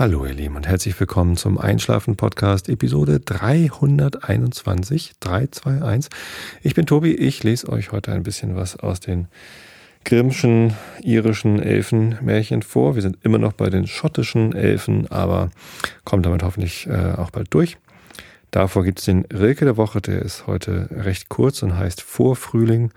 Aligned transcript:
Hallo 0.00 0.24
ihr 0.24 0.32
Lieben 0.32 0.56
und 0.56 0.66
herzlich 0.66 0.98
willkommen 0.98 1.36
zum 1.36 1.58
Einschlafen 1.58 2.16
Podcast 2.16 2.70
Episode 2.70 3.20
321 3.20 5.12
321. 5.20 6.10
Ich 6.62 6.74
bin 6.74 6.86
Tobi, 6.86 7.14
ich 7.14 7.42
lese 7.42 7.68
euch 7.68 7.92
heute 7.92 8.12
ein 8.12 8.22
bisschen 8.22 8.56
was 8.56 8.78
aus 8.78 9.00
den 9.00 9.28
Grimmschen 10.06 10.72
irischen 11.02 11.60
Elfenmärchen 11.60 12.62
vor. 12.62 12.94
Wir 12.94 13.02
sind 13.02 13.18
immer 13.24 13.36
noch 13.36 13.52
bei 13.52 13.68
den 13.68 13.86
schottischen 13.86 14.54
Elfen, 14.54 15.06
aber 15.10 15.50
kommen 16.04 16.22
damit 16.22 16.44
hoffentlich 16.44 16.86
äh, 16.86 17.12
auch 17.18 17.30
bald 17.30 17.52
durch. 17.52 17.76
Davor 18.52 18.84
gibt 18.84 19.00
es 19.00 19.04
den 19.04 19.26
Rilke 19.26 19.66
der 19.66 19.76
Woche, 19.76 20.00
der 20.00 20.22
ist 20.22 20.46
heute 20.46 20.88
recht 20.92 21.28
kurz 21.28 21.62
und 21.62 21.76
heißt 21.76 22.00
Vorfrühling. 22.00 22.90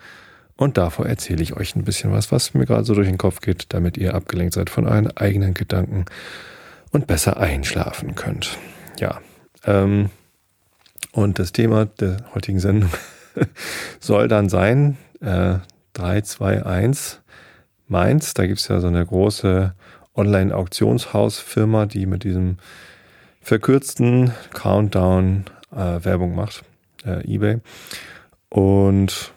Und 0.55 0.77
davor 0.77 1.05
erzähle 1.05 1.43
ich 1.43 1.57
euch 1.57 1.75
ein 1.75 1.83
bisschen 1.83 2.13
was, 2.13 2.31
was 2.31 2.53
mir 2.53 2.65
gerade 2.65 2.85
so 2.85 2.95
durch 2.95 3.09
den 3.09 3.17
Kopf 3.17 3.41
geht, 3.41 3.65
damit 3.73 3.97
ihr 3.97 4.15
abgelenkt 4.15 4.53
seid 4.53 4.69
von 4.69 4.87
euren 4.87 5.11
eigenen 5.17 5.53
Gedanken 5.53 6.05
und 6.93 7.07
besser 7.07 7.37
einschlafen 7.37 8.15
könnt. 8.15 8.57
Ja. 8.99 9.19
Ähm, 9.65 10.09
und 11.11 11.39
das 11.39 11.51
Thema 11.51 11.85
der 11.85 12.17
heutigen 12.33 12.59
Sendung 12.59 12.89
soll 13.99 14.29
dann 14.29 14.47
sein, 14.47 14.97
äh, 15.19 15.55
321 15.93 17.19
Mainz. 17.87 18.33
Da 18.33 18.47
gibt 18.47 18.59
es 18.59 18.67
ja 18.67 18.79
so 18.79 18.87
eine 18.87 19.05
große 19.05 19.73
Online-Auktionshausfirma, 20.15 21.87
die 21.87 22.05
mit 22.05 22.23
diesem 22.23 22.57
verkürzten 23.41 24.31
Countdown 24.53 25.45
äh, 25.71 26.03
Werbung 26.05 26.35
macht, 26.35 26.63
äh, 27.05 27.23
eBay. 27.31 27.59
Und 28.49 29.33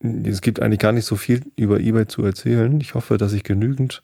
es 0.00 0.40
gibt 0.40 0.60
eigentlich 0.60 0.80
gar 0.80 0.92
nicht 0.92 1.04
so 1.04 1.16
viel 1.16 1.42
über 1.56 1.78
eBay 1.78 2.06
zu 2.06 2.24
erzählen. 2.24 2.80
Ich 2.80 2.94
hoffe, 2.94 3.18
dass 3.18 3.32
ich 3.32 3.44
genügend 3.44 4.02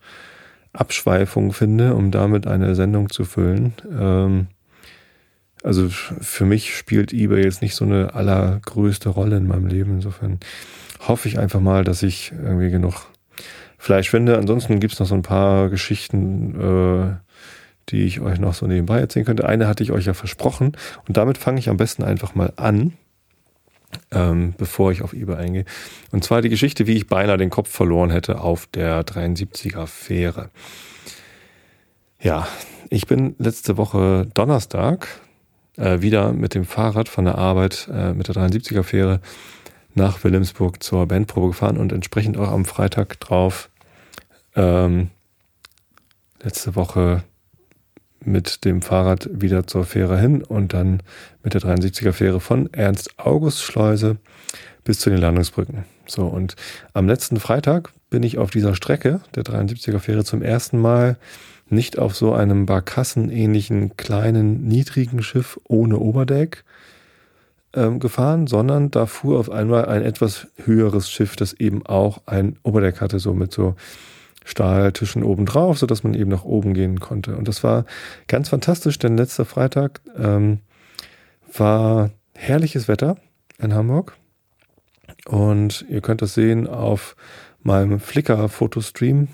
Abschweifung 0.73 1.53
finde, 1.53 1.95
um 1.95 2.11
damit 2.11 2.47
eine 2.47 2.75
Sendung 2.75 3.11
zu 3.11 3.25
füllen. 3.25 3.75
Ähm, 3.98 4.47
also 5.62 5.89
für 5.89 6.45
mich 6.45 6.77
spielt 6.77 7.12
eBay 7.12 7.45
jetzt 7.45 7.62
nicht 7.62 7.75
so 7.75 7.84
eine 7.84 8.15
allergrößte 8.15 9.09
Rolle 9.09 9.37
in 9.37 9.47
meinem 9.47 9.67
Leben. 9.67 9.93
Insofern 9.93 10.41
hoffe 11.06 11.28
ich 11.28 11.39
einfach 11.39 11.61
mal, 11.61 11.84
dass 11.84 12.03
ich 12.03 12.33
irgendwie 12.33 12.70
genug 12.70 13.06
Fleisch 13.78 14.11
finde. 14.11 14.39
Ansonsten 14.39 14.81
gibt 14.81 14.95
es 14.95 15.00
noch 15.00 15.06
so 15.06 15.15
ein 15.15 15.23
paar 15.23 15.69
Geschichten, 15.69 16.61
äh, 16.61 17.17
die 17.89 18.05
ich 18.05 18.20
euch 18.20 18.39
noch 18.39 18.55
so 18.55 18.67
nebenbei 18.67 18.98
erzählen 18.98 19.27
könnte. 19.27 19.48
Eine 19.48 19.69
hatte 19.69 19.83
ich 19.83 19.93
euch 19.93 20.06
ja 20.06 20.15
versprochen 20.15 20.77
und 21.06 21.17
damit 21.17 21.39
fange 21.39 21.59
ich 21.59 21.69
am 21.69 21.77
besten 21.77 22.03
einfach 22.03 22.34
mal 22.34 22.53
an 22.56 22.95
ähm, 24.13 24.55
bevor 24.57 24.93
ich 24.93 25.03
auf 25.03 25.13
eBay 25.13 25.37
eingehe. 25.37 25.65
Und 26.11 26.25
zwar 26.25 26.43
die 26.43 26.49
Geschichte, 26.49 26.87
wie 26.87 26.97
ich 26.97 27.07
beinahe 27.07 27.39
den 27.39 27.51
Kopf 27.51 27.71
verloren 27.71 28.11
hätte 28.11 28.41
auf 28.41 28.67
der 28.67 29.05
73er 29.05 29.87
Fähre. 29.87 30.51
Ja, 32.21 32.47
ich 32.91 33.07
bin 33.07 33.35
letzte 33.39 33.77
Woche 33.77 34.29
Donnerstag 34.35 35.09
äh, 35.77 36.01
wieder 36.01 36.33
mit 36.33 36.55
dem 36.55 36.65
Fahrrad 36.65 37.09
von 37.09 37.25
der 37.25 37.39
Arbeit 37.39 37.89
äh, 37.93 38.13
mit 38.13 38.29
der 38.29 38.35
73er 38.35 38.83
Fähre 38.83 39.21
nach 39.95 40.23
Wilhelmsburg 40.25 40.83
zur 40.83 41.07
Bandprobe 41.07 41.49
gefahren 41.49 41.79
und 41.79 41.93
entsprechend 41.93 42.37
auch 42.37 42.51
am 42.51 42.65
Freitag 42.65 43.19
drauf 43.21 43.71
ähm, 44.55 45.11
letzte 46.43 46.77
Woche 46.77 47.25
mit 48.25 48.65
dem 48.65 48.83
Fahrrad 48.83 49.28
wieder 49.33 49.67
zur 49.67 49.84
Fähre 49.84 50.19
hin 50.19 50.42
und 50.42 50.73
dann 50.73 51.03
mit 51.42 51.55
der 51.55 51.61
73er 51.61 52.12
Fähre 52.12 52.41
von 52.41 52.73
Ernst 52.73 53.19
August 53.19 53.62
Schleuse 53.62 54.17
bis 54.84 54.98
zu 54.98 55.11
den 55.11 55.19
Landungsbrücken. 55.19 55.84
So, 56.06 56.27
und 56.27 56.56
am 56.93 57.06
letzten 57.06 57.39
Freitag 57.39 57.93
bin 58.11 58.23
ich 58.23 58.39
auf 58.39 58.50
dieser 58.50 58.75
Strecke 58.75 59.20
der 59.34 59.45
73er 59.45 59.98
Fähre 59.98 60.25
zum 60.25 60.43
ersten 60.43 60.78
Mal 60.78 61.17
nicht 61.69 61.98
auf 61.98 62.15
so 62.15 62.34
einem 62.34 62.67
Barkassenähnlichen 62.67 63.97
kleinen, 63.97 64.65
niedrigen 64.65 65.22
Schiff 65.22 65.59
ohne 65.69 65.99
Oberdeck 65.99 66.65
ähm, 67.75 67.99
gefahren, 67.99 68.47
sondern 68.47 68.91
da 68.91 69.06
fuhr 69.06 69.39
auf 69.39 69.50
einmal 69.50 69.87
ein 69.87 70.03
etwas 70.03 70.49
höheres 70.65 71.10
Schiff, 71.10 71.37
das 71.37 71.54
eben 71.54 71.87
auch 71.87 72.22
ein 72.27 72.59
Oberdeck 72.62 73.00
hatte, 73.00 73.19
so 73.19 73.33
mit 73.33 73.53
so 73.53 73.75
Stahltischen 74.44 75.22
oben 75.22 75.47
drauf, 75.47 75.78
sodass 75.78 76.03
man 76.03 76.14
eben 76.14 76.30
nach 76.30 76.44
oben 76.44 76.75
gehen 76.75 77.00
konnte. 77.00 77.36
Und 77.36 77.48
das 77.48 77.62
war 77.62 77.84
ganz 78.28 78.48
fantastisch, 78.48 78.98
denn 78.98 79.16
letzter 79.16 79.44
Freitag 79.44 80.00
ähm, 80.16 80.60
war 81.56 82.10
herrliches 82.34 82.88
Wetter 82.88 83.16
in 83.58 83.75
Hamburg. 83.75 84.16
Und 85.26 85.84
ihr 85.88 86.00
könnt 86.00 86.22
das 86.22 86.34
sehen 86.34 86.66
auf 86.66 87.16
meinem 87.62 88.00
Flickr-Fotostream. 88.00 89.28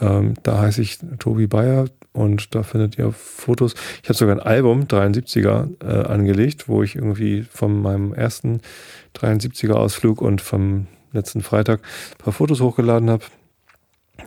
Ähm, 0.00 0.34
da 0.42 0.60
heiße 0.60 0.80
ich 0.80 0.98
Tobi 1.18 1.46
Bayer 1.46 1.86
und 2.12 2.54
da 2.54 2.62
findet 2.62 2.98
ihr 2.98 3.12
Fotos. 3.12 3.74
Ich 4.02 4.08
habe 4.08 4.16
sogar 4.16 4.36
ein 4.36 4.42
Album 4.42 4.84
73er 4.84 5.68
äh, 5.82 6.06
angelegt, 6.06 6.68
wo 6.68 6.82
ich 6.82 6.96
irgendwie 6.96 7.42
von 7.42 7.80
meinem 7.80 8.14
ersten 8.14 8.60
73er 9.16 9.74
Ausflug 9.74 10.20
und 10.20 10.40
vom 10.40 10.86
letzten 11.12 11.42
Freitag 11.42 11.80
ein 11.80 12.18
paar 12.18 12.32
Fotos 12.32 12.60
hochgeladen 12.60 13.10
habe. 13.10 13.24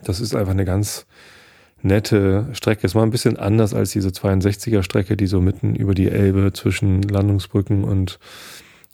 Das 0.04 0.20
ist 0.20 0.36
einfach 0.36 0.52
eine 0.52 0.66
ganz 0.66 1.06
nette 1.82 2.48
Strecke. 2.54 2.86
Es 2.86 2.96
war 2.96 3.04
ein 3.04 3.12
bisschen 3.12 3.38
anders 3.38 3.74
als 3.74 3.92
diese 3.92 4.10
62er 4.10 4.84
Strecke, 4.84 5.18
die 5.18 5.28
so 5.28 5.42
mitten 5.42 5.76
über 5.76 5.94
die 5.94 6.10
Elbe 6.10 6.54
zwischen 6.54 7.02
Landungsbrücken 7.02 7.84
und, 7.84 8.20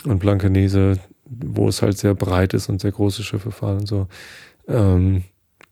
und 0.06 0.20
Blankenese, 0.20 1.00
wo 1.26 1.68
es 1.68 1.82
halt 1.82 1.98
sehr 1.98 2.16
breit 2.16 2.54
ist 2.54 2.70
und 2.70 2.82
sehr 2.82 2.92
große 2.92 3.24
Schiffe 3.24 3.52
fahren 3.52 3.80
und 3.80 3.88
so, 3.88 4.08
ähm, 4.68 5.24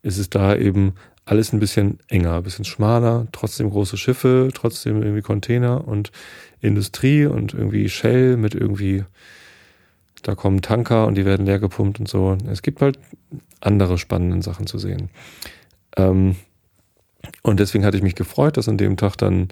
ist 0.01 0.17
es 0.17 0.29
da 0.29 0.55
eben 0.55 0.93
alles 1.25 1.53
ein 1.53 1.59
bisschen 1.59 1.99
enger, 2.07 2.35
ein 2.35 2.43
bisschen 2.43 2.65
schmaler, 2.65 3.27
trotzdem 3.31 3.69
große 3.69 3.97
Schiffe, 3.97 4.51
trotzdem 4.53 5.01
irgendwie 5.01 5.23
Container 5.23 5.87
und 5.87 6.11
Industrie 6.61 7.25
und 7.25 7.53
irgendwie 7.53 7.89
Shell 7.89 8.37
mit 8.37 8.53
irgendwie 8.53 9.03
da 10.25 10.33
kommen 10.33 10.63
Tanker 10.63 11.05
und 11.05 11.15
die 11.15 11.25
werden 11.25 11.45
leer 11.45 11.59
gepumpt 11.59 11.99
und 11.99 12.07
so. 12.07 12.35
Es 12.49 12.63
gibt 12.63 12.81
halt 12.81 12.97
andere 13.61 13.99
spannende 13.99 14.41
Sachen 14.41 14.65
zu 14.65 14.79
sehen. 14.79 15.09
Ähm, 15.97 16.35
und 17.43 17.59
deswegen 17.59 17.85
hatte 17.85 17.97
ich 17.97 18.03
mich 18.03 18.15
gefreut, 18.15 18.57
dass 18.57 18.67
an 18.67 18.77
dem 18.77 18.97
Tag 18.97 19.17
dann 19.17 19.49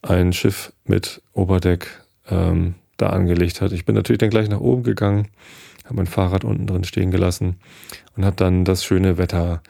ein 0.00 0.32
Schiff 0.32 0.72
mit 0.84 1.22
Oberdeck 1.34 1.88
ähm, 2.30 2.74
da 2.96 3.10
angelegt 3.10 3.60
hat. 3.60 3.72
Ich 3.72 3.84
bin 3.84 3.94
natürlich 3.94 4.18
dann 4.18 4.30
gleich 4.30 4.48
nach 4.48 4.60
oben 4.60 4.82
gegangen, 4.82 5.28
habe 5.84 5.96
mein 5.96 6.06
Fahrrad 6.06 6.42
unten 6.42 6.66
drin 6.66 6.84
stehen 6.84 7.10
gelassen 7.10 7.56
und 8.16 8.24
habe 8.24 8.36
dann 8.36 8.64
das 8.64 8.84
schöne 8.84 9.18
Wetter 9.18 9.62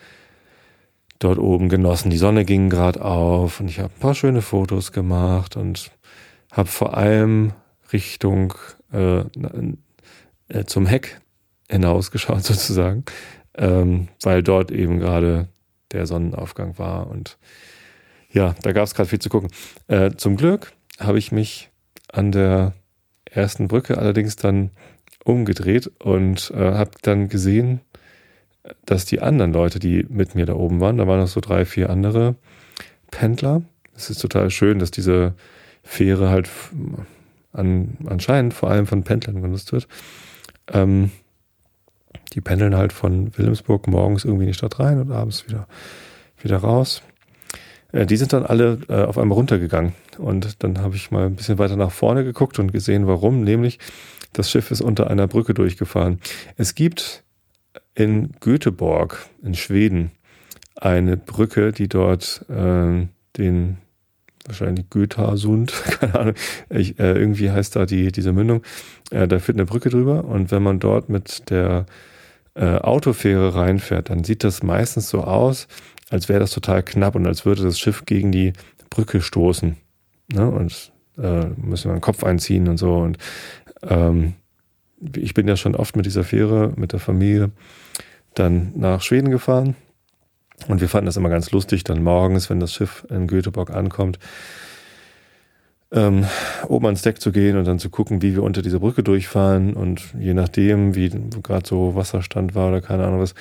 dort 1.19 1.39
oben 1.39 1.69
genossen. 1.69 2.11
Die 2.11 2.17
Sonne 2.17 2.45
ging 2.45 2.71
gerade 2.71 3.05
auf 3.05 3.59
und 3.59 3.69
ich 3.69 3.81
habe 3.81 3.93
ein 3.93 4.01
paar 4.01 4.15
schöne 4.15 4.43
Fotos 4.43 4.93
gemacht 4.93 5.57
und 5.57 5.91
habe 6.53 6.69
vor 6.69 6.97
allem 6.97 7.53
Richtung 7.93 8.55
äh, 8.93 9.25
äh, 10.49 10.65
zum 10.65 10.87
Heck 10.87 11.21
hinausgeschaut 11.71 12.45
sozusagen, 12.45 13.05
ähm, 13.55 14.09
weil 14.23 14.43
dort 14.43 14.71
eben 14.71 14.99
gerade 14.99 15.49
der 15.93 16.07
Sonnenaufgang 16.07 16.79
war 16.79 17.09
und 17.09 17.39
ja, 18.31 18.55
da 18.63 18.73
gab 18.73 18.85
es 18.85 18.95
gerade 18.95 19.09
viel 19.09 19.21
zu 19.21 19.31
gucken. 19.31 19.51
Äh, 19.87 20.11
zum 20.17 20.37
Glück 20.37 20.73
habe 20.99 21.19
ich 21.19 21.33
mich 21.33 21.71
an 22.13 22.31
der 22.31 22.75
ersten 23.25 23.69
Brücke 23.69 23.97
allerdings 23.97 24.37
dann 24.37 24.71
umgedreht 25.25 25.91
und 25.99 26.51
äh, 26.55 26.73
habe 26.75 26.91
dann 27.03 27.29
gesehen, 27.29 27.81
dass 28.85 29.05
die 29.05 29.21
anderen 29.21 29.53
Leute, 29.53 29.79
die 29.79 30.07
mit 30.09 30.35
mir 30.35 30.47
da 30.47 30.55
oben 30.55 30.81
waren, 30.81 30.99
da 30.99 31.07
waren 31.07 31.21
noch 31.21 31.29
so 31.29 31.41
drei, 31.41 31.65
vier 31.65 31.91
andere 31.91 32.35
Pendler. 33.11 33.63
Es 33.95 34.11
ist 34.11 34.21
total 34.21 34.51
schön, 34.51 34.79
dass 34.79 34.91
diese 34.91 35.35
Fähre 35.83 36.29
halt 36.29 36.51
an, 37.53 37.97
anscheinend 38.07 38.55
vor 38.55 38.71
allem 38.71 38.87
von 38.87 39.05
Pendlern 39.05 39.43
genutzt 39.43 39.73
wird. 39.73 39.89
Ähm, 40.73 41.11
die 42.35 42.41
pendeln 42.41 42.77
halt 42.77 42.93
von 42.93 43.37
Wilhelmsburg 43.37 43.87
morgens 43.87 44.25
irgendwie 44.25 44.45
in 44.45 44.51
die 44.51 44.55
Stadt 44.55 44.79
rein 44.79 45.01
und 45.01 45.11
abends 45.11 45.49
wieder, 45.49 45.67
wieder 46.43 46.59
raus. 46.59 47.03
Äh, 47.93 48.07
die 48.07 48.17
sind 48.17 48.33
dann 48.33 48.45
alle 48.45 48.79
äh, 48.89 49.03
auf 49.03 49.19
einmal 49.19 49.37
runtergegangen. 49.37 49.95
Und 50.19 50.63
dann 50.63 50.79
habe 50.79 50.97
ich 50.97 51.11
mal 51.11 51.27
ein 51.27 51.37
bisschen 51.37 51.59
weiter 51.59 51.77
nach 51.77 51.93
vorne 51.93 52.25
geguckt 52.25 52.59
und 52.59 52.73
gesehen, 52.73 53.07
warum. 53.07 53.43
Nämlich, 53.43 53.79
das 54.33 54.51
Schiff 54.51 54.71
ist 54.71 54.81
unter 54.81 55.09
einer 55.09 55.27
Brücke 55.27 55.55
durchgefahren. 55.55 56.21
Es 56.57 56.75
gibt 56.75 57.25
in 57.95 58.33
Göteborg, 58.41 59.27
in 59.43 59.55
Schweden, 59.55 60.13
eine 60.77 61.17
Brücke, 61.17 61.73
die 61.73 61.89
dort 61.89 62.45
äh, 62.49 63.07
den 63.37 63.79
wahrscheinlich 64.49 64.91
Götasund, 64.91 65.73
keine 66.01 66.19
Ahnung, 66.19 66.35
ich, 66.71 66.99
äh, 66.99 67.13
irgendwie 67.13 67.51
heißt 67.51 67.77
da 67.77 67.87
die, 67.87 68.11
diese 68.11 68.33
Mündung, 68.33 68.63
äh, 69.11 69.29
da 69.29 69.39
führt 69.39 69.57
eine 69.57 69.67
Brücke 69.67 69.91
drüber 69.91 70.25
und 70.25 70.51
wenn 70.51 70.63
man 70.63 70.81
dort 70.81 71.09
mit 71.09 71.51
der 71.51 71.87
äh, 72.55 72.77
Autofähre 72.77 73.55
reinfährt, 73.55 74.11
dann 74.11 74.25
sieht 74.25 74.43
das 74.43 74.63
meistens 74.63 75.09
so 75.09 75.23
aus, 75.23 75.69
als 76.11 76.29
wäre 76.29 76.41
das 76.41 76.51
total 76.51 76.83
knapp 76.83 77.15
und 77.15 77.27
als 77.27 77.45
würde 77.45 77.63
das 77.63 77.79
Schiff 77.79 78.05
gegen 78.07 78.33
die 78.33 78.53
Brücke 78.91 79.21
stoßen. 79.21 79.77
Ne? 80.33 80.51
Und 80.51 80.93
äh, 81.19 81.47
müssen 81.57 81.91
wir 81.91 81.97
den 81.97 82.01
Kopf 82.01 82.25
einziehen 82.25 82.69
und 82.69 82.79
so. 82.79 82.97
Und 82.97 83.19
ähm, 83.83 84.35
ich 85.15 85.35
bin 85.35 85.47
ja 85.47 85.57
schon 85.57 85.77
oft 85.77 85.97
mit 85.97 86.07
dieser 86.07 86.25
Fähre, 86.25 86.73
mit 86.77 86.93
der 86.93 87.01
Familie, 87.01 87.51
dann 88.35 88.73
nach 88.75 89.03
Schweden 89.03 89.31
gefahren 89.31 89.77
Und 90.67 90.81
wir 90.81 90.89
fanden 90.89 91.07
das 91.07 91.17
immer 91.17 91.29
ganz 91.29 91.51
lustig, 91.53 91.85
dann 91.85 92.03
morgens, 92.03 92.51
wenn 92.51 92.61
das 92.61 92.73
Schiff 92.73 93.07
in 93.11 93.27
Göteborg 93.27 93.71
ankommt, 93.71 94.19
ähm, 95.91 96.27
oben 96.67 96.87
ans 96.87 97.03
Deck 97.03 97.21
zu 97.21 97.33
gehen 97.33 97.57
und 97.57 97.67
dann 97.67 97.79
zu 97.79 97.89
gucken, 97.89 98.21
wie 98.21 98.35
wir 98.35 98.43
unter 98.43 98.61
dieser 98.61 98.81
Brücke 98.81 99.03
durchfahren 99.03 99.75
und 99.75 100.15
je 100.19 100.35
nachdem, 100.35 100.95
wie 100.95 101.11
gerade 101.43 101.67
so 101.67 101.95
Wasserstand 101.95 102.55
war 102.55 102.69
oder 102.69 102.81
keine 102.83 103.07
Ahnung 103.07 103.21
was, 103.21 103.35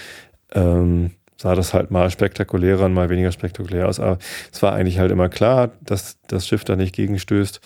ähm, 0.53 1.11
sah 1.35 1.55
das 1.55 1.73
halt 1.73 1.91
mal 1.91 2.09
spektakulärer 2.09 2.85
und 2.85 2.93
mal 2.93 3.09
weniger 3.09 3.31
spektakulär 3.31 3.87
aus. 3.87 3.99
Aber 3.99 4.17
es 4.51 4.61
war 4.61 4.73
eigentlich 4.73 4.99
halt 4.99 5.11
immer 5.11 5.29
klar, 5.29 5.71
dass 5.81 6.17
das 6.27 6.47
Schiff 6.47 6.63
da 6.63 6.75
nicht 6.75 6.95
gegenstößt, 6.95 7.61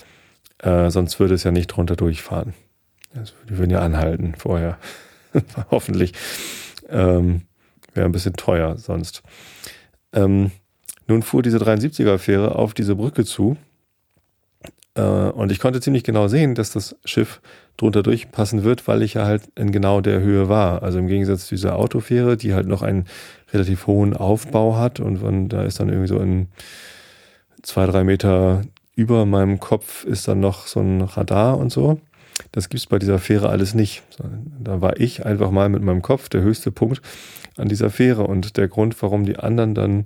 äh, 0.60 0.90
sonst 0.90 1.20
würde 1.20 1.36
es 1.36 1.44
ja 1.44 1.52
nicht 1.52 1.68
drunter 1.68 1.96
durchfahren. 1.96 2.54
Also, 3.16 3.34
die 3.50 3.58
würden 3.58 3.72
ja 3.72 3.80
anhalten 3.80 4.36
vorher. 4.38 4.78
Hoffentlich. 5.72 6.14
Ähm, 6.90 7.42
Wäre 7.94 8.06
ein 8.06 8.12
bisschen 8.12 8.34
teuer 8.34 8.78
sonst. 8.78 9.24
Ähm, 10.14 10.52
nun 11.08 11.24
fuhr 11.24 11.42
diese 11.42 11.58
73er-Fähre 11.58 12.56
auf 12.56 12.74
diese 12.74 12.96
Brücke 12.96 13.26
zu 13.26 13.58
äh, 14.96 15.02
und 15.02 15.52
ich 15.52 15.60
konnte 15.60 15.82
ziemlich 15.82 16.04
genau 16.04 16.28
sehen, 16.28 16.56
dass 16.56 16.72
das 16.72 16.96
Schiff 17.06 17.42
drunter 17.78 18.04
durchpassen 18.04 18.64
wird, 18.64 18.88
weil 18.88 19.02
ich 19.02 19.16
ja 19.16 19.26
halt 19.26 19.44
in 19.56 19.72
genau 19.72 20.02
der 20.02 20.20
Höhe 20.20 20.50
war. 20.50 20.84
Also 20.84 21.00
im 21.00 21.08
Gegensatz 21.08 21.48
zu 21.48 21.56
dieser 21.56 21.78
Autofähre, 21.78 22.38
die 22.38 22.54
halt 22.54 22.68
noch 22.68 22.82
einen 22.82 23.06
relativ 23.54 23.88
hohen 23.88 24.16
Aufbau 24.16 24.78
hat 24.78 25.00
und, 25.00 25.22
und 25.22 25.50
da 25.50 25.64
ist 25.64 25.80
dann 25.80 25.90
irgendwie 25.90 26.08
so 26.08 26.20
in 26.20 26.48
zwei, 27.64 27.86
drei 27.86 28.04
Meter 28.04 28.64
über 28.96 29.26
meinem 29.26 29.60
Kopf 29.60 30.04
ist 30.04 30.28
dann 30.28 30.42
noch 30.42 30.68
so 30.68 30.82
ein 30.82 31.02
Radar 31.02 31.58
und 31.58 31.72
so. 31.72 32.02
Das 32.52 32.70
gibt's 32.70 32.88
bei 32.88 33.00
dieser 33.00 33.20
Fähre 33.20 33.50
alles 33.50 33.74
nicht. 33.74 34.04
Da 34.60 34.82
war 34.82 35.00
ich 35.00 35.26
einfach 35.26 35.52
mal 35.52 35.70
mit 35.70 35.82
meinem 35.84 36.02
Kopf 36.02 36.28
der 36.30 36.42
höchste 36.42 36.72
Punkt 36.72 37.02
an 37.58 37.70
dieser 37.70 37.90
Fähre 37.90 38.24
und 38.28 38.58
der 38.58 38.68
Grund, 38.68 39.02
warum 39.02 39.26
die 39.26 39.38
anderen 39.38 39.74
dann 39.74 40.06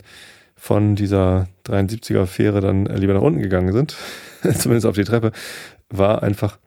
von 0.56 0.96
dieser 0.96 1.48
73er 1.66 2.26
Fähre 2.26 2.62
dann 2.62 2.86
lieber 2.86 3.14
nach 3.14 3.22
unten 3.22 3.42
gegangen 3.42 3.74
sind, 3.74 3.96
zumindest 4.58 4.86
auf 4.86 4.96
die 4.96 5.04
Treppe, 5.04 5.32
war 5.90 6.24
einfach, 6.24 6.58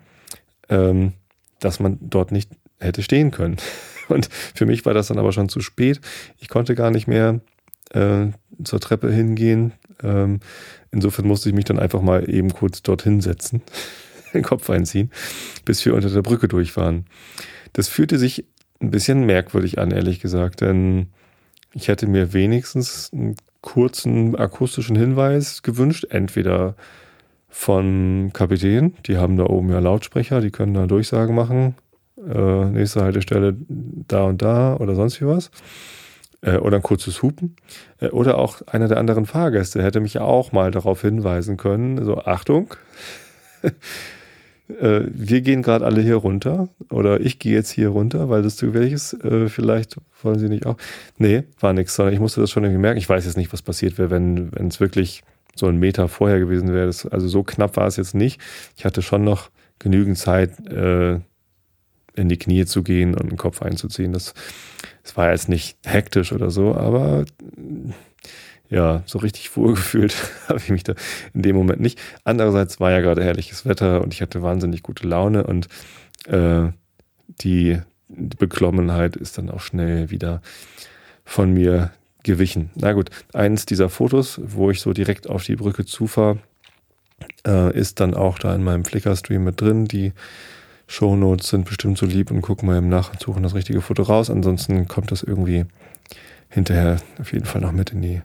ähm, 0.69 1.13
dass 1.61 1.81
man 1.81 1.99
dort 2.01 2.33
nicht 2.33 2.51
hätte 2.79 3.03
stehen 3.03 3.31
können. 3.31 3.57
Und 4.09 4.29
für 4.55 4.67
mich 4.67 4.87
war 4.87 4.95
das 4.95 5.09
dann 5.09 5.19
aber 5.19 5.33
schon 5.33 5.49
zu 5.49 5.61
spät. 5.61 6.01
Ich 6.39 6.49
konnte 6.49 6.75
gar 6.75 6.91
nicht 6.91 7.07
mehr 7.07 7.41
äh, 7.91 8.27
zur 8.65 8.81
Treppe 8.81 9.13
hingehen. 9.13 9.73
Ähm, 10.03 10.41
insofern 10.91 11.27
musste 11.27 11.49
ich 11.49 11.55
mich 11.55 11.65
dann 11.65 11.79
einfach 11.79 12.01
mal 12.01 12.29
eben 12.29 12.53
kurz 12.53 12.83
dorthin 12.83 13.21
setzen, 13.21 13.63
den 14.35 14.43
Kopf 14.43 14.69
einziehen, 14.71 15.11
bis 15.65 15.85
wir 15.85 15.95
unter 15.95 16.11
der 16.11 16.23
Brücke 16.23 16.49
durch 16.49 16.77
waren. 16.77 17.07
Das 17.73 17.89
fühlte 17.89 18.19
sich 18.19 18.45
ein 18.81 18.91
bisschen 18.91 19.27
merkwürdig 19.27 19.79
an, 19.79 19.91
ehrlich 19.91 20.21
gesagt, 20.21 20.61
denn 20.61 21.09
ich 21.75 21.89
hätte 21.89 22.07
mir 22.07 22.33
wenigstens 22.33 23.11
einen 23.13 23.37
kurzen 23.61 24.37
akustischen 24.37 24.97
Hinweis 24.97 25.63
gewünscht, 25.63 26.07
entweder 26.11 26.77
von 27.49 28.31
Kapitän, 28.33 28.95
die 29.07 29.17
haben 29.17 29.37
da 29.37 29.45
oben 29.45 29.71
ja 29.71 29.79
Lautsprecher, 29.79 30.41
die 30.41 30.51
können 30.51 30.75
da 30.75 30.87
Durchsagen 30.87 31.35
machen, 31.35 31.75
äh, 32.17 32.65
nächste 32.67 33.03
Haltestelle 33.03 33.57
da 33.69 34.25
und 34.25 34.43
da 34.43 34.77
oder 34.77 34.95
sonst 34.95 35.21
wie 35.21 35.27
was. 35.27 35.51
Äh, 36.41 36.59
oder 36.59 36.77
ein 36.77 36.83
kurzes 36.83 37.23
Hupen. 37.23 37.57
Äh, 38.01 38.09
oder 38.09 38.39
auch 38.39 38.63
einer 38.67 38.89
der 38.89 38.99
anderen 38.99 39.27
Fahrgäste 39.27 39.83
hätte 39.83 40.01
mich 40.01 40.19
auch 40.21 40.53
mal 40.53 40.71
darauf 40.71 41.03
hinweisen 41.03 41.57
können, 41.57 42.05
so 42.05 42.19
Achtung, 42.19 42.75
äh, 44.69 45.03
wir 45.09 45.41
gehen 45.41 45.63
gerade 45.63 45.85
alle 45.85 46.01
hier 46.01 46.17
runter 46.17 46.69
oder 46.91 47.21
ich 47.21 47.39
gehe 47.39 47.55
jetzt 47.55 47.71
hier 47.71 47.89
runter, 47.89 48.29
weil 48.29 48.43
das 48.43 48.57
zu 48.57 48.75
welches, 48.75 49.13
äh, 49.15 49.49
vielleicht 49.49 49.97
wollen 50.23 50.39
sie 50.39 50.49
nicht 50.49 50.67
auch. 50.67 50.77
Nee, 51.17 51.45
war 51.61 51.73
nichts, 51.73 51.95
sondern 51.95 52.15
ich 52.15 52.21
musste 52.21 52.41
das 52.41 52.51
schon 52.51 52.65
irgendwie 52.65 52.81
merken. 52.81 52.99
Ich 52.99 53.09
weiß 53.09 53.25
jetzt 53.25 53.37
nicht, 53.37 53.53
was 53.53 53.63
passiert 53.63 53.99
wäre, 53.99 54.11
wenn 54.11 54.51
es 54.69 54.81
wirklich 54.81 55.23
so 55.55 55.67
ein 55.67 55.79
Meter 55.79 56.09
vorher 56.09 56.39
gewesen 56.39 56.73
wäre. 56.73 56.87
Das, 56.87 57.07
also 57.07 57.29
so 57.29 57.43
knapp 57.43 57.77
war 57.77 57.87
es 57.87 57.97
jetzt 57.97 58.15
nicht. 58.15 58.41
Ich 58.77 58.85
hatte 58.85 59.03
schon 59.03 59.25
noch 59.25 59.51
genügend 59.79 60.19
Zeit, 60.19 60.59
äh, 60.69 61.21
in 62.19 62.29
die 62.29 62.37
Knie 62.37 62.67
zu 62.67 62.83
gehen 62.83 63.15
und 63.15 63.31
den 63.31 63.39
Kopf 63.39 63.63
einzuziehen. 63.63 64.13
Das, 64.13 64.35
das 65.03 65.17
war 65.17 65.31
jetzt 65.31 65.49
nicht 65.49 65.79
hektisch 65.85 66.33
oder 66.33 66.51
so, 66.51 66.75
aber 66.75 67.25
ja, 68.71 69.03
so 69.07 69.19
richtig 69.19 69.57
wohlgefühlt 69.57 70.15
habe 70.49 70.59
ich 70.59 70.69
mich 70.69 70.85
da 70.85 70.95
in 71.35 71.43
dem 71.43 71.57
Moment 71.57 71.81
nicht. 71.81 71.99
Andererseits 72.25 72.81
war 72.81 72.91
ja 72.91 73.01
gerade 73.01 73.25
herrliches 73.25 73.67
Wetter 73.67 74.03
und 74.03 74.13
ich 74.13 74.23
hatte 74.23 74.43
wahnsinnig 74.43 74.83
gute 74.83 75.07
Laune 75.07 75.45
und 75.45 75.69
äh, 76.27 76.69
die 77.41 77.79
Beklommenheit 78.09 79.17
ist 79.17 79.39
dann 79.39 79.51
auch 79.51 79.61
schnell 79.61 80.11
wieder 80.11 80.41
von 81.25 81.53
mir 81.53 81.93
gewichen. 82.23 82.71
Na 82.75 82.93
gut, 82.93 83.11
eins 83.33 83.67
dieser 83.67 83.89
Fotos, 83.89 84.41
wo 84.43 84.71
ich 84.71 84.81
so 84.81 84.93
direkt 84.93 85.29
auf 85.29 85.45
die 85.45 85.57
Brücke 85.57 85.85
zufahre, 85.85 86.39
äh, 87.47 87.77
ist 87.77 88.01
dann 88.01 88.15
auch 88.15 88.39
da 88.39 88.55
in 88.55 88.65
meinem 88.65 88.85
Flickr-Stream 88.85 89.45
mit 89.45 89.61
drin. 89.61 89.87
Die 89.87 90.13
Shownotes 90.87 91.51
sind 91.51 91.67
bestimmt 91.67 91.99
so 91.99 92.07
lieb 92.07 92.31
und 92.31 92.41
gucken 92.41 92.67
mal 92.67 92.79
im 92.79 92.89
Nach 92.89 93.13
und 93.13 93.21
suchen 93.21 93.43
das 93.43 93.55
richtige 93.55 93.81
Foto 93.81 94.03
raus. 94.03 94.31
Ansonsten 94.31 94.89
kommt 94.89 95.13
das 95.13 95.23
irgendwie 95.23 95.67
hinterher 96.49 96.99
auf 97.21 97.33
jeden 97.33 97.45
Fall 97.45 97.61
noch 97.61 97.73
mit 97.73 97.91
in 97.91 98.03
die 98.03 98.23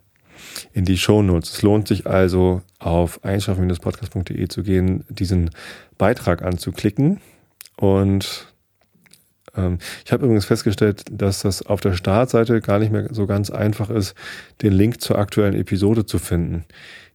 in 0.74 0.86
die 0.86 0.98
Shownotes. 0.98 1.54
Es 1.54 1.62
lohnt 1.62 1.88
sich 1.88 2.08
also, 2.08 2.62
auf 2.80 3.24
einschlafen-podcast.de 3.24 4.48
zu 4.48 4.64
gehen, 4.64 5.06
diesen 5.10 5.50
Beitrag 5.98 6.42
anzuklicken. 6.42 7.22
Und 7.78 8.54
ähm, 9.56 9.78
ich 10.06 10.12
habe 10.12 10.26
übrigens 10.26 10.46
festgestellt, 10.46 11.06
dass 11.12 11.42
das 11.42 11.66
auf 11.66 11.82
der 11.82 11.94
Startseite 11.94 12.62
gar 12.62 12.80
nicht 12.80 12.92
mehr 12.92 13.14
so 13.14 13.26
ganz 13.26 13.50
einfach 13.50 13.90
ist, 13.90 14.16
den 14.62 14.74
Link 14.74 15.02
zur 15.02 15.18
aktuellen 15.18 15.56
Episode 15.56 16.06
zu 16.06 16.20
finden. 16.20 16.66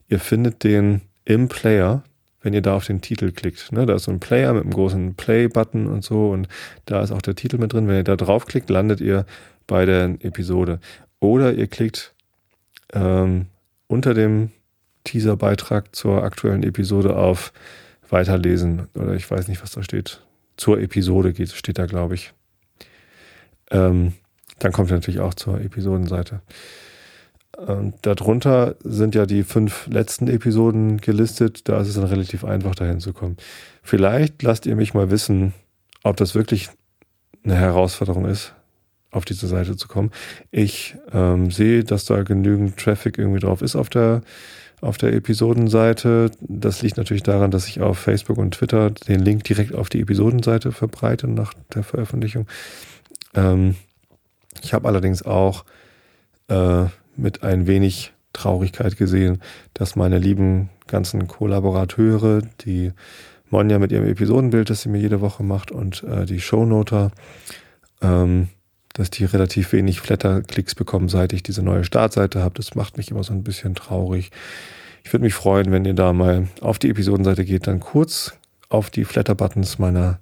Ihr 0.08 0.20
findet 0.20 0.64
den 0.64 1.02
im 1.25 1.48
Player, 1.48 2.02
wenn 2.40 2.54
ihr 2.54 2.62
da 2.62 2.75
auf 2.75 2.86
den 2.86 3.00
Titel 3.00 3.32
klickt. 3.32 3.72
Ne, 3.72 3.84
da 3.84 3.94
ist 3.94 4.04
so 4.04 4.12
ein 4.12 4.20
Player 4.20 4.52
mit 4.54 4.62
einem 4.62 4.72
großen 4.72 5.14
Play-Button 5.14 5.86
und 5.86 6.04
so 6.04 6.30
und 6.30 6.48
da 6.86 7.02
ist 7.02 7.10
auch 7.10 7.22
der 7.22 7.34
Titel 7.34 7.58
mit 7.58 7.72
drin. 7.72 7.88
Wenn 7.88 7.96
ihr 7.96 8.04
da 8.04 8.16
draufklickt, 8.16 8.70
landet 8.70 9.00
ihr 9.00 9.26
bei 9.66 9.84
der 9.84 10.16
Episode. 10.20 10.80
Oder 11.20 11.52
ihr 11.52 11.66
klickt 11.66 12.14
ähm, 12.93 13.46
unter 13.87 14.14
dem 14.14 14.50
Teaser-Beitrag 15.05 15.94
zur 15.94 16.23
aktuellen 16.23 16.62
Episode 16.62 17.17
auf 17.17 17.52
Weiterlesen 18.08 18.88
oder 18.94 19.14
ich 19.14 19.31
weiß 19.31 19.49
nicht, 19.49 19.62
was 19.62 19.73
da 19.73 19.82
steht. 19.82 20.23
Zur 20.56 20.81
Episode 20.81 21.32
geht, 21.32 21.52
steht 21.52 21.79
da, 21.79 21.87
glaube 21.87 22.14
ich. 22.14 22.32
Ähm, 23.70 24.14
dann 24.58 24.73
kommt 24.73 24.90
natürlich 24.90 25.20
auch 25.20 25.35
zur 25.35 25.61
Episodenseite. 25.61 26.40
Ähm, 27.66 27.95
darunter 28.02 28.76
sind 28.83 29.14
ja 29.14 29.26
die 29.26 29.42
fünf 29.42 29.87
letzten 29.88 30.28
Episoden 30.28 30.99
gelistet. 30.99 31.68
Da 31.68 31.80
ist 31.80 31.88
es 31.88 31.95
dann 31.95 32.04
relativ 32.04 32.45
einfach, 32.45 32.75
dahin 32.75 33.00
zu 33.00 33.12
kommen. 33.12 33.37
Vielleicht 33.83 34.42
lasst 34.42 34.66
ihr 34.66 34.76
mich 34.76 34.95
mal 34.95 35.11
wissen, 35.11 35.54
ob 36.02 36.16
das 36.16 36.35
wirklich 36.35 36.68
eine 37.45 37.57
Herausforderung 37.57 38.26
ist, 38.26 38.54
auf 39.10 39.24
diese 39.24 39.46
Seite 39.46 39.76
zu 39.76 39.88
kommen. 39.88 40.10
Ich 40.50 40.96
ähm, 41.12 41.50
sehe, 41.50 41.84
dass 41.84 42.04
da 42.04 42.22
genügend 42.22 42.76
Traffic 42.76 43.18
irgendwie 43.18 43.40
drauf 43.40 43.62
ist 43.62 43.76
auf 43.76 43.88
der 43.88 44.22
auf 44.80 44.96
der 44.96 45.12
Episodenseite. 45.12 46.30
Das 46.40 46.82
liegt 46.82 46.98
natürlich 46.98 47.24
daran, 47.24 47.50
dass 47.50 47.66
ich 47.66 47.80
auf 47.80 47.98
Facebook 47.98 48.38
und 48.38 48.52
Twitter 48.54 48.90
den 48.90 49.20
Link 49.20 49.44
direkt 49.44 49.74
auf 49.74 49.88
die 49.88 50.00
Episodenseite 50.00 50.72
verbreite 50.72 51.26
nach 51.26 51.52
der 51.74 51.82
Veröffentlichung. 51.82 52.46
Ähm, 53.34 53.74
ich 54.62 54.74
habe 54.74 54.86
allerdings 54.88 55.22
auch 55.24 55.64
äh, 56.48 56.84
mit 57.16 57.42
ein 57.42 57.66
wenig 57.66 58.12
Traurigkeit 58.32 58.96
gesehen, 58.96 59.42
dass 59.74 59.96
meine 59.96 60.18
lieben 60.18 60.70
ganzen 60.86 61.26
Kollaborateure, 61.26 62.42
die 62.60 62.92
Monja 63.50 63.78
mit 63.78 63.92
ihrem 63.92 64.06
Episodenbild, 64.06 64.70
das 64.70 64.82
sie 64.82 64.88
mir 64.88 65.00
jede 65.00 65.20
Woche 65.20 65.42
macht, 65.42 65.70
und 65.70 66.02
äh, 66.04 66.24
die 66.24 66.40
Shownoter, 66.40 67.10
ähm, 68.00 68.48
dass 68.99 69.11
die 69.11 69.25
relativ 69.25 69.73
wenig 69.73 70.00
Flatter-Klicks 70.00 70.75
bekommen, 70.75 71.09
seit 71.09 71.33
ich 71.33 71.45
diese 71.45 71.62
neue 71.62 71.85
Startseite 71.85 72.43
habe. 72.43 72.55
Das 72.57 72.75
macht 72.75 72.97
mich 72.97 73.12
immer 73.12 73.23
so 73.23 73.33
ein 73.33 73.45
bisschen 73.45 73.76
traurig. 73.76 74.33
Ich 75.05 75.12
würde 75.12 75.25
mich 75.25 75.35
freuen, 75.35 75.71
wenn 75.71 75.85
ihr 75.85 75.95
da 75.95 76.12
mal 76.12 76.49
auf 76.61 76.81
die 76.81 76.90
Episodenseite 76.90 77.45
geht, 77.45 77.69
dann 77.69 77.78
kurz 77.78 78.37
auf 78.69 78.90
die 78.90 79.05
Flatter-Buttons 79.05 79.78
meiner 79.78 80.19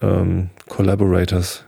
ähm, 0.00 0.50
Collaborators, 0.68 1.64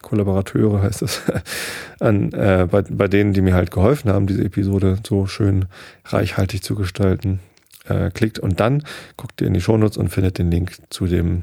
Kollaborateure 0.00 0.80
heißt 0.80 1.02
es, 1.02 1.22
an, 2.00 2.32
äh, 2.32 2.68
bei, 2.70 2.82
bei 2.82 3.08
denen, 3.08 3.32
die 3.32 3.40
mir 3.40 3.54
halt 3.54 3.72
geholfen 3.72 4.12
haben, 4.12 4.28
diese 4.28 4.44
Episode 4.44 4.98
so 5.06 5.26
schön 5.26 5.66
reichhaltig 6.04 6.62
zu 6.62 6.76
gestalten, 6.76 7.40
äh, 7.88 8.10
klickt 8.10 8.38
und 8.38 8.60
dann 8.60 8.84
guckt 9.16 9.40
ihr 9.40 9.48
in 9.48 9.54
die 9.54 9.60
Shownotes 9.60 9.96
und 9.96 10.08
findet 10.08 10.38
den 10.38 10.52
Link 10.52 10.76
zu 10.90 11.06
dem 11.06 11.42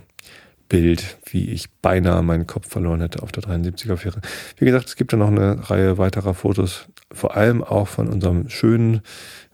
Bild, 0.70 1.18
wie 1.26 1.50
ich 1.50 1.70
beinahe 1.82 2.22
meinen 2.22 2.48
Kopf 2.48 2.70
verloren 2.70 3.02
hätte 3.02 3.24
auf 3.24 3.32
der 3.32 3.44
73er-Fähre. 3.44 4.22
Wie 4.58 4.66
gesagt, 4.66 4.88
es 4.88 4.96
gibt 4.96 5.12
ja 5.12 5.18
noch 5.18 5.30
eine 5.30 5.70
Reihe 5.70 5.98
weiterer 5.98 6.36
Fotos, 6.36 6.88
vor 7.12 7.36
allem 7.36 7.64
auch 7.64 7.88
von 7.88 8.08
unserem 8.08 8.50
schönen 8.50 9.02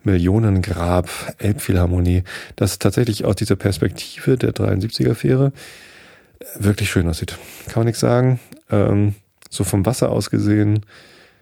Millionengrab 0.04 1.08
Elbphilharmonie, 1.38 2.22
das 2.54 2.78
tatsächlich 2.78 3.24
aus 3.24 3.34
dieser 3.36 3.56
Perspektive 3.56 4.36
der 4.36 4.52
73er-Fähre 4.52 5.52
wirklich 6.58 6.90
schön 6.90 7.08
aussieht. 7.08 7.38
Kann 7.66 7.80
man 7.80 7.86
nichts 7.86 8.00
sagen. 8.00 8.38
Ähm, 8.70 9.14
so 9.50 9.64
vom 9.64 9.86
Wasser 9.86 10.10
aus 10.10 10.30
gesehen 10.30 10.84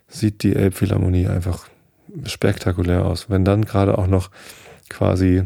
sieht 0.08 0.44
die 0.44 0.54
Elbphilharmonie 0.54 1.26
einfach 1.26 1.68
spektakulär 2.24 3.04
aus. 3.04 3.28
Wenn 3.28 3.44
dann 3.44 3.64
gerade 3.64 3.98
auch 3.98 4.06
noch 4.06 4.30
quasi 4.88 5.42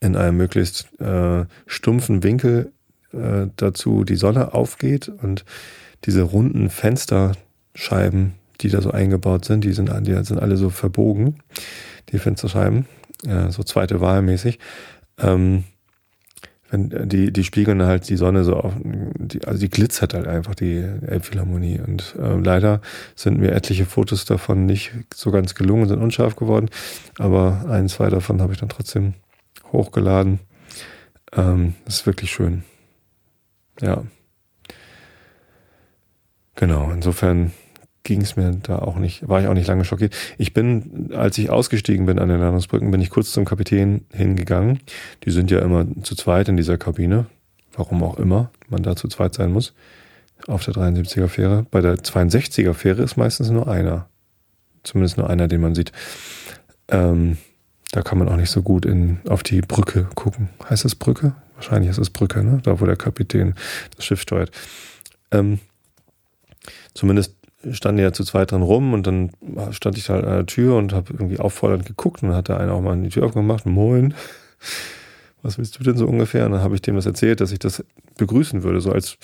in 0.00 0.16
einem 0.16 0.38
möglichst 0.38 0.88
äh, 1.00 1.44
stumpfen 1.66 2.22
Winkel 2.22 2.72
äh, 3.12 3.48
dazu 3.56 4.04
die 4.04 4.16
Sonne 4.16 4.54
aufgeht 4.54 5.08
und 5.08 5.44
diese 6.04 6.22
runden 6.22 6.70
Fensterscheiben, 6.70 8.34
die 8.60 8.68
da 8.68 8.80
so 8.80 8.90
eingebaut 8.90 9.44
sind, 9.44 9.64
die 9.64 9.72
sind, 9.72 9.90
die 10.06 10.24
sind 10.24 10.38
alle 10.38 10.56
so 10.56 10.70
verbogen, 10.70 11.38
die 12.10 12.18
Fensterscheiben, 12.18 12.86
äh, 13.26 13.50
so 13.50 13.62
zweite 13.62 14.00
Wahl 14.00 14.22
mäßig. 14.22 14.58
Ähm, 15.18 15.64
wenn 16.72 17.08
die, 17.08 17.32
die 17.32 17.44
spiegeln 17.44 17.82
halt 17.82 18.08
die 18.08 18.16
Sonne 18.16 18.44
so 18.44 18.56
auf, 18.56 18.72
die, 18.82 19.44
also 19.44 19.60
die 19.60 19.68
glitzert 19.68 20.14
halt 20.14 20.26
einfach, 20.26 20.54
die 20.54 20.78
Elbphilharmonie. 20.78 21.80
Und 21.86 22.16
äh, 22.18 22.36
leider 22.38 22.80
sind 23.14 23.38
mir 23.38 23.52
etliche 23.52 23.84
Fotos 23.84 24.24
davon 24.24 24.64
nicht 24.64 24.92
so 25.14 25.30
ganz 25.30 25.54
gelungen, 25.54 25.86
sind 25.86 26.00
unscharf 26.00 26.34
geworden. 26.34 26.70
Aber 27.18 27.66
ein, 27.68 27.90
zwei 27.90 28.08
davon 28.08 28.40
habe 28.40 28.54
ich 28.54 28.58
dann 28.58 28.70
trotzdem 28.70 29.12
hochgeladen. 29.70 30.40
Ähm, 31.36 31.74
das 31.84 31.96
ist 31.96 32.06
wirklich 32.06 32.30
schön. 32.30 32.64
Ja. 33.82 34.04
Genau, 36.54 36.90
insofern 36.90 37.52
ging 38.04 38.22
es 38.22 38.36
mir 38.36 38.50
da 38.62 38.78
auch 38.78 38.96
nicht, 38.96 39.28
war 39.28 39.40
ich 39.40 39.46
auch 39.46 39.54
nicht 39.54 39.68
lange 39.68 39.84
schockiert. 39.84 40.14
Ich 40.38 40.54
bin, 40.54 41.10
als 41.14 41.38
ich 41.38 41.50
ausgestiegen 41.50 42.06
bin 42.06 42.18
an 42.18 42.28
den 42.28 42.40
Landungsbrücken, 42.40 42.90
bin 42.90 43.00
ich 43.00 43.10
kurz 43.10 43.32
zum 43.32 43.44
Kapitän 43.44 44.06
hingegangen. 44.12 44.80
Die 45.24 45.30
sind 45.30 45.50
ja 45.50 45.60
immer 45.60 45.86
zu 46.02 46.16
zweit 46.16 46.48
in 46.48 46.56
dieser 46.56 46.78
Kabine. 46.78 47.26
Warum 47.74 48.02
auch 48.02 48.18
immer 48.18 48.50
man 48.68 48.82
da 48.82 48.96
zu 48.96 49.08
zweit 49.08 49.34
sein 49.34 49.52
muss. 49.52 49.74
Auf 50.46 50.64
der 50.64 50.74
73er 50.74 51.28
Fähre. 51.28 51.66
Bei 51.70 51.80
der 51.80 51.96
62er 51.96 52.74
Fähre 52.74 53.02
ist 53.02 53.16
meistens 53.16 53.50
nur 53.50 53.68
einer. 53.68 54.08
Zumindest 54.82 55.16
nur 55.16 55.30
einer, 55.30 55.46
den 55.46 55.60
man 55.60 55.74
sieht. 55.74 55.92
Ähm, 56.88 57.38
da 57.92 58.02
kann 58.02 58.18
man 58.18 58.28
auch 58.28 58.36
nicht 58.36 58.50
so 58.50 58.62
gut 58.62 58.84
in, 58.84 59.20
auf 59.28 59.42
die 59.42 59.60
Brücke 59.60 60.08
gucken. 60.14 60.48
Heißt 60.68 60.84
das 60.84 60.96
Brücke? 60.96 61.34
Wahrscheinlich 61.62 61.90
ist 61.90 61.98
es 61.98 62.10
Brücke, 62.10 62.42
ne? 62.42 62.58
Da, 62.64 62.80
wo 62.80 62.86
der 62.86 62.96
Kapitän 62.96 63.54
das 63.94 64.04
Schiff 64.04 64.20
steuert. 64.20 64.50
Ähm, 65.30 65.60
zumindest 66.92 67.36
standen 67.70 68.02
ja 68.02 68.12
zu 68.12 68.24
zweit 68.24 68.50
dran 68.50 68.62
rum 68.62 68.92
und 68.92 69.06
dann 69.06 69.30
stand 69.70 69.96
ich 69.96 70.08
halt 70.10 70.24
an 70.24 70.32
der 70.32 70.46
Tür 70.46 70.74
und 70.76 70.92
habe 70.92 71.12
irgendwie 71.12 71.38
auffordernd 71.38 71.86
geguckt 71.86 72.20
und 72.20 72.30
dann 72.30 72.36
hat 72.36 72.48
der 72.48 72.58
eine 72.58 72.72
auch 72.72 72.80
mal 72.80 73.00
die 73.00 73.10
Tür 73.10 73.26
aufgemacht. 73.26 73.64
Moin, 73.64 74.12
was 75.42 75.56
willst 75.56 75.78
du 75.78 75.84
denn 75.84 75.96
so 75.96 76.08
ungefähr? 76.08 76.46
Und 76.46 76.52
dann 76.52 76.62
habe 76.62 76.74
ich 76.74 76.82
dem 76.82 76.96
das 76.96 77.06
erzählt, 77.06 77.40
dass 77.40 77.52
ich 77.52 77.60
das 77.60 77.84
begrüßen 78.18 78.64
würde, 78.64 78.80
so 78.80 78.90
als 78.90 79.16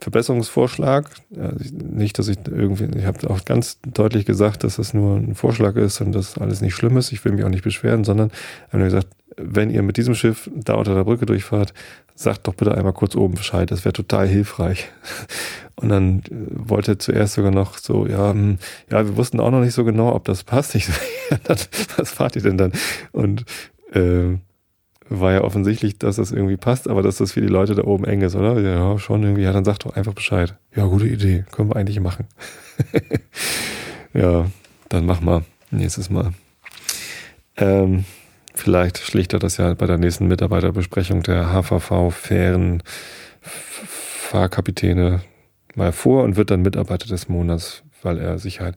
Verbesserungsvorschlag. 0.00 1.08
Ja, 1.30 1.52
nicht, 1.70 2.18
dass 2.18 2.26
ich 2.26 2.38
irgendwie, 2.44 2.98
ich 2.98 3.04
habe 3.04 3.30
auch 3.30 3.44
ganz 3.44 3.78
deutlich 3.86 4.26
gesagt, 4.26 4.64
dass 4.64 4.76
das 4.76 4.94
nur 4.94 5.16
ein 5.16 5.36
Vorschlag 5.36 5.76
ist 5.76 6.00
und 6.00 6.10
dass 6.10 6.38
alles 6.38 6.60
nicht 6.60 6.74
schlimm 6.74 6.96
ist. 6.96 7.12
Ich 7.12 7.24
will 7.24 7.30
mich 7.30 7.44
auch 7.44 7.48
nicht 7.48 7.62
beschweren, 7.62 8.02
sondern 8.02 8.32
habe 8.72 8.82
gesagt, 8.82 9.06
wenn 9.38 9.70
ihr 9.70 9.82
mit 9.82 9.96
diesem 9.96 10.14
Schiff 10.14 10.50
da 10.54 10.74
unter 10.74 10.94
der 10.94 11.04
Brücke 11.04 11.26
durchfahrt, 11.26 11.72
sagt 12.14 12.48
doch 12.48 12.54
bitte 12.54 12.74
einmal 12.74 12.92
kurz 12.92 13.14
oben 13.14 13.34
Bescheid, 13.34 13.70
das 13.70 13.84
wäre 13.84 13.92
total 13.92 14.26
hilfreich. 14.26 14.88
Und 15.76 15.90
dann 15.90 16.22
äh, 16.30 16.32
wollte 16.50 16.92
er 16.92 16.98
zuerst 16.98 17.34
sogar 17.34 17.52
noch 17.52 17.78
so, 17.78 18.06
ja, 18.06 18.32
hm, 18.32 18.58
ja, 18.90 19.06
wir 19.06 19.16
wussten 19.16 19.38
auch 19.38 19.50
noch 19.50 19.60
nicht 19.60 19.74
so 19.74 19.84
genau, 19.84 20.14
ob 20.14 20.24
das 20.24 20.44
passt. 20.44 20.74
Ich 20.74 20.86
so, 20.86 20.92
ja, 21.30 21.38
was 21.96 22.10
fahrt 22.10 22.36
ihr 22.36 22.42
denn 22.42 22.58
dann? 22.58 22.72
Und 23.12 23.44
äh, 23.92 24.38
war 25.10 25.32
ja 25.32 25.42
offensichtlich, 25.42 25.98
dass 25.98 26.16
das 26.16 26.32
irgendwie 26.32 26.56
passt, 26.56 26.88
aber 26.88 27.02
dass 27.02 27.16
das 27.16 27.32
für 27.32 27.40
die 27.40 27.46
Leute 27.46 27.74
da 27.74 27.84
oben 27.84 28.04
eng 28.04 28.20
ist, 28.20 28.34
oder? 28.34 28.60
Ja, 28.60 28.98
schon 28.98 29.22
irgendwie. 29.22 29.42
Ja, 29.42 29.52
dann 29.52 29.64
sag 29.64 29.78
doch 29.78 29.94
einfach 29.96 30.12
Bescheid. 30.12 30.54
Ja, 30.74 30.86
gute 30.86 31.06
Idee. 31.06 31.44
Können 31.50 31.70
wir 31.70 31.76
eigentlich 31.76 32.00
machen. 32.00 32.26
ja, 34.12 34.46
dann 34.88 35.06
mach 35.06 35.20
mal. 35.20 35.44
Nächstes 35.70 36.10
Mal. 36.10 36.32
Ähm, 37.56 38.04
vielleicht 38.58 38.98
schlicht 38.98 39.32
er 39.32 39.38
das 39.38 39.56
ja 39.56 39.72
bei 39.74 39.86
der 39.86 39.98
nächsten 39.98 40.26
Mitarbeiterbesprechung 40.26 41.22
der 41.22 41.52
HVV-Fähren 41.52 42.82
Fahrkapitäne 43.40 45.22
mal 45.74 45.92
vor 45.92 46.24
und 46.24 46.36
wird 46.36 46.50
dann 46.50 46.62
Mitarbeiter 46.62 47.06
des 47.06 47.28
Monats, 47.28 47.82
weil 48.02 48.18
er 48.18 48.38
sich 48.38 48.60
halt 48.60 48.76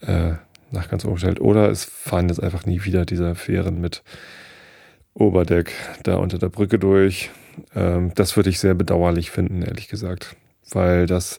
äh, 0.00 0.32
nach 0.70 0.88
ganz 0.88 1.04
oben 1.04 1.18
stellt. 1.18 1.40
Oder 1.40 1.70
es 1.70 1.84
fahren 1.84 2.28
jetzt 2.28 2.42
einfach 2.42 2.66
nie 2.66 2.84
wieder 2.84 3.06
diese 3.06 3.34
Fähren 3.34 3.80
mit 3.80 4.02
Oberdeck 5.14 5.72
da 6.02 6.16
unter 6.16 6.38
der 6.38 6.48
Brücke 6.48 6.78
durch. 6.78 7.30
Ähm, 7.74 8.12
das 8.14 8.36
würde 8.36 8.50
ich 8.50 8.58
sehr 8.58 8.74
bedauerlich 8.74 9.30
finden, 9.30 9.62
ehrlich 9.62 9.88
gesagt, 9.88 10.36
weil 10.70 11.06
das 11.06 11.38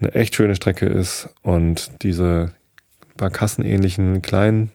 eine 0.00 0.14
echt 0.14 0.34
schöne 0.34 0.54
Strecke 0.54 0.86
ist 0.86 1.28
und 1.42 2.02
diese 2.02 2.52
barkassenähnlichen 3.16 4.22
kleinen 4.22 4.70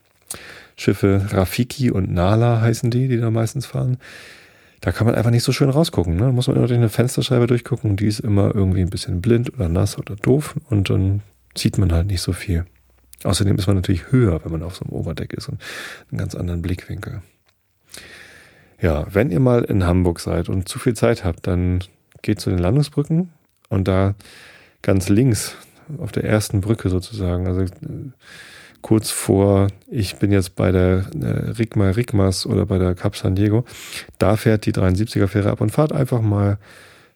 Schiffe, 0.80 1.26
Rafiki 1.32 1.92
und 1.92 2.12
Nala 2.12 2.62
heißen 2.62 2.90
die, 2.90 3.08
die 3.08 3.18
da 3.18 3.30
meistens 3.32 3.66
fahren, 3.66 3.98
da 4.82 4.94
kann 4.94 5.06
man 5.06 5.16
einfach 5.16 5.32
nicht 5.32 5.44
so 5.44 5.52
schön 5.52 5.70
rausgucken. 5.70 6.16
Ne? 6.16 6.22
Da 6.22 6.32
muss 6.32 6.48
man 6.48 6.56
immer 6.56 6.68
durch 6.68 6.78
eine 6.78 6.90
Fensterscheibe 6.90 7.48
durchgucken 7.48 7.98
die 7.98 8.08
ist 8.08 8.22
immer 8.22 8.56
irgendwie 8.56 8.82
ein 8.82 8.90
bisschen 8.90 9.20
blind 9.20 9.54
oder 9.54 9.68
nass 9.68 9.98
oder 9.98 10.16
doof 10.16 10.56
und 10.70 10.90
dann 10.90 11.22
sieht 11.56 11.78
man 11.78 11.92
halt 11.92 12.08
nicht 12.08 12.22
so 12.22 12.32
viel. 12.32 12.66
Außerdem 13.26 13.58
ist 13.58 13.68
man 13.68 13.76
natürlich 13.76 14.12
höher, 14.12 14.40
wenn 14.44 14.52
man 14.54 14.64
auf 14.64 14.78
so 14.78 14.86
einem 14.86 14.94
Oberdeck 14.94 15.34
ist 15.34 15.50
und 15.50 15.62
einen 16.10 16.20
ganz 16.20 16.36
anderen 16.36 16.62
Blickwinkel. 16.62 17.22
Ja, 18.82 19.06
wenn 19.12 19.30
ihr 19.30 19.42
mal 19.42 19.66
in 19.66 19.86
Hamburg 19.86 20.22
seid 20.22 20.48
und 20.48 20.70
zu 20.70 20.80
viel 20.80 20.96
Zeit 20.96 21.26
habt, 21.26 21.46
dann 21.46 21.84
geht 22.22 22.40
zu 22.40 22.50
den 22.50 22.60
Landungsbrücken 22.60 23.30
und 23.68 23.90
da 23.90 24.16
ganz 24.82 25.10
links 25.10 25.56
auf 25.98 26.14
der 26.14 26.24
ersten 26.24 26.62
Brücke 26.62 26.90
sozusagen, 26.90 27.48
also 27.48 27.62
äh, 27.64 27.68
kurz 28.82 29.12
vor, 29.12 29.68
ich 29.90 30.16
bin 30.18 30.32
jetzt 30.32 30.56
bei 30.56 30.72
der 30.72 31.06
äh, 31.20 31.52
Rigma 31.52 31.90
Rigmas 31.90 32.46
oder 32.46 32.66
bei 32.66 32.78
der 32.78 32.96
Cap 32.96 33.16
San 33.16 33.36
Diego, 33.36 33.66
da 34.18 34.36
fährt 34.38 34.66
die 34.66 34.74
73er 34.74 35.28
Fähre 35.28 35.52
ab 35.52 35.62
und 35.62 35.72
fahrt 35.72 35.92
einfach 35.92 36.22
mal 36.22 36.58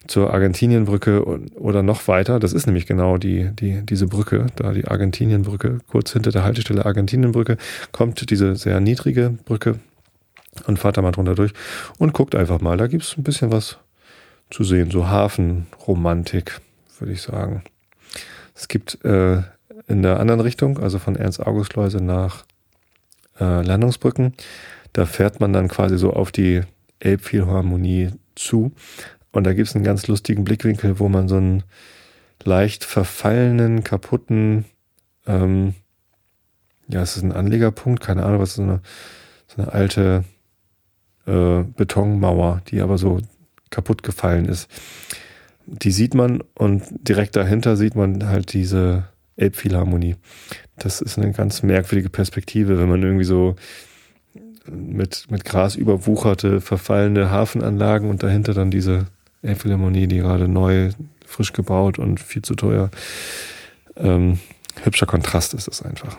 zur 0.08 0.34
Argentinienbrücke 0.34 1.24
oder 1.56 1.82
noch 1.82 2.08
weiter. 2.08 2.40
Das 2.40 2.54
ist 2.54 2.66
nämlich 2.66 2.86
genau 2.86 3.18
die, 3.18 3.52
die, 3.54 3.86
diese 3.86 4.08
Brücke, 4.08 4.48
da 4.56 4.74
die 4.74 4.86
Argentinienbrücke, 4.86 5.80
kurz 5.88 6.12
hinter 6.12 6.32
der 6.32 6.44
Haltestelle 6.44 6.86
Argentinienbrücke, 6.86 7.58
kommt 7.92 8.30
diese 8.30 8.56
sehr 8.56 8.80
niedrige 8.80 9.38
Brücke 9.46 9.80
und 10.68 10.78
fahrt 10.78 10.98
da 10.98 11.02
mal 11.02 11.12
drunter 11.12 11.36
durch 11.36 11.54
und 11.98 12.14
guckt 12.14 12.36
einfach 12.36 12.60
mal. 12.60 12.78
Da 12.78 12.88
gibt 12.88 13.04
es 13.04 13.18
ein 13.18 13.24
bisschen 13.24 13.52
was 13.52 13.78
zu 14.50 14.64
sehen, 14.64 14.92
so 14.92 15.08
Hafenromantik, 15.08 16.60
würde 17.00 17.14
ich 17.14 17.22
sagen. 17.22 17.64
Es 18.56 18.68
gibt 18.68 19.04
äh, 19.04 19.42
in 19.88 20.02
der 20.02 20.20
anderen 20.20 20.40
Richtung, 20.42 20.80
also 20.80 21.00
von 21.00 21.16
Ernst-August-Schleuse 21.16 21.98
nach 21.98 22.46
äh, 23.40 23.62
Landungsbrücken, 23.62 24.34
da 24.94 25.06
fährt 25.06 25.40
man 25.40 25.54
dann 25.54 25.68
quasi 25.68 25.98
so 25.98 26.14
auf 26.14 26.32
die 26.32 26.62
Elbphilharmonie 27.00 28.12
zu. 28.36 28.72
Und 29.32 29.46
da 29.46 29.54
gibt 29.54 29.68
es 29.68 29.76
einen 29.76 29.84
ganz 29.84 30.08
lustigen 30.08 30.44
Blickwinkel, 30.44 31.00
wo 31.00 31.10
man 31.10 31.28
so 31.28 31.38
einen 31.38 31.64
leicht 32.44 32.84
verfallenen, 32.84 33.84
kaputten, 33.84 34.66
ähm, 35.26 35.74
ja, 36.88 37.02
es 37.02 37.18
ist 37.18 37.24
ein 37.24 37.32
Anlegerpunkt, 37.32 38.04
keine 38.04 38.24
Ahnung, 38.24 38.40
was 38.40 38.50
ist 38.50 38.56
so 38.58 38.64
eine, 38.64 38.82
so 39.48 39.62
eine 39.62 39.74
alte 39.74 40.24
äh, 41.26 41.64
Betonmauer, 41.64 42.62
die 42.68 42.82
aber 42.82 42.98
so 42.98 43.20
kaputt 43.70 44.04
gefallen 44.04 44.46
ist. 44.46 44.70
Die 45.66 45.92
sieht 45.92 46.14
man 46.14 46.44
und 46.56 46.84
direkt 46.92 47.36
dahinter 47.36 47.78
sieht 47.78 47.96
man 47.96 48.28
halt 48.28 48.54
diese 48.54 49.06
Elbphilharmonie. 49.38 50.16
Das 50.78 51.02
ist 51.02 51.18
eine 51.18 51.32
ganz 51.32 51.64
merkwürdige 51.64 52.10
Perspektive, 52.10 52.80
wenn 52.80 52.90
man 52.90 53.02
irgendwie 53.02 53.26
so 53.26 53.56
mit, 54.70 55.30
mit 55.30 55.46
Gras 55.46 55.76
überwucherte, 55.76 56.62
verfallene 56.62 57.30
Hafenanlagen 57.30 58.10
und 58.10 58.24
dahinter 58.24 58.54
dann 58.54 58.72
diese 58.72 59.08
Elbphilharmonie, 59.42 60.08
die 60.08 60.18
gerade 60.18 60.48
neu, 60.48 60.92
frisch 61.26 61.54
gebaut 61.54 62.00
und 62.00 62.20
viel 62.20 62.42
zu 62.42 62.56
teuer. 62.56 62.90
Ähm, 63.98 64.40
hübscher 64.84 65.06
Kontrast 65.06 65.54
ist 65.54 65.68
es 65.68 65.82
einfach. 65.82 66.18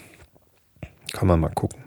Kann 1.12 1.28
man 1.28 1.40
mal 1.40 1.50
gucken 1.50 1.83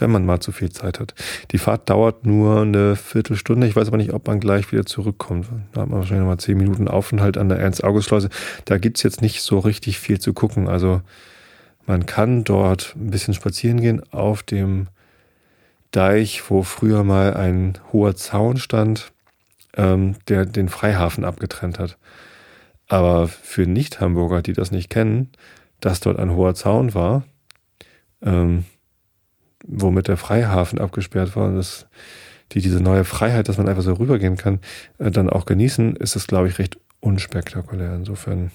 wenn 0.00 0.10
man 0.10 0.26
mal 0.26 0.40
zu 0.40 0.52
viel 0.52 0.70
Zeit 0.70 1.00
hat. 1.00 1.14
Die 1.50 1.58
Fahrt 1.58 1.90
dauert 1.90 2.26
nur 2.26 2.62
eine 2.62 2.96
Viertelstunde. 2.96 3.66
Ich 3.66 3.76
weiß 3.76 3.88
aber 3.88 3.96
nicht, 3.96 4.12
ob 4.12 4.26
man 4.26 4.40
gleich 4.40 4.70
wieder 4.72 4.86
zurückkommt. 4.86 5.48
Da 5.72 5.82
hat 5.82 5.88
man 5.88 5.98
wahrscheinlich 5.98 6.22
noch 6.22 6.32
mal 6.32 6.38
zehn 6.38 6.58
Minuten 6.58 6.88
Aufenthalt 6.88 7.38
an 7.38 7.48
der 7.48 7.58
Ernst-August-Schleuse. 7.58 8.30
Da 8.64 8.78
gibt's 8.78 9.02
jetzt 9.02 9.22
nicht 9.22 9.42
so 9.42 9.58
richtig 9.58 9.98
viel 9.98 10.18
zu 10.18 10.32
gucken. 10.32 10.68
Also 10.68 11.02
man 11.86 12.06
kann 12.06 12.44
dort 12.44 12.94
ein 12.96 13.10
bisschen 13.10 13.34
spazieren 13.34 13.80
gehen 13.80 14.02
auf 14.12 14.42
dem 14.42 14.88
Deich, 15.90 16.48
wo 16.48 16.62
früher 16.62 17.02
mal 17.02 17.34
ein 17.34 17.78
hoher 17.92 18.14
Zaun 18.14 18.58
stand, 18.58 19.12
ähm, 19.76 20.14
der 20.28 20.46
den 20.46 20.68
Freihafen 20.68 21.24
abgetrennt 21.24 21.78
hat. 21.78 21.98
Aber 22.86 23.28
für 23.28 23.66
Nicht-Hamburger, 23.66 24.42
die 24.42 24.52
das 24.52 24.70
nicht 24.70 24.90
kennen, 24.90 25.30
dass 25.80 26.00
dort 26.00 26.18
ein 26.18 26.34
hoher 26.34 26.54
Zaun 26.54 26.94
war, 26.94 27.24
ähm, 28.22 28.64
womit 29.70 30.08
der 30.08 30.16
Freihafen 30.16 30.78
abgesperrt 30.78 31.36
und 31.36 31.56
das, 31.56 31.86
die 32.52 32.60
diese 32.60 32.80
neue 32.80 33.04
Freiheit, 33.04 33.48
dass 33.48 33.58
man 33.58 33.68
einfach 33.68 33.82
so 33.82 33.94
rübergehen 33.94 34.36
kann, 34.36 34.60
äh, 34.98 35.10
dann 35.10 35.30
auch 35.30 35.46
genießen, 35.46 35.96
ist 35.96 36.16
das, 36.16 36.26
glaube 36.26 36.48
ich, 36.48 36.58
recht 36.58 36.78
unspektakulär. 37.00 37.94
Insofern, 37.94 38.50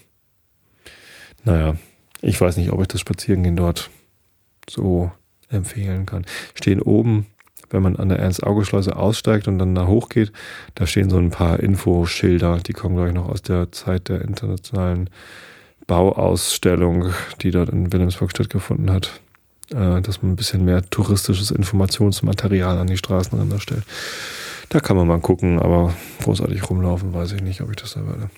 naja, 1.44 1.76
ich 2.22 2.40
weiß 2.40 2.58
nicht, 2.58 2.72
ob 2.72 2.82
ich 2.82 2.88
das 2.88 3.02
Spazierengehen 3.02 3.56
dort 3.56 3.90
so 4.70 5.12
empfehlen 5.50 6.06
kann. 6.06 6.26
Stehen 6.54 6.82
oben, 6.82 7.28
wenn 7.70 7.84
man 7.84 7.96
an 7.96 8.10
der 8.10 8.20
Ernst-Auge-Schleuse 8.20 8.96
aussteigt 8.96 9.48
und 9.48 9.60
dann 9.60 9.76
da 9.76 9.88
hochgeht, 9.88 10.32
da 10.76 10.86
stehen 10.86 11.10
so 11.10 11.18
ein 11.18 11.32
paar 11.32 11.60
Infoschilder, 11.60 12.58
die 12.58 12.74
kommen, 12.74 12.96
glaube 12.96 13.10
ich, 13.10 13.16
noch 13.16 13.30
aus 13.30 13.42
der 13.42 13.72
Zeit 13.72 14.10
der 14.10 14.22
internationalen 14.22 15.10
Bauausstellung, 15.88 17.14
die 17.42 17.52
dort 17.52 17.70
in 17.70 17.92
Wilhelmsburg 17.94 18.32
stattgefunden 18.32 18.92
hat, 18.92 19.22
äh, 19.72 20.02
dass 20.02 20.22
man 20.22 20.34
ein 20.34 20.36
bisschen 20.36 20.66
mehr 20.66 20.84
touristisches 20.90 21.52
Informationsmaterial 21.52 22.78
an 22.78 22.88
die 22.88 22.98
Straßenränder 22.98 23.60
stellt. 23.60 23.84
Da 24.70 24.80
kann 24.80 24.98
man 24.98 25.08
mal 25.08 25.20
gucken, 25.20 25.60
aber 25.60 25.94
großartig 26.24 26.70
rumlaufen, 26.70 27.14
weiß 27.14 27.34
ich 27.34 27.42
nicht, 27.42 27.62
ob 27.62 27.70
ich 27.70 27.76
das 27.78 27.94
da 27.94 28.06
werde. 28.06 28.30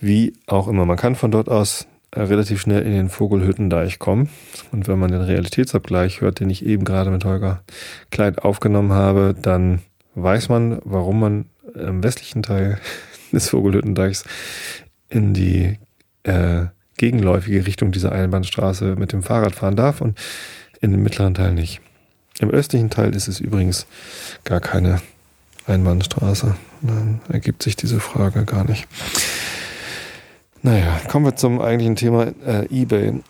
Wie 0.00 0.34
auch 0.46 0.68
immer, 0.68 0.84
man 0.84 0.96
kann 0.96 1.14
von 1.16 1.30
dort 1.30 1.48
aus 1.48 1.86
äh, 2.10 2.20
relativ 2.22 2.60
schnell 2.60 2.82
in 2.82 2.92
den 2.92 3.08
Vogelhüttendeich 3.08 3.98
kommen. 3.98 4.28
Und 4.70 4.86
wenn 4.86 4.98
man 4.98 5.10
den 5.10 5.22
Realitätsabgleich 5.22 6.20
hört, 6.20 6.40
den 6.40 6.50
ich 6.50 6.64
eben 6.64 6.84
gerade 6.84 7.10
mit 7.10 7.24
Holger 7.24 7.62
Kleid 8.10 8.40
aufgenommen 8.40 8.92
habe, 8.92 9.34
dann 9.40 9.82
weiß 10.14 10.48
man, 10.48 10.80
warum 10.84 11.20
man 11.20 11.46
im 11.74 12.02
westlichen 12.02 12.42
Teil 12.42 12.78
des 13.32 13.48
Vogelhüttendeichs 13.48 14.24
in 15.08 15.34
die 15.34 15.78
äh, 16.22 16.66
gegenläufige 16.96 17.66
Richtung 17.66 17.92
dieser 17.92 18.12
Einbahnstraße 18.12 18.96
mit 18.96 19.12
dem 19.12 19.22
Fahrrad 19.22 19.54
fahren 19.54 19.76
darf 19.76 20.00
und 20.00 20.18
in 20.80 20.92
dem 20.92 21.02
mittleren 21.02 21.34
Teil 21.34 21.52
nicht. 21.52 21.80
Im 22.40 22.50
östlichen 22.50 22.90
Teil 22.90 23.14
ist 23.14 23.28
es 23.28 23.40
übrigens 23.40 23.86
gar 24.44 24.60
keine 24.60 25.00
Einbahnstraße. 25.66 26.56
Dann 26.82 27.20
ergibt 27.28 27.62
sich 27.62 27.76
diese 27.76 28.00
Frage 28.00 28.44
gar 28.44 28.64
nicht. 28.64 28.86
Naja, 30.62 31.00
kommen 31.08 31.26
wir 31.26 31.36
zum 31.36 31.60
eigentlichen 31.60 31.96
Thema 31.96 32.32
äh, 32.44 32.66
eBay. 32.70 33.20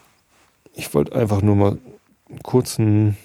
Ich 0.73 0.95
wollte 0.95 1.15
einfach 1.15 1.43
nur 1.43 1.57
mal 1.57 1.79
einen 2.29 2.43
kurzen 2.43 3.17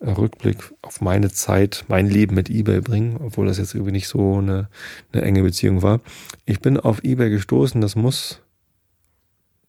äh, 0.00 0.10
Rückblick 0.10 0.58
auf 0.82 1.00
meine 1.00 1.30
Zeit, 1.30 1.84
mein 1.88 2.08
Leben 2.08 2.34
mit 2.34 2.50
eBay 2.50 2.80
bringen, 2.80 3.18
obwohl 3.20 3.46
das 3.46 3.58
jetzt 3.58 3.74
irgendwie 3.74 3.92
nicht 3.92 4.08
so 4.08 4.38
eine, 4.38 4.68
eine 5.12 5.22
enge 5.22 5.42
Beziehung 5.42 5.82
war. 5.82 6.00
Ich 6.46 6.60
bin 6.60 6.78
auf 6.78 7.02
eBay 7.02 7.30
gestoßen, 7.30 7.80
das 7.80 7.96
muss 7.96 8.40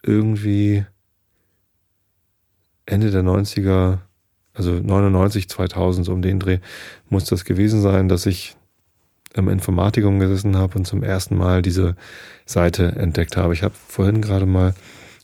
irgendwie 0.06 0.86
Ende 2.86 3.12
der 3.12 3.24
90er, 3.24 4.00
also 4.54 4.72
99, 4.72 5.50
2000, 5.50 6.06
so 6.06 6.14
um 6.14 6.22
den 6.22 6.40
Dreh, 6.40 6.60
muss 7.10 7.26
das 7.26 7.46
gewesen 7.46 7.82
sein, 7.82 8.08
dass 8.08 8.26
ich 8.26 8.56
im 9.34 9.50
Informatikum 9.50 10.20
gesessen 10.20 10.56
habe 10.56 10.78
und 10.78 10.86
zum 10.86 11.04
ersten 11.04 11.36
Mal 11.36 11.62
diese 11.62 11.96
Seite 12.46 12.94
entdeckt 12.96 13.36
habe. 13.36 13.54
Ich 13.54 13.64
habe 13.64 13.74
vorhin 13.76 14.22
gerade 14.22 14.46
mal, 14.46 14.74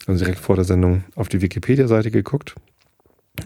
also 0.05 0.23
direkt 0.23 0.39
vor 0.39 0.55
der 0.55 0.65
Sendung, 0.65 1.03
auf 1.15 1.29
die 1.29 1.41
Wikipedia-Seite 1.41 2.11
geguckt 2.11 2.55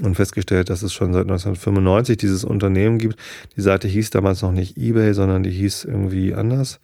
und 0.01 0.15
festgestellt, 0.15 0.69
dass 0.69 0.81
es 0.81 0.93
schon 0.93 1.13
seit 1.13 1.23
1995 1.23 2.17
dieses 2.17 2.43
Unternehmen 2.43 2.97
gibt. 2.97 3.19
Die 3.55 3.61
Seite 3.61 3.87
hieß 3.87 4.09
damals 4.09 4.41
noch 4.41 4.51
nicht 4.51 4.77
eBay, 4.77 5.13
sondern 5.13 5.43
die 5.43 5.51
hieß 5.51 5.85
irgendwie 5.85 6.33
anders. 6.33 6.79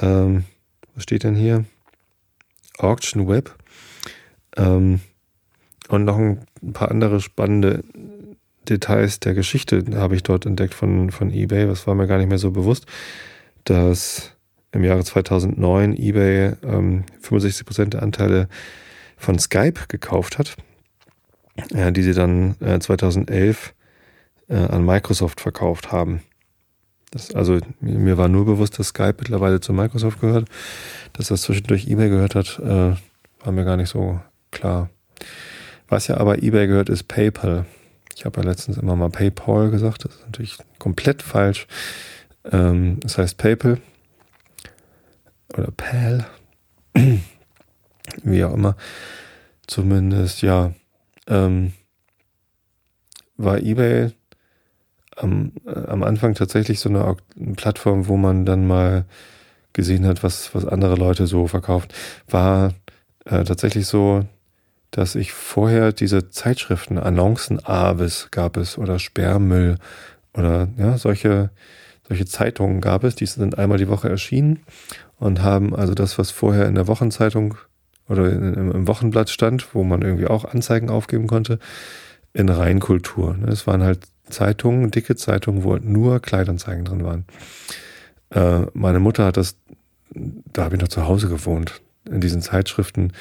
Ähm, 0.00 0.44
was 0.94 1.02
steht 1.02 1.24
denn 1.24 1.34
hier? 1.34 1.64
Auction 2.78 3.26
Web. 3.28 3.56
Ähm, 4.56 5.00
und 5.88 6.04
noch 6.04 6.18
ein 6.18 6.46
paar 6.72 6.90
andere 6.90 7.20
spannende 7.20 7.84
Details 8.68 9.20
der 9.20 9.34
Geschichte 9.34 9.84
habe 9.94 10.14
ich 10.14 10.22
dort 10.22 10.46
entdeckt 10.46 10.74
von, 10.74 11.10
von 11.10 11.32
eBay. 11.32 11.66
Das 11.66 11.86
war 11.86 11.94
mir 11.94 12.06
gar 12.06 12.18
nicht 12.18 12.28
mehr 12.28 12.38
so 12.38 12.50
bewusst, 12.50 12.86
dass 13.64 14.32
im 14.72 14.84
Jahre 14.84 15.04
2009 15.04 15.94
eBay 15.96 16.52
ähm, 16.62 17.04
65 17.20 17.66
Prozent 17.66 17.94
der 17.94 18.02
Anteile 18.02 18.48
von 19.16 19.38
Skype 19.38 19.86
gekauft 19.88 20.38
hat, 20.38 20.56
äh, 21.74 21.92
die 21.92 22.02
sie 22.02 22.14
dann 22.14 22.56
äh, 22.60 22.78
2011 22.78 23.74
äh, 24.48 24.56
an 24.56 24.84
Microsoft 24.84 25.40
verkauft 25.40 25.92
haben. 25.92 26.22
Das, 27.10 27.34
also 27.34 27.58
mir 27.80 28.16
war 28.16 28.28
nur 28.28 28.46
bewusst, 28.46 28.78
dass 28.78 28.88
Skype 28.88 29.16
mittlerweile 29.18 29.60
zu 29.60 29.74
Microsoft 29.74 30.20
gehört. 30.20 30.48
Dass 31.12 31.28
das 31.28 31.42
zwischendurch 31.42 31.86
eBay 31.86 32.08
gehört 32.08 32.34
hat, 32.34 32.58
äh, 32.58 32.96
war 33.44 33.52
mir 33.52 33.64
gar 33.64 33.76
nicht 33.76 33.90
so 33.90 34.18
klar. 34.52 34.90
Was 35.88 36.06
ja 36.06 36.18
aber 36.18 36.42
eBay 36.42 36.68
gehört, 36.68 36.88
ist 36.88 37.08
PayPal. 37.08 37.66
Ich 38.14 38.24
habe 38.24 38.40
ja 38.40 38.46
letztens 38.46 38.78
immer 38.78 38.94
mal 38.94 39.10
PayPal 39.10 39.70
gesagt, 39.70 40.04
das 40.04 40.14
ist 40.14 40.24
natürlich 40.24 40.58
komplett 40.78 41.22
falsch. 41.22 41.66
Ähm, 42.50 43.00
das 43.00 43.18
heißt 43.18 43.36
PayPal 43.36 43.78
oder 45.56 45.70
PAL, 45.70 46.26
wie 48.22 48.44
auch 48.44 48.54
immer. 48.54 48.76
Zumindest, 49.66 50.42
ja, 50.42 50.72
ähm, 51.26 51.72
war 53.36 53.58
eBay 53.58 54.12
am, 55.16 55.52
äh, 55.66 55.86
am 55.86 56.02
Anfang 56.02 56.34
tatsächlich 56.34 56.80
so 56.80 56.88
eine, 56.88 57.04
eine, 57.04 57.54
Plattform, 57.54 58.08
wo 58.08 58.16
man 58.16 58.44
dann 58.44 58.66
mal 58.66 59.04
gesehen 59.72 60.06
hat, 60.06 60.22
was, 60.22 60.54
was 60.54 60.66
andere 60.66 60.96
Leute 60.96 61.26
so 61.26 61.46
verkaufen. 61.46 61.88
War 62.28 62.72
äh, 63.24 63.44
tatsächlich 63.44 63.86
so, 63.86 64.24
dass 64.92 65.14
ich 65.14 65.32
vorher 65.32 65.92
diese 65.92 66.28
Zeitschriften, 66.28 66.98
Annoncen 66.98 67.64
Avis 67.64 68.28
gab 68.30 68.56
es 68.56 68.78
oder 68.78 68.98
Sperrmüll 68.98 69.78
oder 70.34 70.68
ja, 70.76 70.98
solche, 70.98 71.50
solche 72.06 72.26
Zeitungen 72.26 72.80
gab 72.80 73.02
es, 73.02 73.14
die 73.14 73.26
sind 73.26 73.58
einmal 73.58 73.78
die 73.78 73.88
Woche 73.88 74.10
erschienen 74.10 74.60
und 75.18 75.42
haben 75.42 75.74
also 75.74 75.94
das, 75.94 76.18
was 76.18 76.30
vorher 76.30 76.66
in 76.66 76.74
der 76.74 76.86
Wochenzeitung 76.86 77.56
oder 78.06 78.30
im 78.30 78.86
Wochenblatt 78.86 79.30
stand, 79.30 79.74
wo 79.74 79.82
man 79.82 80.02
irgendwie 80.02 80.26
auch 80.26 80.44
Anzeigen 80.44 80.90
aufgeben 80.90 81.26
konnte, 81.26 81.58
in 82.34 82.50
Reinkultur. 82.50 83.34
Ne? 83.34 83.48
Es 83.48 83.66
waren 83.66 83.82
halt 83.82 84.00
Zeitungen, 84.28 84.90
dicke 84.90 85.16
Zeitungen, 85.16 85.64
wo 85.64 85.72
halt 85.72 85.84
nur 85.84 86.20
Kleidanzeigen 86.20 86.84
drin 86.84 87.04
waren. 87.04 87.24
Äh, 88.30 88.66
meine 88.74 89.00
Mutter 89.00 89.24
hat 89.24 89.38
das, 89.38 89.56
da 90.10 90.64
habe 90.64 90.76
ich 90.76 90.82
noch 90.82 90.88
zu 90.88 91.06
Hause 91.06 91.28
gewohnt, 91.28 91.80
in 92.10 92.20
diesen 92.20 92.42
Zeitschriften 92.42 93.12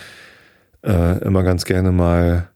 äh, 0.83 1.19
immer 1.23 1.43
ganz 1.43 1.65
gerne 1.65 1.91
mal 1.91 2.49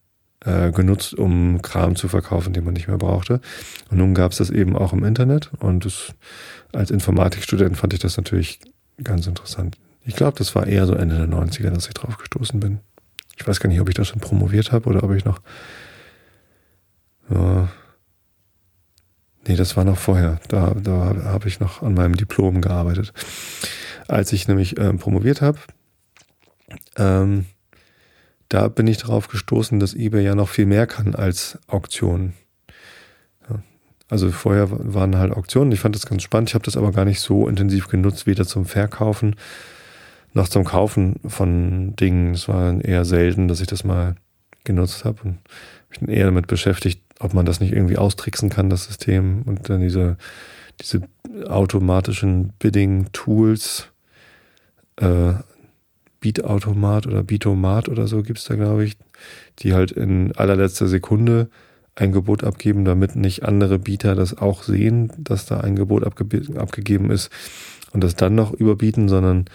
äh, 0.45 0.71
genutzt, 0.71 1.13
um 1.13 1.61
Kram 1.61 1.95
zu 1.95 2.07
verkaufen, 2.07 2.53
den 2.53 2.63
man 2.63 2.73
nicht 2.73 2.87
mehr 2.87 2.97
brauchte. 2.97 3.41
Und 3.89 3.97
nun 3.97 4.13
gab 4.13 4.31
es 4.31 4.37
das 4.37 4.49
eben 4.49 4.75
auch 4.75 4.93
im 4.93 5.03
Internet 5.03 5.51
und 5.59 5.85
das, 5.85 6.13
als 6.73 6.91
Informatikstudent 6.91 7.77
fand 7.77 7.93
ich 7.93 7.99
das 7.99 8.17
natürlich 8.17 8.59
ganz 9.03 9.27
interessant. 9.27 9.77
Ich 10.03 10.15
glaube, 10.15 10.37
das 10.37 10.55
war 10.55 10.67
eher 10.67 10.85
so 10.85 10.93
Ende 10.93 11.17
der 11.17 11.27
90er, 11.27 11.71
dass 11.71 11.87
ich 11.87 11.93
drauf 11.93 12.17
gestoßen 12.17 12.59
bin. 12.59 12.79
Ich 13.37 13.47
weiß 13.47 13.59
gar 13.59 13.69
nicht, 13.69 13.81
ob 13.81 13.89
ich 13.89 13.95
das 13.95 14.07
schon 14.07 14.21
promoviert 14.21 14.71
habe 14.71 14.87
oder 14.89 15.03
ob 15.03 15.11
ich 15.11 15.25
noch. 15.25 15.41
Ja, 17.29 17.69
nee, 19.47 19.55
das 19.55 19.75
war 19.75 19.83
noch 19.83 19.97
vorher. 19.97 20.39
Da, 20.47 20.75
da 20.75 21.15
habe 21.25 21.47
ich 21.47 21.59
noch 21.59 21.81
an 21.81 21.95
meinem 21.95 22.15
Diplom 22.15 22.61
gearbeitet. 22.61 23.13
Als 24.07 24.31
ich 24.31 24.47
nämlich 24.47 24.79
ähm, 24.79 24.99
promoviert 24.99 25.41
habe, 25.41 25.57
ähm, 26.97 27.45
da 28.49 28.67
bin 28.67 28.87
ich 28.87 28.97
darauf 28.97 29.27
gestoßen, 29.27 29.79
dass 29.79 29.93
eBay 29.93 30.23
ja 30.23 30.35
noch 30.35 30.49
viel 30.49 30.65
mehr 30.65 30.87
kann 30.87 31.15
als 31.15 31.57
Auktionen. 31.67 32.33
Ja. 33.49 33.61
Also 34.09 34.31
vorher 34.31 34.67
waren 34.69 35.17
halt 35.17 35.31
Auktionen. 35.31 35.71
Ich 35.71 35.79
fand 35.79 35.95
das 35.95 36.05
ganz 36.05 36.23
spannend. 36.23 36.49
Ich 36.49 36.55
habe 36.55 36.65
das 36.65 36.77
aber 36.77 36.91
gar 36.91 37.05
nicht 37.05 37.19
so 37.19 37.47
intensiv 37.47 37.87
genutzt, 37.87 38.27
weder 38.27 38.45
zum 38.45 38.65
Verkaufen 38.65 39.35
noch 40.35 40.49
zum 40.49 40.65
Kaufen 40.65 41.15
von 41.25 41.95
Dingen. 41.95 42.33
Es 42.33 42.47
war 42.47 42.83
eher 42.83 43.05
selten, 43.05 43.47
dass 43.47 43.61
ich 43.61 43.67
das 43.67 43.83
mal 43.83 44.15
genutzt 44.65 45.05
habe 45.05 45.21
und 45.23 45.39
mich 45.89 45.99
dann 45.99 46.09
eher 46.09 46.25
damit 46.25 46.47
beschäftigt, 46.47 47.01
ob 47.19 47.33
man 47.33 47.45
das 47.45 47.61
nicht 47.61 47.71
irgendwie 47.71 47.97
austricksen 47.97 48.49
kann, 48.49 48.69
das 48.69 48.83
System 48.83 49.43
und 49.43 49.69
dann 49.69 49.79
diese, 49.79 50.17
diese 50.81 51.01
automatischen 51.47 52.49
Bidding-Tools 52.59 53.87
äh, 54.97 55.33
Beatautomat 56.25 57.05
oder 57.05 57.21
Beatomat 57.23 57.87
oder 57.87 58.07
so 58.07 58.23
gibt 58.23 58.39
es 58.39 58.45
da, 58.45 58.55
glaube 58.55 58.83
ich, 58.83 58.97
die 59.59 59.73
halt 59.73 59.91
in 59.91 60.35
allerletzter 60.35 60.87
Sekunde 60.87 61.49
ein 61.93 62.11
Gebot 62.11 62.43
abgeben, 62.43 62.83
damit 62.83 63.15
nicht 63.15 63.43
andere 63.43 63.77
Bieter 63.77 64.15
das 64.15 64.35
auch 64.37 64.63
sehen, 64.63 65.11
dass 65.17 65.45
da 65.45 65.61
ein 65.61 65.75
Gebot 65.75 66.03
abge 66.03 66.25
abgegeben 66.57 67.11
ist 67.11 67.29
und 67.91 68.03
das 68.03 68.15
dann 68.15 68.33
noch 68.33 68.53
überbieten, 68.53 69.07
sondern 69.07 69.45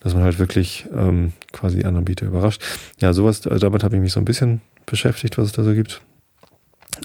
dass 0.00 0.14
man 0.14 0.22
halt 0.22 0.38
wirklich 0.38 0.86
ähm, 0.94 1.32
quasi 1.52 1.78
die 1.78 1.84
anderen 1.86 2.04
Bieter 2.04 2.26
überrascht. 2.26 2.62
Ja, 3.00 3.14
sowas, 3.14 3.46
also 3.46 3.58
damit 3.58 3.82
habe 3.82 3.96
ich 3.96 4.02
mich 4.02 4.12
so 4.12 4.20
ein 4.20 4.26
bisschen 4.26 4.60
beschäftigt, 4.84 5.38
was 5.38 5.46
es 5.46 5.52
da 5.52 5.64
so 5.64 5.72
gibt. 5.72 6.02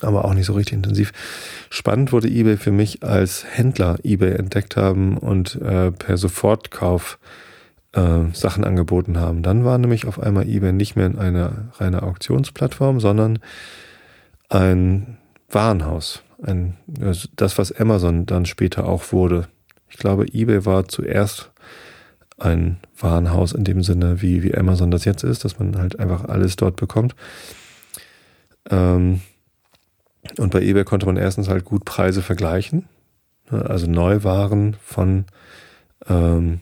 Aber 0.01 0.25
auch 0.25 0.33
nicht 0.33 0.45
so 0.45 0.53
richtig 0.53 0.73
intensiv. 0.73 1.13
Spannend 1.69 2.11
wurde 2.11 2.27
eBay 2.27 2.57
für 2.57 2.71
mich, 2.71 3.01
als 3.01 3.45
Händler 3.49 3.97
eBay 4.03 4.33
entdeckt 4.33 4.75
haben 4.75 5.17
und 5.17 5.55
äh, 5.61 5.91
per 5.91 6.17
Sofortkauf 6.17 7.17
äh, 7.21 7.44
Sachen 8.33 8.65
angeboten 8.65 9.17
haben. 9.19 9.41
Dann 9.41 9.63
war 9.63 9.77
nämlich 9.77 10.05
auf 10.05 10.19
einmal 10.19 10.47
eBay 10.47 10.73
nicht 10.73 10.97
mehr 10.97 11.17
eine 11.17 11.69
reine 11.75 12.03
Auktionsplattform, 12.03 12.99
sondern 12.99 13.39
ein 14.49 15.17
Warenhaus. 15.49 16.21
Ein, 16.43 16.75
das, 16.87 17.57
was 17.57 17.71
Amazon 17.71 18.25
dann 18.25 18.45
später 18.45 18.85
auch 18.85 19.13
wurde. 19.13 19.47
Ich 19.87 19.97
glaube, 19.97 20.25
eBay 20.33 20.65
war 20.65 20.89
zuerst 20.89 21.51
ein 22.37 22.77
Warenhaus 22.97 23.53
in 23.53 23.63
dem 23.63 23.81
Sinne, 23.81 24.21
wie, 24.21 24.43
wie 24.43 24.55
Amazon 24.55 24.91
das 24.91 25.05
jetzt 25.05 25.23
ist, 25.23 25.45
dass 25.45 25.57
man 25.57 25.77
halt 25.77 25.97
einfach 25.97 26.25
alles 26.25 26.57
dort 26.57 26.75
bekommt. 26.75 27.15
Ähm, 28.69 29.21
und 30.37 30.51
bei 30.51 30.61
eBay 30.61 30.83
konnte 30.83 31.05
man 31.05 31.17
erstens 31.17 31.47
halt 31.47 31.63
gut 31.63 31.85
Preise 31.85 32.21
vergleichen, 32.21 32.89
also 33.49 33.87
Neuwaren 33.87 34.75
von 34.83 35.25
ähm, 36.09 36.59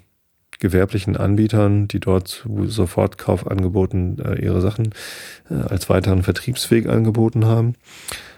gewerblichen 0.60 1.18
Anbietern, 1.18 1.88
die 1.88 2.00
dort 2.00 2.28
zu 2.28 2.68
Sofortkaufangeboten 2.68 4.20
äh, 4.20 4.42
ihre 4.44 4.62
Sachen 4.62 4.94
äh, 5.50 5.56
als 5.56 5.90
weiteren 5.90 6.24
Vertriebsweg 6.24 6.88
angeboten 6.88 7.46
haben. 7.46 7.76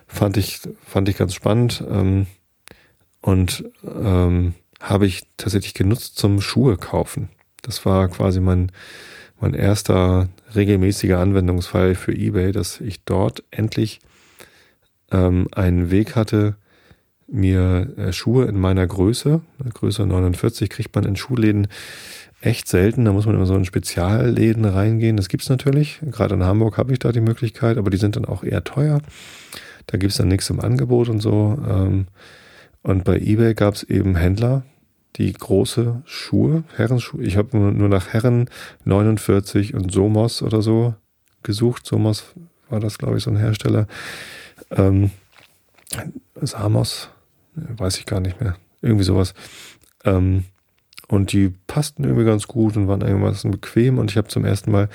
Fand 0.08 0.38
ich, 0.38 0.60
fand 0.86 1.10
ich 1.10 1.18
ganz 1.18 1.34
spannend 1.34 1.84
ähm, 1.90 2.28
und 3.22 3.64
ähm, 3.84 4.54
habe 4.80 5.08
ich 5.08 5.24
tatsächlich 5.38 5.74
genutzt 5.74 6.18
zum 6.18 6.42
Schuhe 6.42 6.78
kaufen. 6.78 7.30
Das 7.62 7.86
war 7.86 8.08
quasi 8.08 8.40
mein, 8.40 8.72
mein 9.40 9.54
erster 9.54 10.30
regelmäßiger 10.54 11.20
Anwendungsfall 11.20 11.96
für 11.96 12.14
eBay, 12.14 12.52
dass 12.52 12.80
ich 12.82 13.04
dort 13.04 13.44
endlich 13.52 14.00
ähm, 15.12 15.48
einen 15.52 15.92
Weg 15.92 16.16
hatte, 16.16 16.56
mir 17.28 17.90
äh, 17.98 18.14
Schuhe 18.14 18.46
in 18.46 18.60
meiner 18.60 18.86
Größe, 18.86 19.42
Größe 19.74 20.06
49, 20.06 20.70
kriegt 20.70 20.96
man 20.96 21.06
in 21.06 21.16
Schuhläden 21.16 21.68
echt 22.42 22.68
selten. 22.68 23.06
Da 23.06 23.14
muss 23.14 23.26
man 23.26 23.36
immer 23.36 23.46
so 23.46 23.56
in 23.56 23.66
Spezialläden 23.66 24.66
reingehen. 24.66 25.18
Das 25.18 25.30
gibt's 25.30 25.50
natürlich. 25.50 26.00
Gerade 26.12 26.36
in 26.36 26.44
Hamburg 26.44 26.78
habe 26.78 26.94
ich 26.94 27.00
da 27.00 27.12
die 27.12 27.22
Möglichkeit, 27.22 27.78
aber 27.78 27.90
die 27.90 27.98
sind 27.98 28.16
dann 28.16 28.26
auch 28.26 28.44
eher 28.44 28.64
teuer. 28.64 29.02
Da 29.88 29.98
gibt's 29.98 30.18
dann 30.18 30.28
nichts 30.28 30.50
im 30.50 30.60
Angebot 30.60 31.10
und 31.10 31.20
so. 31.20 31.58
Ähm, 31.68 32.08
und 32.84 33.04
bei 33.04 33.18
eBay 33.18 33.56
gab's 33.56 33.84
eben 33.84 34.16
Händler, 34.16 34.64
die 35.16 35.32
große 35.34 36.04
Schuhe, 36.06 36.64
Herrenschuhe. 36.76 37.24
Ich 37.24 37.38
habe 37.38 37.58
nur 37.58 37.90
nach 37.90 38.10
Herren 38.10 38.50
49 38.84 39.74
und 39.74 39.92
Somos 39.92 40.42
oder 40.44 40.62
so 40.62 40.94
gesucht. 41.42 41.86
Somos 41.86 42.26
war 42.70 42.80
das, 42.80 42.98
glaube 42.98 43.18
ich, 43.18 43.24
so 43.24 43.32
ein 43.32 43.38
Hersteller. 43.38 43.88
Ähm, 44.72 45.12
Samos, 46.42 47.10
weiß 47.56 47.98
ich 47.98 48.06
gar 48.06 48.20
nicht 48.20 48.40
mehr. 48.42 48.56
Irgendwie 48.82 49.04
sowas. 49.04 49.34
Ähm, 50.04 50.46
und 51.08 51.32
die 51.32 51.54
passten 51.68 52.04
irgendwie 52.04 52.26
ganz 52.26 52.48
gut 52.48 52.78
und 52.78 52.88
waren 52.88 53.04
einigermaßen 53.04 53.52
bequem. 53.52 53.98
Und 53.98 54.12
ich 54.12 54.18
habe 54.18 54.28
zum 54.28 54.46
ersten 54.46 54.72
Mal 54.72 54.90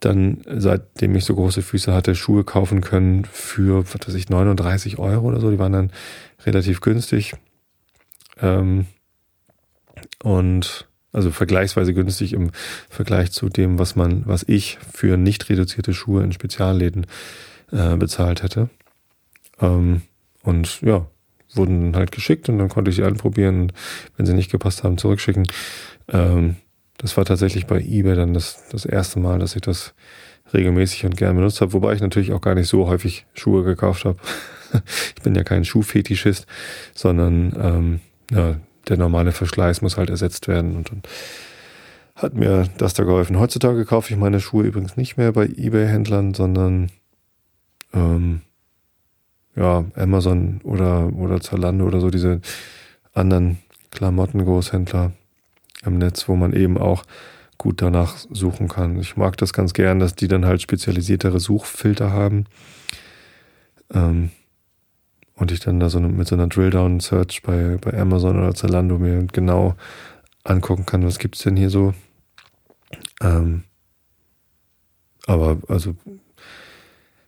dann, 0.00 0.42
seitdem 0.46 1.14
ich 1.14 1.24
so 1.24 1.34
große 1.34 1.62
Füße 1.62 1.92
hatte, 1.92 2.14
Schuhe 2.14 2.44
kaufen 2.44 2.80
können 2.80 3.24
für, 3.24 3.84
was 3.84 4.06
weiß 4.06 4.14
ich, 4.14 4.28
39 4.28 4.98
Euro 4.98 5.28
oder 5.28 5.40
so. 5.40 5.50
Die 5.50 5.58
waren 5.58 5.72
dann 5.72 5.92
relativ 6.44 6.80
günstig. 6.80 7.34
Ähm, 8.40 8.86
und 10.22 10.88
also 11.12 11.30
vergleichsweise 11.30 11.94
günstig 11.94 12.32
im 12.32 12.50
Vergleich 12.90 13.30
zu 13.30 13.48
dem, 13.48 13.78
was 13.78 13.94
man, 13.94 14.26
was 14.26 14.44
ich 14.48 14.78
für 14.92 15.16
nicht 15.16 15.48
reduzierte 15.48 15.94
Schuhe 15.94 16.24
in 16.24 16.32
Spezialläden 16.32 17.06
äh, 17.70 17.96
bezahlt 17.96 18.42
hätte. 18.42 18.68
Ähm, 19.60 20.02
und 20.42 20.80
ja, 20.82 21.06
wurden 21.56 21.96
halt 21.96 22.12
geschickt 22.12 22.48
und 22.48 22.58
dann 22.58 22.68
konnte 22.68 22.90
ich 22.90 22.96
sie 22.96 23.04
anprobieren. 23.04 23.72
Wenn 24.16 24.26
sie 24.26 24.34
nicht 24.34 24.50
gepasst 24.50 24.84
haben, 24.84 24.98
zurückschicken. 24.98 25.46
Ähm, 26.08 26.56
das 26.98 27.16
war 27.16 27.24
tatsächlich 27.24 27.66
bei 27.66 27.80
eBay 27.80 28.14
dann 28.14 28.34
das, 28.34 28.68
das 28.70 28.84
erste 28.84 29.18
Mal, 29.18 29.38
dass 29.38 29.56
ich 29.56 29.62
das 29.62 29.94
regelmäßig 30.52 31.04
und 31.04 31.16
gern 31.16 31.36
benutzt 31.36 31.60
habe, 31.60 31.72
wobei 31.72 31.94
ich 31.94 32.00
natürlich 32.00 32.32
auch 32.32 32.40
gar 32.40 32.54
nicht 32.54 32.68
so 32.68 32.86
häufig 32.86 33.26
Schuhe 33.34 33.64
gekauft 33.64 34.04
habe. 34.04 34.18
ich 35.16 35.22
bin 35.22 35.34
ja 35.34 35.42
kein 35.42 35.64
Schuhfetischist, 35.64 36.46
sondern 36.94 37.52
ähm, 37.60 38.00
ja, 38.30 38.56
der 38.88 38.96
normale 38.96 39.32
Verschleiß 39.32 39.82
muss 39.82 39.96
halt 39.96 40.10
ersetzt 40.10 40.48
werden 40.48 40.76
und 40.76 40.90
dann 40.90 41.02
hat 42.16 42.34
mir 42.34 42.68
das 42.78 42.94
da 42.94 43.02
geholfen. 43.02 43.38
Heutzutage 43.38 43.84
kaufe 43.84 44.12
ich 44.12 44.18
meine 44.18 44.40
Schuhe 44.40 44.64
übrigens 44.64 44.96
nicht 44.96 45.16
mehr 45.16 45.32
bei 45.32 45.46
eBay-Händlern, 45.46 46.34
sondern 46.34 46.90
ähm, 47.92 48.42
ja, 49.56 49.84
Amazon 49.94 50.60
oder, 50.64 51.12
oder 51.14 51.40
Zalando 51.40 51.86
oder 51.86 52.00
so 52.00 52.10
diese 52.10 52.40
anderen 53.12 53.58
Klamotten-Großhändler 53.90 55.12
im 55.84 55.98
Netz, 55.98 56.28
wo 56.28 56.36
man 56.36 56.52
eben 56.52 56.78
auch 56.78 57.04
gut 57.58 57.80
danach 57.80 58.16
suchen 58.30 58.68
kann. 58.68 58.98
Ich 58.98 59.16
mag 59.16 59.36
das 59.36 59.52
ganz 59.52 59.72
gern, 59.72 60.00
dass 60.00 60.14
die 60.14 60.28
dann 60.28 60.44
halt 60.44 60.60
spezialisiertere 60.60 61.38
Suchfilter 61.38 62.10
haben. 62.12 62.46
Ähm, 63.92 64.30
und 65.36 65.50
ich 65.50 65.60
dann 65.60 65.80
da 65.80 65.88
so 65.88 66.00
mit 66.00 66.28
so 66.28 66.34
einer 66.34 66.46
Drill-Down-Search 66.46 67.42
bei, 67.42 67.76
bei 67.80 67.98
Amazon 67.98 68.38
oder 68.38 68.54
Zalando 68.54 68.98
mir 68.98 69.26
genau 69.26 69.74
angucken 70.44 70.86
kann, 70.86 71.04
was 71.04 71.18
gibt's 71.18 71.42
denn 71.42 71.56
hier 71.56 71.70
so. 71.70 71.94
Ähm, 73.20 73.64
aber 75.26 75.58
also, 75.68 75.96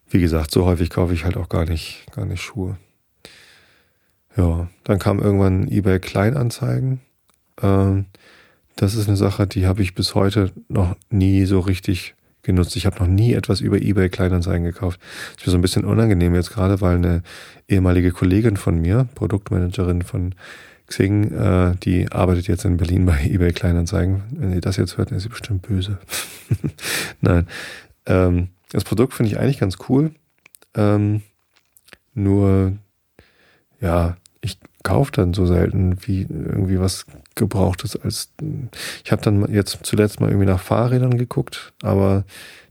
wie 0.08 0.20
gesagt, 0.20 0.50
so 0.50 0.64
häufig 0.64 0.90
kaufe 0.90 1.14
ich 1.14 1.24
halt 1.24 1.36
auch 1.36 1.48
gar 1.48 1.64
nicht, 1.64 2.06
gar 2.12 2.24
nicht 2.24 2.42
Schuhe. 2.42 2.76
Ja, 4.36 4.68
dann 4.84 4.98
kam 4.98 5.18
irgendwann 5.18 5.68
eBay 5.68 5.98
Kleinanzeigen. 5.98 7.00
Ähm, 7.62 8.06
das 8.76 8.94
ist 8.94 9.08
eine 9.08 9.16
Sache, 9.16 9.46
die 9.46 9.66
habe 9.66 9.82
ich 9.82 9.94
bis 9.94 10.14
heute 10.14 10.52
noch 10.68 10.96
nie 11.10 11.46
so 11.46 11.60
richtig 11.60 12.14
genutzt. 12.42 12.76
Ich 12.76 12.86
habe 12.86 12.98
noch 12.98 13.06
nie 13.06 13.32
etwas 13.32 13.60
über 13.60 13.76
eBay 13.80 14.08
Kleinanzeigen 14.10 14.64
gekauft. 14.64 15.00
Das 15.34 15.42
ist 15.42 15.46
mir 15.46 15.52
so 15.52 15.58
ein 15.58 15.62
bisschen 15.62 15.84
unangenehm 15.84 16.34
jetzt 16.34 16.52
gerade, 16.52 16.80
weil 16.80 16.96
eine 16.96 17.22
ehemalige 17.68 18.12
Kollegin 18.12 18.56
von 18.56 18.78
mir, 18.78 19.08
Produktmanagerin 19.14 20.02
von 20.02 20.34
Xing, 20.86 21.32
äh, 21.32 21.74
die 21.82 22.12
arbeitet 22.12 22.46
jetzt 22.46 22.64
in 22.64 22.76
Berlin 22.76 23.06
bei 23.06 23.24
eBay 23.24 23.52
Kleinanzeigen. 23.52 24.22
Wenn 24.30 24.52
ihr 24.52 24.60
das 24.60 24.76
jetzt 24.76 24.96
hört, 24.98 25.10
ist 25.10 25.22
sie 25.22 25.28
bestimmt 25.30 25.62
böse. 25.62 25.98
Nein. 27.20 27.46
Ähm, 28.06 28.48
das 28.70 28.84
Produkt 28.84 29.14
finde 29.14 29.32
ich 29.32 29.38
eigentlich 29.38 29.58
ganz 29.58 29.78
cool. 29.88 30.12
Ähm, 30.74 31.22
nur, 32.14 32.72
ja, 33.80 34.16
ich 34.40 34.58
kaufe 34.82 35.12
dann 35.12 35.34
so 35.34 35.46
selten 35.46 35.98
wie 36.06 36.22
irgendwie 36.22 36.80
was 36.80 37.06
Gebrauchtes 37.34 37.96
als 37.96 38.30
ich 39.04 39.12
habe 39.12 39.20
dann 39.20 39.52
jetzt 39.52 39.80
zuletzt 39.82 40.20
mal 40.20 40.30
irgendwie 40.30 40.46
nach 40.46 40.60
Fahrrädern 40.60 41.18
geguckt, 41.18 41.72
aber 41.82 42.24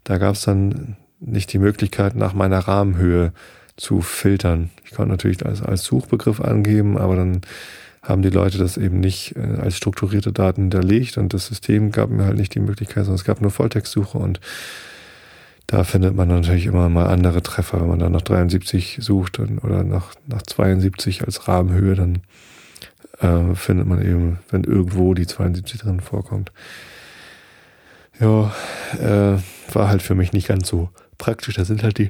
da 0.04 0.18
gab 0.18 0.36
es 0.36 0.42
dann 0.42 0.96
nicht 1.20 1.52
die 1.54 1.60
Möglichkeit 1.60 2.16
nach 2.16 2.34
meiner 2.34 2.60
Rahmenhöhe 2.60 3.34
zu 3.78 4.02
filtern. 4.02 4.70
Ich 4.86 4.92
konnte 4.92 5.12
natürlich 5.12 5.46
als, 5.46 5.62
als 5.62 5.84
Suchbegriff 5.84 6.40
angeben, 6.40 6.98
aber 6.98 7.16
dann 7.16 7.42
haben 8.02 8.22
die 8.22 8.30
Leute 8.30 8.58
das 8.58 8.78
eben 8.78 9.00
nicht 9.00 9.36
äh, 9.36 9.60
als 9.60 9.78
strukturierte 9.78 10.32
Daten 10.32 10.64
hinterlegt 10.64 11.18
und 11.18 11.34
das 11.34 11.48
System 11.48 11.92
gab 11.92 12.10
mir 12.10 12.26
halt 12.26 12.38
nicht 12.38 12.56
die 12.56 12.60
Möglichkeit, 12.60 13.06
sondern 13.06 13.16
es 13.16 13.26
gab 13.26 13.42
nur 13.42 13.52
Volltextsuche 13.52 14.18
und 14.18 14.40
da 15.68 15.84
findet 15.84 16.16
man 16.16 16.28
natürlich 16.28 16.68
immer 16.68 16.90
mal 16.90 17.08
andere 17.08 17.42
Treffer. 17.42 17.82
Wenn 17.82 17.90
man 17.90 18.00
dann 18.00 18.12
nach 18.12 18.22
73 18.22 19.00
sucht 19.02 19.40
dann, 19.40 19.58
oder 19.60 19.84
nach, 19.84 20.14
nach 20.28 20.44
72 20.44 21.24
als 21.26 21.48
Rahmenhöhe, 21.48 21.96
dann 21.96 22.22
äh, 23.20 23.56
findet 23.56 23.88
man 23.88 24.02
eben, 24.02 24.40
wenn 24.50 24.64
irgendwo 24.64 25.14
die 25.14 25.26
72 25.26 25.80
drin 25.80 26.02
vorkommt. 26.02 26.52
Ja, 28.20 28.54
äh, 29.00 29.40
war 29.74 29.90
halt 29.90 30.02
für 30.02 30.16
mich 30.16 30.34
nicht 30.34 30.48
ganz 30.48 30.68
so 30.68 30.90
praktisch. 31.18 31.56
Da 31.56 31.66
sind 31.66 31.84
halt 31.84 31.98
die 31.98 32.10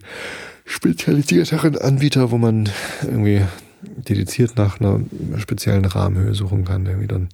spezialisierteren 0.66 1.78
Anbieter, 1.78 2.32
wo 2.32 2.38
man 2.38 2.70
irgendwie 3.04 3.42
dediziert 3.82 4.58
nach 4.58 4.80
einer 4.80 5.00
speziellen 5.38 5.86
Rahmenhöhe 5.86 6.34
suchen 6.34 6.66
kann, 6.66 6.86
irgendwie 6.86 7.08
dann, 7.08 7.30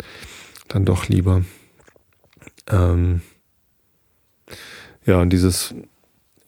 dann 0.67 0.85
doch 0.85 1.07
lieber. 1.07 1.43
Ähm, 2.69 3.21
ja, 5.05 5.19
und 5.19 5.31
dieses 5.31 5.73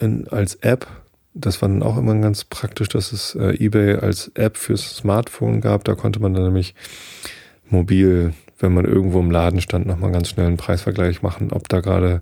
in, 0.03 0.27
als 0.27 0.55
App. 0.55 0.87
Das 1.33 1.61
war 1.61 1.69
dann 1.69 1.81
auch 1.81 1.97
immer 1.97 2.15
ganz 2.15 2.43
praktisch, 2.43 2.89
dass 2.89 3.11
es 3.11 3.35
äh, 3.35 3.55
eBay 3.63 3.95
als 3.95 4.31
App 4.35 4.57
fürs 4.57 4.97
Smartphone 4.97 5.61
gab. 5.61 5.83
Da 5.83 5.95
konnte 5.95 6.19
man 6.19 6.33
dann 6.33 6.43
nämlich 6.43 6.75
mobil, 7.69 8.33
wenn 8.59 8.73
man 8.73 8.85
irgendwo 8.85 9.19
im 9.19 9.31
Laden 9.31 9.61
stand, 9.61 9.87
nochmal 9.87 10.11
ganz 10.11 10.29
schnell 10.29 10.45
einen 10.45 10.57
Preisvergleich 10.57 11.21
machen, 11.21 11.51
ob 11.51 11.67
da 11.69 11.79
gerade, 11.79 12.21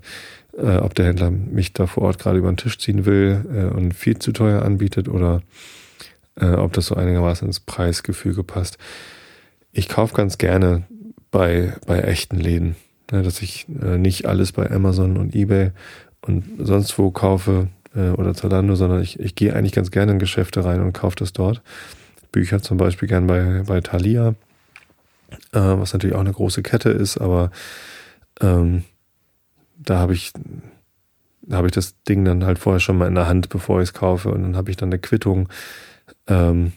äh, 0.57 0.77
ob 0.77 0.95
der 0.95 1.07
Händler 1.07 1.29
mich 1.29 1.73
da 1.73 1.87
vor 1.87 2.03
Ort 2.03 2.19
gerade 2.19 2.37
über 2.37 2.51
den 2.51 2.57
Tisch 2.57 2.77
ziehen 2.77 3.05
will 3.05 3.45
äh, 3.53 3.75
und 3.75 3.93
viel 3.93 4.17
zu 4.17 4.31
teuer 4.31 4.63
anbietet 4.63 5.09
oder 5.09 5.41
äh, 6.39 6.45
ob 6.45 6.71
das 6.73 6.87
so 6.87 6.95
einigermaßen 6.95 7.47
ins 7.47 7.59
Preisgefüge 7.59 8.43
passt. 8.43 8.77
Ich 9.73 9.89
kaufe 9.89 10.15
ganz 10.15 10.37
gerne 10.37 10.83
bei, 11.31 11.73
bei 11.85 11.99
echten 11.99 12.37
Läden, 12.37 12.75
ne, 13.11 13.23
dass 13.23 13.41
ich 13.41 13.67
äh, 13.81 13.97
nicht 13.97 14.25
alles 14.25 14.53
bei 14.53 14.69
Amazon 14.71 15.17
und 15.17 15.35
eBay 15.35 15.71
und 16.21 16.43
sonst 16.60 16.97
wo 16.97 17.12
kaufe 17.12 17.67
äh, 17.95 18.10
oder 18.10 18.34
Zalando, 18.34 18.75
sondern 18.75 19.01
ich, 19.01 19.19
ich 19.19 19.36
gehe 19.36 19.55
eigentlich 19.55 19.73
ganz 19.73 19.91
gerne 19.91 20.13
in 20.13 20.19
Geschäfte 20.19 20.63
rein 20.63 20.81
und 20.81 20.93
kaufe 20.93 21.15
das 21.17 21.34
dort. 21.34 21.62
Bücher 22.31 22.62
zum 22.62 22.77
Beispiel 22.77 23.07
gern 23.07 23.27
bei, 23.27 23.63
bei 23.65 23.81
Thalia, 23.81 24.36
äh, 25.51 25.60
was 25.60 25.93
natürlich 25.93 26.15
auch 26.15 26.21
eine 26.21 26.31
große 26.31 26.63
Kette 26.63 26.89
ist, 26.89 27.17
aber 27.17 27.51
ähm, 28.39 28.84
da 29.77 29.97
habe 29.97 30.13
ich 30.13 30.31
da 31.43 31.57
habe 31.57 31.67
ich 31.67 31.73
das 31.73 32.01
Ding 32.03 32.23
dann 32.23 32.45
halt 32.45 32.60
vorher 32.60 32.79
schon 32.79 32.97
mal 32.97 33.07
in 33.07 33.15
der 33.15 33.27
Hand, 33.27 33.49
bevor 33.49 33.81
ich 33.81 33.89
es 33.89 33.93
kaufe 33.93 34.29
und 34.29 34.43
dann 34.43 34.55
habe 34.55 34.69
ich 34.69 34.77
dann 34.77 34.89
eine 34.89 34.99
Quittung 34.99 35.49
ähm, 36.27 36.71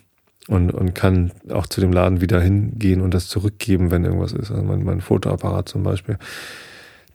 und, 0.48 0.72
und 0.72 0.94
kann 0.94 1.32
auch 1.50 1.66
zu 1.66 1.80
dem 1.80 1.92
Laden 1.92 2.20
wieder 2.20 2.40
hingehen 2.40 3.00
und 3.00 3.14
das 3.14 3.28
zurückgeben, 3.28 3.90
wenn 3.90 4.04
irgendwas 4.04 4.32
ist. 4.32 4.50
Also 4.50 4.62
mein, 4.62 4.82
mein 4.82 5.00
Fotoapparat 5.00 5.68
zum 5.68 5.82
Beispiel 5.82 6.18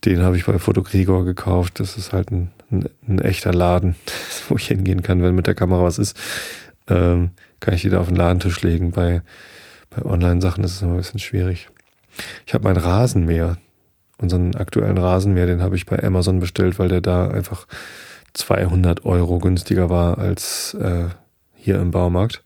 Den 0.06 0.22
habe 0.22 0.38
ich 0.38 0.46
bei 0.46 0.60
Fotogregor 0.60 1.26
gekauft. 1.26 1.80
Das 1.80 1.98
ist 1.98 2.14
halt 2.14 2.32
ein, 2.32 2.52
ein, 2.72 2.90
ein, 3.08 3.20
echter 3.20 3.54
Laden, 3.54 3.96
wo 4.50 4.56
ich 4.56 4.68
hingehen 4.68 5.02
kann, 5.02 5.22
wenn 5.22 5.36
mit 5.36 5.48
der 5.48 5.56
Kamera 5.56 5.84
was 5.84 6.00
ist. 6.00 6.18
Ähm, 6.88 7.32
kann 7.60 7.74
ich 7.74 7.82
die 7.82 7.90
da 7.90 8.00
auf 8.00 8.08
den 8.08 8.16
Ladentisch 8.16 8.62
legen. 8.62 8.92
Bei, 8.92 9.22
bei 9.90 10.04
Online-Sachen 10.04 10.64
ist 10.64 10.76
es 10.76 10.82
immer 10.82 10.94
ein 10.94 10.98
bisschen 10.98 11.20
schwierig. 11.20 11.70
Ich 12.46 12.54
habe 12.54 12.64
mein 12.64 12.78
Rasenmäher, 12.78 13.58
unseren 14.18 14.56
aktuellen 14.56 14.98
Rasenmäher, 14.98 15.46
den 15.46 15.62
habe 15.62 15.76
ich 15.76 15.86
bei 15.86 16.02
Amazon 16.02 16.40
bestellt, 16.40 16.80
weil 16.80 16.90
der 16.90 17.02
da 17.02 17.30
einfach 17.30 17.68
200 18.34 19.06
Euro 19.06 19.40
günstiger 19.40 19.90
war 19.90 20.18
als 20.18 20.74
äh, 20.76 21.06
hier 21.56 21.80
im 21.80 21.92
Baumarkt. 21.92 22.44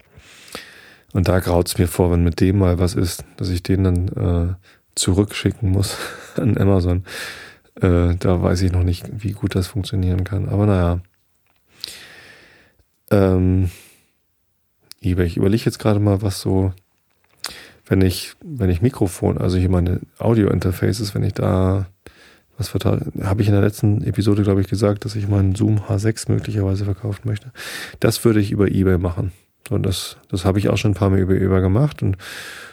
Und 1.14 1.28
da 1.28 1.40
graut's 1.40 1.78
mir 1.78 1.88
vor, 1.88 2.12
wenn 2.12 2.24
mit 2.24 2.40
dem 2.40 2.58
mal 2.58 2.80
was 2.80 2.96
ist, 2.96 3.24
dass 3.38 3.50
ich 3.50 3.62
den 3.64 3.84
dann 3.84 4.08
äh, 4.08 4.54
zurückschicken 4.96 5.70
muss 5.70 5.98
an 6.36 6.58
Amazon. 6.58 7.06
Äh, 7.84 8.16
da 8.16 8.42
weiß 8.42 8.62
ich 8.62 8.72
noch 8.72 8.84
nicht, 8.84 9.10
wie 9.12 9.34
gut 9.34 9.56
das 9.56 9.68
funktionieren 9.68 10.24
kann. 10.24 10.48
Aber 10.48 10.66
naja. 10.66 11.00
Ähm, 13.12 13.70
eBay. 15.02 15.28
Ich 15.28 15.38
überlege 15.38 15.66
jetzt 15.66 15.80
gerade 15.80 16.00
mal, 16.00 16.22
was 16.22 16.40
so, 16.40 16.74
wenn 17.86 18.02
ich, 18.02 18.34
wenn 18.42 18.70
ich 18.70 18.82
Mikrofon, 18.82 19.38
also 19.38 19.58
hier 19.58 19.70
meine 19.70 20.00
Audio-Interfaces, 20.18 21.14
wenn 21.14 21.24
ich 21.24 21.34
da 21.34 21.88
was 22.58 22.70
vertausche, 22.70 23.12
habe 23.24 23.42
ich 23.42 23.50
in 23.50 23.54
der 23.54 23.64
letzten 23.64 24.02
Episode, 24.04 24.44
glaube 24.44 24.62
ich, 24.62 24.68
gesagt, 24.68 25.04
dass 25.04 25.16
ich 25.16 25.28
meinen 25.28 25.56
Zoom 25.56 25.80
H6 25.80 26.32
möglicherweise 26.32 26.86
verkaufen 26.86 27.28
möchte. 27.28 27.52
Das 28.00 28.24
würde 28.24 28.40
ich 28.40 28.52
über 28.52 28.70
eBay 28.70 28.98
machen. 28.98 29.34
Und 29.70 29.86
das, 29.86 30.18
das 30.30 30.46
habe 30.46 30.60
ich 30.60 30.70
auch 30.70 30.78
schon 30.78 30.92
ein 30.92 30.96
paar 30.96 31.10
Mal 31.10 31.20
über 31.20 31.36
eBay 31.36 31.62
gemacht 31.62 32.02
und 32.02 32.18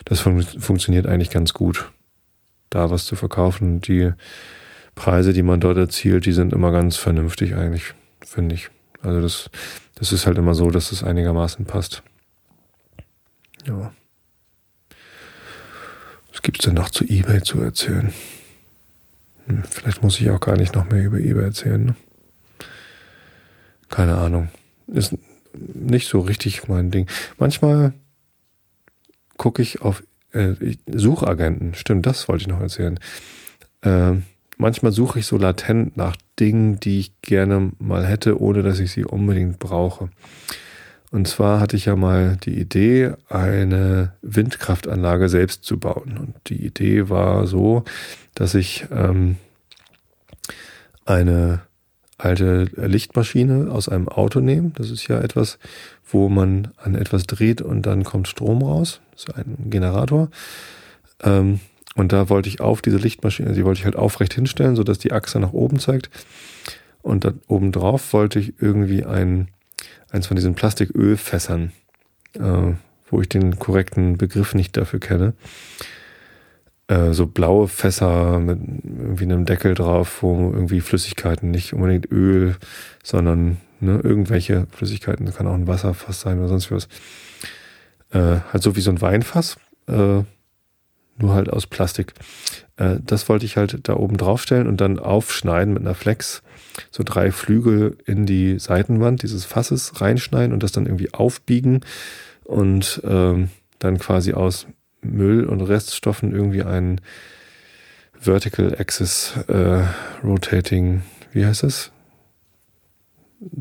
das 0.05 0.21
fun 0.21 0.43
funktioniert 0.43 1.07
eigentlich 1.07 1.31
ganz 1.31 1.53
gut, 1.53 1.91
da 2.69 2.91
was 2.91 3.05
zu 3.05 3.17
verkaufen. 3.17 3.81
Die 3.81 4.13
Preise, 4.95 5.33
die 5.33 5.43
man 5.43 5.61
dort 5.61 5.79
erzielt, 5.79 6.27
die 6.27 6.33
sind 6.33 6.53
immer 6.53 6.73
ganz 6.73 6.97
vernünftig 6.97 7.55
eigentlich, 7.55 7.95
finde 8.25 8.55
ich. 8.55 8.71
Also 9.03 9.21
das, 9.21 9.51
das 9.95 10.13
ist 10.13 10.27
halt 10.27 10.39
immer 10.39 10.55
so, 10.55 10.71
dass 10.71 10.93
es 10.93 11.03
einigermaßen 11.03 11.65
passt. 11.65 12.03
Ja. 13.67 13.93
Was 16.31 16.43
gibt's 16.43 16.65
denn 16.65 16.75
noch 16.75 16.91
zu 16.91 17.05
eBay 17.05 17.43
zu 17.43 17.61
erzählen? 17.61 18.13
Hm, 19.47 19.63
vielleicht 19.69 20.03
muss 20.03 20.21
ich 20.21 20.31
auch 20.31 20.41
gar 20.41 20.57
nicht 20.57 20.75
noch 20.75 20.89
mehr 20.91 21.05
über 21.05 21.19
eBay 21.19 21.45
erzählen. 21.45 21.85
Ne? 21.85 21.97
Keine 23.89 24.17
Ahnung. 24.17 24.49
Ist 24.87 25.17
nicht 25.53 26.09
so 26.09 26.21
richtig 26.21 26.69
mein 26.69 26.91
Ding. 26.91 27.09
Manchmal 27.39 27.93
gucke 29.37 29.63
ich 29.63 29.83
auf 29.83 30.03
äh, 30.33 30.55
Suchagenten. 30.87 31.75
Stimmt, 31.75 32.07
das 32.07 32.29
wollte 32.29 32.43
ich 32.43 32.49
noch 32.49 32.61
erzählen. 32.61 32.99
Äh, 33.83 34.17
manchmal 34.61 34.93
suche 34.93 35.19
ich 35.19 35.27
so 35.27 35.37
latent 35.37 35.97
nach 35.97 36.17
Dingen, 36.39 36.79
die 36.79 37.01
ich 37.01 37.21
gerne 37.23 37.73
mal 37.79 38.07
hätte, 38.07 38.41
ohne 38.41 38.63
dass 38.63 38.79
ich 38.79 38.93
sie 38.93 39.05
unbedingt 39.05 39.59
brauche. 39.59 40.11
Und 41.11 41.27
zwar 41.27 41.59
hatte 41.59 41.77
ich 41.77 41.87
ja 41.87 41.97
mal 41.97 42.37
die 42.45 42.61
Idee, 42.61 43.15
eine 43.29 44.13
Windkraftanlage 44.23 45.29
selbst 45.29 45.65
zu 45.65 45.79
bauen. 45.79 46.19
Und 46.19 46.35
die 46.47 46.65
Idee 46.65 47.09
war 47.09 47.47
so, 47.49 47.85
dass 48.35 48.55
ich 48.55 48.87
ähm, 48.93 49.37
eine 51.05 51.63
alte 52.17 52.65
Lichtmaschine 52.77 53.73
aus 53.73 53.89
einem 53.89 54.09
Auto 54.09 54.41
nehme. 54.41 54.71
Das 54.77 54.91
ist 54.91 55.09
ja 55.09 55.21
etwas, 55.21 55.59
wo 56.09 56.29
man 56.29 56.69
an 56.77 56.95
etwas 56.95 57.25
dreht 57.25 57.61
und 57.63 57.87
dann 57.87 58.05
kommt 58.05 58.29
Strom 58.29 58.63
raus. 58.63 59.01
Das 59.13 59.25
ist 59.25 59.35
ein 59.35 59.71
Generator. 59.71 60.29
Ähm, 61.23 61.61
und 61.97 62.13
da 62.13 62.29
wollte 62.29 62.49
ich 62.49 62.61
auf 62.61 62.83
diese 62.83 62.99
Lichtmaschine, 62.99 63.53
die 63.53 63.65
wollte 63.65 63.81
ich 63.81 63.85
halt 63.85 63.97
aufrecht 63.97 64.35
hinstellen, 64.35 64.77
sodass 64.77 64.99
die 64.99 65.13
Achse 65.13 65.41
nach 65.41 65.53
oben 65.53 65.79
zeigt. 65.79 66.11
Und 67.03 67.25
da 67.25 67.33
oben 67.49 67.73
drauf 67.73 68.13
wollte 68.13 68.39
ich 68.39 68.55
irgendwie 68.61 69.05
ein 69.05 69.49
eins 70.11 70.27
von 70.27 70.37
diesen 70.37 70.55
Plastikölfässern, 70.55 71.73
äh, 72.35 72.73
wo 73.09 73.21
ich 73.21 73.29
den 73.29 73.59
korrekten 73.59 74.17
Begriff 74.17 74.55
nicht 74.55 74.77
dafür 74.77 75.01
kenne. 75.01 75.35
Äh, 76.89 77.13
so 77.13 77.27
blaue 77.27 77.69
Fässer 77.69 78.39
mit 78.41 78.59
irgendwie 78.85 79.25
einem 79.25 79.47
Deckel 79.47 79.75
drauf, 79.75 80.23
wo 80.23 80.53
irgendwie 80.53 80.81
Flüssigkeiten, 80.81 81.51
nicht 81.51 81.73
unbedingt 81.73 82.11
Öl, 82.11 82.57
sondern 83.03 83.59
ne, 83.81 84.01
irgendwelche 84.03 84.67
Flüssigkeiten, 84.73 85.27
das 85.27 85.37
kann 85.37 85.47
auch 85.47 85.55
ein 85.55 85.69
Wasserfass 85.69 86.21
sein 86.21 86.39
oder 86.39 86.49
sonst 86.49 86.71
was. 86.71 86.89
Äh, 88.11 88.41
halt 88.53 88.63
so 88.63 88.75
wie 88.75 88.81
so 88.81 88.91
ein 88.91 89.01
Weinfass, 89.01 89.57
äh, 89.87 90.23
nur 91.21 91.35
halt 91.35 91.51
aus 91.51 91.67
Plastik. 91.67 92.15
Äh, 92.77 92.97
das 93.05 93.29
wollte 93.29 93.47
ich 93.47 93.57
halt 93.57 93.89
da 93.89 93.95
oben 93.95 94.17
draufstellen 94.17 94.67
und 94.67 94.81
dann 94.81 94.99
aufschneiden 94.99 95.75
mit 95.75 95.83
einer 95.83 95.95
Flex 95.95 96.43
so 96.91 97.03
drei 97.05 97.31
Flügel 97.33 97.99
in 98.07 98.27
die 98.27 98.59
Seitenwand 98.59 99.23
dieses 99.23 99.45
Fasses 99.45 100.01
reinschneiden 100.01 100.53
und 100.53 100.63
das 100.63 100.73
dann 100.73 100.87
irgendwie 100.87 101.13
aufbiegen 101.13 101.81
und 102.45 103.01
ähm, 103.05 103.51
dann 103.79 103.99
quasi 103.99 104.33
aus 104.33 104.67
Müll 105.03 105.45
und 105.45 105.61
Reststoffen 105.61 106.33
irgendwie 106.33 106.63
ein 106.63 107.01
Vertical 108.19 108.77
Axis 108.79 109.35
äh, 109.49 109.83
Rotating, 110.23 111.03
wie 111.33 111.47
heißt 111.47 111.63
das? 111.63 111.91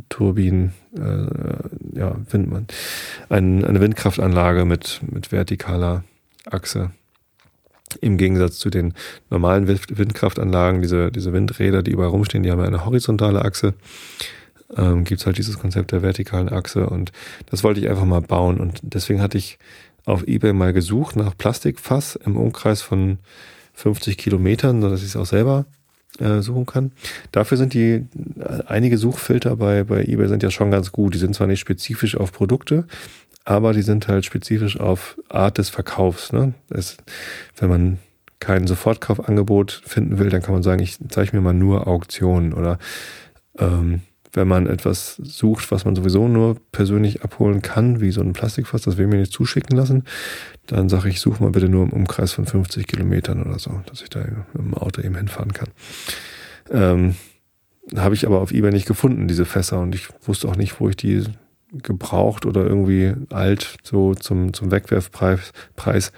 Turbinen, 0.10 0.74
äh, 0.98 1.98
ja, 1.98 2.18
Windmann. 2.30 2.68
Ein, 3.30 3.64
eine 3.64 3.80
Windkraftanlage 3.80 4.66
mit, 4.66 5.00
mit 5.10 5.28
vertikaler 5.28 6.04
Achse 6.46 6.92
im 8.02 8.18
Gegensatz 8.18 8.58
zu 8.58 8.70
den 8.70 8.94
normalen 9.30 9.68
Windkraftanlagen, 9.68 10.82
diese, 10.82 11.12
diese 11.12 11.34
Windräder, 11.34 11.84
die 11.84 11.92
überall 11.92 12.10
rumstehen, 12.10 12.44
die 12.44 12.52
haben 12.52 12.60
ja 12.60 12.66
eine 12.66 12.86
horizontale 12.86 13.44
Achse. 13.44 13.74
Ähm, 14.76 15.04
Gibt 15.04 15.22
es 15.22 15.26
halt 15.26 15.38
dieses 15.38 15.58
Konzept 15.58 15.92
der 15.92 16.02
vertikalen 16.02 16.50
Achse 16.50 16.88
und 16.88 17.12
das 17.50 17.64
wollte 17.64 17.80
ich 17.80 17.90
einfach 17.90 18.06
mal 18.06 18.22
bauen. 18.22 18.60
Und 18.60 18.80
deswegen 18.84 19.22
hatte 19.22 19.38
ich 19.38 19.58
auf 20.06 20.28
Ebay 20.28 20.54
mal 20.54 20.74
gesucht 20.74 21.16
nach 21.16 21.38
Plastikfass 21.38 22.16
im 22.16 22.38
Umkreis 22.38 22.82
von 22.82 23.18
50 23.74 24.18
Kilometern, 24.18 24.82
sodass 24.82 25.02
ich 25.02 25.08
es 25.08 25.16
auch 25.16 25.26
selber 25.26 25.66
äh, 26.20 26.42
suchen 26.42 26.66
kann. 26.66 26.92
Dafür 27.32 27.58
sind 27.58 27.74
die 27.74 28.06
äh, 28.40 28.64
einige 28.68 28.98
Suchfilter 28.98 29.56
bei, 29.56 29.84
bei 29.84 30.04
eBay 30.04 30.28
sind 30.28 30.44
ja 30.44 30.52
schon 30.52 30.72
ganz 30.72 30.92
gut. 30.92 31.14
Die 31.14 31.20
sind 31.20 31.36
zwar 31.36 31.48
nicht 31.48 31.60
spezifisch 31.60 32.18
auf 32.18 32.32
Produkte, 32.34 32.86
aber 33.50 33.74
die 33.74 33.82
sind 33.82 34.08
halt 34.08 34.26
spezifisch 34.26 34.80
auf 34.80 35.18
Art 35.28 35.58
des 35.58 35.70
Verkaufs. 35.70 36.32
Ne? 36.32 36.54
Das, 36.70 36.98
wenn 37.58 37.68
man 37.68 37.98
kein 38.40 38.68
Sofortkaufangebot 38.68 39.82
finden 39.84 40.20
will, 40.20 40.30
dann 40.30 40.44
kann 40.44 40.54
man 40.54 40.62
sagen, 40.62 40.84
ich 40.84 41.00
zeige 41.10 41.36
mir 41.36 41.42
mal 41.42 41.56
nur 41.56 41.88
Auktionen 41.88 42.54
oder 42.54 42.78
ähm, 43.58 44.02
wenn 44.34 44.48
man 44.48 44.68
etwas 44.68 45.16
sucht, 45.16 45.72
was 45.72 45.84
man 45.84 45.96
sowieso 45.96 46.28
nur 46.28 46.58
persönlich 46.72 47.24
abholen 47.24 47.64
kann, 47.64 48.02
wie 48.02 48.12
so 48.12 48.22
ein 48.22 48.34
Plastikfass, 48.34 48.84
das 48.84 48.98
will 48.98 49.08
mir 49.08 49.18
nicht 49.18 49.34
zuschicken 49.34 49.76
lassen, 49.76 50.04
dann 50.68 50.88
sage 50.88 51.10
ich, 51.10 51.20
suche 51.20 51.42
mal 51.42 51.52
bitte 51.52 51.70
nur 51.70 51.86
im 51.86 51.90
Umkreis 51.92 52.34
von 52.34 52.46
50 52.46 52.86
Kilometern 52.86 53.42
oder 53.42 53.58
so, 53.58 53.82
dass 53.88 54.04
ich 54.04 54.10
da 54.10 54.20
dem 54.54 54.76
Auto 54.76 55.02
eben 55.02 55.16
hinfahren 55.16 55.54
kann. 55.54 55.70
Ähm, 56.70 57.16
habe 57.98 58.14
ich 58.14 58.28
aber 58.28 58.42
auf 58.42 58.52
eBay 58.52 58.72
nicht 58.72 58.88
gefunden, 58.88 59.28
diese 59.28 59.46
Fässer, 59.46 59.80
und 59.80 59.96
ich 59.96 60.08
wusste 60.22 60.48
auch 60.48 60.56
nicht, 60.56 60.80
wo 60.80 60.88
ich 60.88 60.96
die 60.96 61.24
gebraucht 61.72 62.46
oder 62.46 62.66
irgendwie 62.66 63.14
alt 63.30 63.78
so 63.84 64.16
zum, 64.16 64.54
zum 64.54 64.72
Wegwerfpreis 64.72 65.52
Preis 65.76 66.12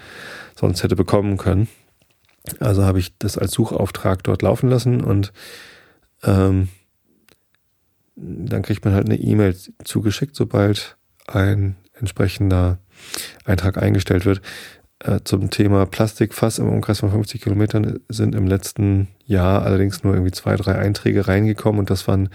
sonst 0.56 0.82
hätte 0.82 0.96
bekommen 0.96 1.36
können. 1.36 1.68
Also 2.58 2.84
habe 2.84 2.98
ich 2.98 3.16
das 3.18 3.38
als 3.38 3.52
Suchauftrag 3.52 4.22
dort 4.24 4.42
laufen 4.42 4.68
lassen 4.68 5.02
und 5.02 5.32
ähm, 6.22 6.68
dann 8.16 8.62
kriegt 8.62 8.84
man 8.84 8.94
halt 8.94 9.06
eine 9.06 9.18
E-Mail 9.18 9.56
zugeschickt, 9.84 10.36
sobald 10.36 10.96
ein 11.26 11.76
entsprechender 11.94 12.78
Eintrag 13.44 13.78
eingestellt 13.78 14.24
wird. 14.24 14.42
Äh, 14.98 15.20
zum 15.24 15.50
Thema 15.50 15.86
Plastikfass 15.86 16.58
im 16.58 16.68
Umkreis 16.68 17.00
von 17.00 17.10
50 17.10 17.40
Kilometern 17.40 18.00
sind 18.08 18.34
im 18.34 18.46
letzten 18.46 19.08
Jahr 19.24 19.62
allerdings 19.62 20.04
nur 20.04 20.14
irgendwie 20.14 20.32
zwei, 20.32 20.56
drei 20.56 20.76
Einträge 20.76 21.26
reingekommen 21.26 21.80
und 21.80 21.90
das 21.90 22.06
waren 22.06 22.28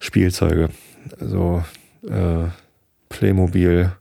Spielzeuge. 0.00 0.70
Also 1.20 1.62
äh, 2.08 2.48
Playmobil, 3.08 3.92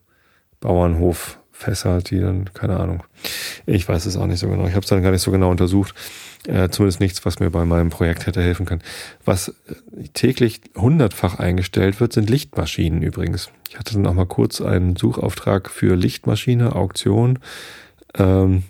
Bauernhof, 0.59 1.39
Fässer, 1.51 1.99
die 1.99 2.21
dann, 2.21 2.53
keine 2.53 2.79
Ahnung. 2.79 3.03
Ich 3.65 3.87
weiß 3.87 4.05
es 4.05 4.15
auch 4.15 4.27
nicht 4.27 4.39
so 4.39 4.47
genau. 4.47 4.65
Ich 4.67 4.75
habe 4.75 4.83
es 4.83 4.89
dann 4.89 5.03
gar 5.03 5.11
nicht 5.11 5.21
so 5.21 5.31
genau 5.31 5.51
untersucht. 5.51 5.93
Äh, 6.47 6.69
zumindest 6.69 7.01
nichts, 7.01 7.25
was 7.25 7.39
mir 7.39 7.49
bei 7.49 7.65
meinem 7.65 7.89
Projekt 7.89 8.25
hätte 8.25 8.41
helfen 8.41 8.65
können. 8.65 8.81
Was 9.25 9.49
äh, 9.49 10.07
täglich 10.13 10.61
hundertfach 10.75 11.37
eingestellt 11.37 11.99
wird, 11.99 12.13
sind 12.13 12.29
Lichtmaschinen 12.29 13.01
übrigens. 13.01 13.49
Ich 13.69 13.77
hatte 13.77 13.93
dann 13.93 14.07
auch 14.07 14.13
mal 14.13 14.25
kurz 14.25 14.61
einen 14.61 14.95
Suchauftrag 14.95 15.69
für 15.69 15.95
Lichtmaschine, 15.95 16.77
Auktion. 16.77 17.39
Ähm, 18.17 18.63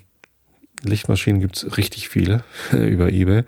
Lichtmaschinen 0.82 1.40
gibt's 1.40 1.76
richtig 1.76 2.08
viele 2.08 2.42
über 2.72 3.12
eBay 3.12 3.44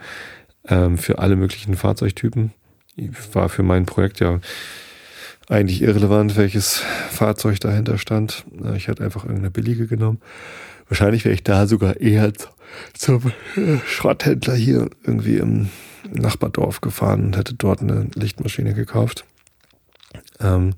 ähm, 0.68 0.98
für 0.98 1.18
alle 1.18 1.34
möglichen 1.34 1.74
Fahrzeugtypen. 1.74 2.52
War 3.32 3.48
für 3.48 3.64
mein 3.64 3.86
Projekt 3.86 4.20
ja 4.20 4.38
eigentlich 5.48 5.82
irrelevant, 5.82 6.36
welches 6.36 6.82
Fahrzeug 7.10 7.60
dahinter 7.60 7.98
stand. 7.98 8.44
Ich 8.76 8.88
hatte 8.88 9.04
einfach 9.04 9.24
irgendeine 9.24 9.50
billige 9.50 9.86
genommen. 9.86 10.20
Wahrscheinlich 10.88 11.24
wäre 11.24 11.34
ich 11.34 11.42
da 11.42 11.66
sogar 11.66 12.00
eher 12.00 12.32
zum 12.94 13.32
Schrotthändler 13.86 14.54
hier 14.54 14.90
irgendwie 15.04 15.38
im 15.38 15.68
Nachbardorf 16.10 16.80
gefahren 16.80 17.26
und 17.26 17.36
hätte 17.36 17.54
dort 17.54 17.80
eine 17.80 18.08
Lichtmaschine 18.14 18.74
gekauft. 18.74 19.24
Ähm, 20.40 20.74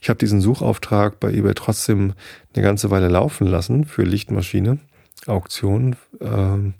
ich 0.00 0.08
habe 0.08 0.18
diesen 0.18 0.40
Suchauftrag 0.40 1.20
bei 1.20 1.32
eBay 1.32 1.54
trotzdem 1.54 2.14
eine 2.54 2.62
ganze 2.62 2.90
Weile 2.90 3.08
laufen 3.08 3.46
lassen 3.46 3.84
für 3.84 4.02
Lichtmaschine, 4.02 4.78
Auktionen. 5.26 5.96
Ähm, 6.20 6.74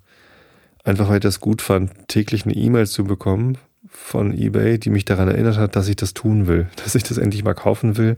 einfach 0.83 1.09
weil 1.09 1.17
ich 1.17 1.23
das 1.23 1.41
gut 1.41 1.63
fand, 1.63 2.09
täglich 2.09 2.45
eine 2.45 2.55
E-Mail 2.55 2.87
zu 2.87 3.05
bekommen 3.05 3.59
von 3.97 4.37
eBay, 4.37 4.79
die 4.79 4.91
mich 4.91 5.05
daran 5.05 5.29
erinnert 5.29 5.57
hat, 5.57 5.77
dass 5.77 5.89
ich 5.89 5.97
das 5.97 6.15
tun 6.15 6.47
will, 6.47 6.67
dass 6.85 6.95
ich 6.95 7.05
das 7.05 7.17
endlich 7.17 7.45
mal 7.45 7.55
kaufen 7.55 7.97
will 7.97 8.17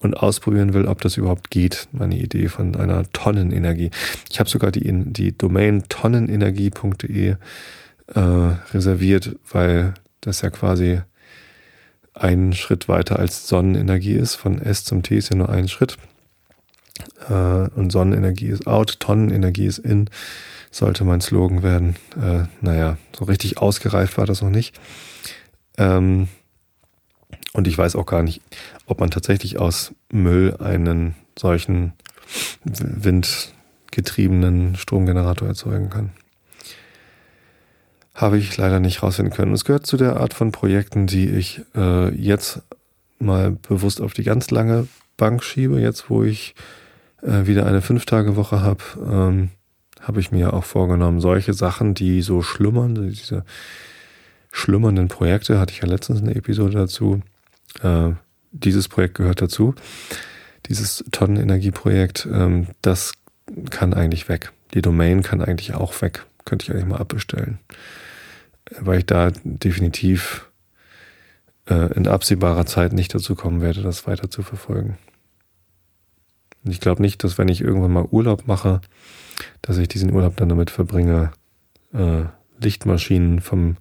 und 0.00 0.14
ausprobieren 0.14 0.74
will, 0.74 0.86
ob 0.86 1.00
das 1.00 1.16
überhaupt 1.16 1.50
geht. 1.50 1.88
Meine 1.92 2.18
Idee 2.18 2.48
von 2.48 2.74
einer 2.76 3.04
Tonnenenergie. 3.12 3.90
Ich 4.30 4.40
habe 4.40 4.50
sogar 4.50 4.72
die, 4.72 4.90
die 5.12 5.36
Domain 5.36 5.84
tonnenenergie.de 5.88 7.36
äh, 8.14 8.20
reserviert, 8.74 9.36
weil 9.50 9.94
das 10.20 10.42
ja 10.42 10.50
quasi 10.50 11.00
ein 12.14 12.52
Schritt 12.52 12.88
weiter 12.88 13.18
als 13.18 13.48
Sonnenenergie 13.48 14.14
ist. 14.14 14.34
Von 14.34 14.60
S 14.60 14.84
zum 14.84 15.02
T 15.02 15.16
ist 15.16 15.30
ja 15.30 15.36
nur 15.36 15.48
ein 15.48 15.68
Schritt. 15.68 15.96
Äh, 17.28 17.32
und 17.32 17.90
Sonnenenergie 17.90 18.48
ist 18.48 18.66
out, 18.66 19.00
Tonnenenergie 19.00 19.66
ist 19.66 19.78
in, 19.78 20.10
sollte 20.72 21.04
mein 21.04 21.20
Slogan 21.20 21.62
werden. 21.62 21.94
Äh, 22.20 22.46
naja, 22.60 22.96
so 23.16 23.26
richtig 23.26 23.58
ausgereift 23.58 24.18
war 24.18 24.26
das 24.26 24.42
noch 24.42 24.50
nicht. 24.50 24.74
Ähm, 25.78 26.26
und 27.52 27.68
ich 27.68 27.78
weiß 27.78 27.94
auch 27.96 28.06
gar 28.06 28.22
nicht, 28.22 28.40
ob 28.86 29.00
man 29.00 29.10
tatsächlich 29.10 29.58
aus 29.58 29.92
Müll 30.10 30.56
einen 30.58 31.14
solchen 31.38 31.92
windgetriebenen 32.64 34.76
Stromgenerator 34.76 35.48
erzeugen 35.48 35.90
kann. 35.90 36.12
Habe 38.14 38.38
ich 38.38 38.56
leider 38.56 38.80
nicht 38.80 39.02
rausfinden 39.02 39.34
können. 39.34 39.52
Es 39.52 39.64
gehört 39.64 39.86
zu 39.86 39.98
der 39.98 40.16
Art 40.16 40.34
von 40.34 40.52
Projekten, 40.52 41.06
die 41.06 41.28
ich 41.28 41.62
äh, 41.74 42.14
jetzt 42.14 42.62
mal 43.18 43.50
bewusst 43.50 44.00
auf 44.00 44.14
die 44.14 44.24
ganz 44.24 44.50
lange 44.50 44.88
Bank 45.16 45.44
schiebe. 45.44 45.80
Jetzt, 45.80 46.08
wo 46.08 46.22
ich 46.22 46.54
äh, 47.22 47.46
wieder 47.46 47.66
eine 47.66 47.82
Fünf-Tage-Woche 47.82 48.62
habe, 48.62 48.82
ähm, 49.06 49.50
habe 50.02 50.20
ich 50.20 50.32
mir 50.32 50.52
auch 50.52 50.64
vorgenommen, 50.64 51.20
solche 51.20 51.54
Sachen, 51.54 51.94
die 51.94 52.22
so 52.22 52.42
schlummern, 52.42 52.94
diese 53.10 53.44
schlummernden 54.50 55.08
Projekte, 55.08 55.58
hatte 55.58 55.72
ich 55.72 55.80
ja 55.80 55.88
letztens 55.88 56.20
eine 56.20 56.34
Episode 56.34 56.74
dazu. 56.74 57.22
Äh, 57.82 58.10
dieses 58.50 58.88
Projekt 58.88 59.14
gehört 59.14 59.40
dazu. 59.40 59.74
Dieses 60.66 61.04
Tonnenenergieprojekt, 61.10 62.28
ähm, 62.30 62.68
das 62.82 63.12
kann 63.70 63.94
eigentlich 63.94 64.28
weg. 64.28 64.52
Die 64.74 64.82
Domain 64.82 65.22
kann 65.22 65.40
eigentlich 65.40 65.74
auch 65.74 66.00
weg. 66.02 66.26
Könnte 66.44 66.64
ich 66.64 66.72
eigentlich 66.72 66.86
mal 66.86 66.98
abbestellen. 66.98 67.58
Weil 68.78 68.98
ich 68.98 69.06
da 69.06 69.30
definitiv 69.44 70.50
äh, 71.68 71.92
in 71.94 72.06
absehbarer 72.06 72.66
Zeit 72.66 72.92
nicht 72.92 73.14
dazu 73.14 73.34
kommen 73.34 73.60
werde, 73.60 73.82
das 73.82 74.06
weiter 74.06 74.30
zu 74.30 74.42
verfolgen. 74.42 74.98
Und 76.64 76.70
ich 76.70 76.80
glaube 76.80 77.02
nicht, 77.02 77.24
dass 77.24 77.38
wenn 77.38 77.48
ich 77.48 77.60
irgendwann 77.60 77.92
mal 77.92 78.06
Urlaub 78.10 78.46
mache, 78.46 78.80
dass 79.62 79.78
ich 79.78 79.88
diesen 79.88 80.12
Urlaub 80.12 80.36
dann 80.36 80.48
damit 80.48 80.70
verbringe, 80.70 81.32
äh, 81.92 82.24
Lichtmaschinen 82.60 83.40
vom 83.40 83.76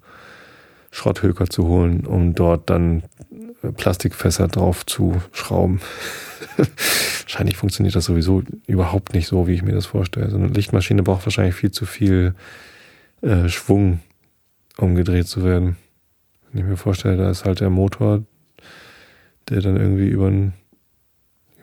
Schrotthöker 0.91 1.47
zu 1.47 1.67
holen, 1.67 2.05
um 2.05 2.35
dort 2.35 2.69
dann 2.69 3.03
äh, 3.63 3.71
Plastikfässer 3.71 4.47
drauf 4.47 4.85
zu 4.85 5.21
schrauben. 5.31 5.81
wahrscheinlich 7.31 7.55
funktioniert 7.55 7.95
das 7.95 8.05
sowieso 8.05 8.43
überhaupt 8.67 9.13
nicht 9.13 9.27
so, 9.27 9.47
wie 9.47 9.53
ich 9.53 9.63
mir 9.63 9.71
das 9.71 9.85
vorstelle. 9.85 10.29
So 10.29 10.35
eine 10.35 10.47
Lichtmaschine 10.47 11.01
braucht 11.01 11.25
wahrscheinlich 11.25 11.55
viel 11.55 11.71
zu 11.71 11.85
viel 11.85 12.35
äh, 13.21 13.47
Schwung, 13.47 14.01
um 14.77 14.95
gedreht 14.95 15.27
zu 15.27 15.45
werden. 15.45 15.77
Wenn 16.51 16.61
ich 16.61 16.67
mir 16.67 16.75
vorstelle, 16.75 17.15
da 17.15 17.31
ist 17.31 17.45
halt 17.45 17.61
der 17.61 17.69
Motor, 17.69 18.23
der 19.47 19.61
dann 19.61 19.77
irgendwie 19.77 20.09
über, 20.09 20.27
ein, 20.27 20.53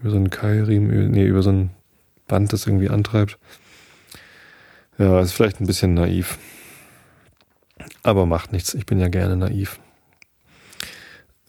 über 0.01 0.11
so 0.11 0.17
einen 0.17 0.31
Keilriemen, 0.31 1.11
nee, 1.11 1.27
über 1.27 1.43
so 1.43 1.51
ein 1.51 1.71
Band 2.27 2.53
das 2.55 2.67
irgendwie 2.67 2.89
antreibt. 2.89 3.39
Ja, 4.99 5.21
ist 5.21 5.33
vielleicht 5.33 5.61
ein 5.61 5.67
bisschen 5.67 5.95
naiv. 5.95 6.39
Aber 8.03 8.27
macht 8.27 8.53
nichts. 8.53 8.75
Ich 8.75 8.85
bin 8.85 8.99
ja 8.99 9.09
gerne 9.09 9.37
naiv. 9.37 9.79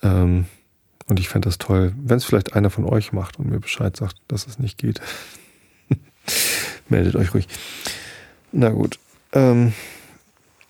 Ähm, 0.03 0.45
und 1.07 1.19
ich 1.19 1.27
fände 1.27 1.47
das 1.47 1.57
toll, 1.57 1.93
wenn 1.97 2.17
es 2.17 2.25
vielleicht 2.25 2.53
einer 2.53 2.69
von 2.69 2.85
euch 2.85 3.11
macht 3.11 3.39
und 3.39 3.49
mir 3.49 3.59
Bescheid 3.59 3.97
sagt, 3.97 4.17
dass 4.27 4.45
es 4.45 4.59
nicht 4.59 4.77
geht. 4.77 5.01
Meldet 6.89 7.15
euch 7.15 7.33
ruhig. 7.33 7.47
Na 8.51 8.69
gut. 8.69 8.99
Ähm, 9.33 9.73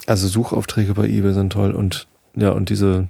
also 0.05 0.27
Suchaufträge 0.27 0.93
bei 0.93 1.05
eBay 1.05 1.33
sind 1.33 1.51
toll 1.51 1.71
und 1.71 2.07
ja, 2.35 2.51
und 2.51 2.69
diese 2.69 3.09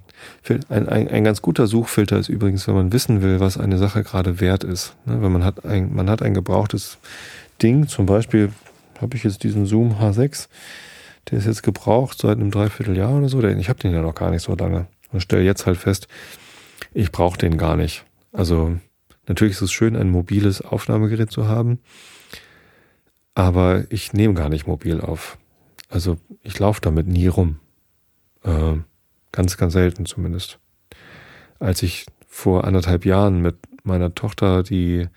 ein, 0.69 0.89
ein, 0.89 1.08
ein 1.08 1.23
ganz 1.23 1.41
guter 1.41 1.67
Suchfilter 1.67 2.17
ist 2.17 2.29
übrigens, 2.29 2.67
wenn 2.67 2.73
man 2.73 2.91
wissen 2.91 3.21
will, 3.21 3.39
was 3.39 3.58
eine 3.58 3.77
Sache 3.77 4.03
gerade 4.03 4.39
wert 4.39 4.63
ist. 4.63 4.95
Ne, 5.05 5.21
wenn 5.21 5.32
man 5.32 5.43
hat 5.43 5.65
ein, 5.65 5.93
man 5.93 6.10
hat 6.10 6.21
ein 6.21 6.34
gebrauchtes 6.34 6.97
Ding, 7.62 7.88
zum 7.88 8.05
Beispiel 8.05 8.51
habe 9.01 9.15
ich 9.15 9.23
jetzt 9.23 9.43
diesen 9.43 9.65
Zoom 9.65 9.93
H6, 9.99 10.47
der 11.29 11.39
ist 11.39 11.45
jetzt 11.45 11.63
gebraucht 11.63 12.19
seit 12.19 12.38
einem 12.38 12.51
Dreivierteljahr 12.51 13.13
oder 13.13 13.29
so. 13.29 13.41
Ich 13.43 13.69
habe 13.69 13.79
den 13.79 13.93
ja 13.93 14.01
noch 14.01 14.15
gar 14.15 14.31
nicht 14.31 14.43
so 14.43 14.55
lange. 14.55 14.88
Und 15.12 15.21
stelle 15.21 15.43
jetzt 15.43 15.65
halt 15.65 15.77
fest, 15.77 16.07
ich 16.93 17.12
brauche 17.12 17.38
den 17.38 17.57
gar 17.57 17.75
nicht. 17.75 18.05
Also 18.31 18.77
natürlich 19.27 19.55
ist 19.55 19.62
es 19.62 19.71
schön, 19.71 19.95
ein 19.95 20.09
mobiles 20.09 20.62
Aufnahmegerät 20.62 21.31
zu 21.31 21.47
haben, 21.47 21.79
aber 23.35 23.85
ich 23.89 24.13
nehme 24.13 24.33
gar 24.33 24.49
nicht 24.49 24.67
mobil 24.67 25.01
auf. 25.01 25.38
Also 25.88 26.17
ich 26.43 26.59
laufe 26.59 26.81
damit 26.81 27.07
nie 27.07 27.27
rum. 27.27 27.59
Äh, 28.43 28.77
ganz, 29.31 29.57
ganz 29.57 29.73
selten 29.73 30.05
zumindest. 30.05 30.59
Als 31.59 31.83
ich 31.83 32.05
vor 32.27 32.65
anderthalb 32.65 33.05
Jahren 33.05 33.41
mit 33.41 33.57
meiner 33.83 34.13
Tochter 34.13 34.63
die 34.63 35.07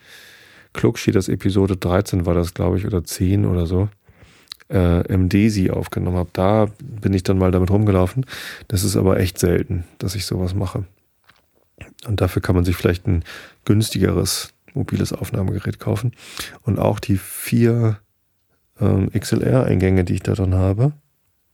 Klugschieders 0.72 1.28
Episode 1.28 1.76
13 1.76 2.26
war 2.26 2.34
das, 2.34 2.54
glaube 2.54 2.78
ich, 2.78 2.86
oder 2.86 3.04
10 3.04 3.44
oder 3.44 3.66
so, 3.66 3.88
äh, 4.70 5.06
im 5.08 5.28
Desi 5.28 5.70
aufgenommen 5.70 6.16
habe. 6.16 6.30
Da 6.32 6.68
bin 6.80 7.14
ich 7.14 7.22
dann 7.22 7.38
mal 7.38 7.50
damit 7.50 7.70
rumgelaufen. 7.70 8.26
Das 8.68 8.84
ist 8.84 8.96
aber 8.96 9.18
echt 9.18 9.38
selten, 9.38 9.84
dass 9.98 10.14
ich 10.14 10.24
sowas 10.24 10.54
mache. 10.54 10.84
Und 12.06 12.20
dafür 12.20 12.42
kann 12.42 12.54
man 12.54 12.64
sich 12.64 12.76
vielleicht 12.76 13.06
ein 13.06 13.24
günstigeres 13.64 14.54
mobiles 14.74 15.12
Aufnahmegerät 15.12 15.78
kaufen. 15.78 16.12
Und 16.62 16.78
auch 16.78 16.98
die 16.98 17.18
vier 17.18 17.98
ähm, 18.80 19.10
XLR-Eingänge, 19.10 20.04
die 20.04 20.14
ich 20.14 20.22
da 20.22 20.34
drin 20.34 20.54
habe, 20.54 20.92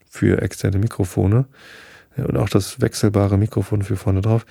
für 0.09 0.40
externe 0.40 0.78
Mikrofone 0.78 1.46
und 2.16 2.37
auch 2.37 2.48
das 2.48 2.81
wechselbare 2.81 3.38
Mikrofon 3.38 3.83
für 3.83 3.96
vorne 3.96 4.20
drauf, 4.20 4.46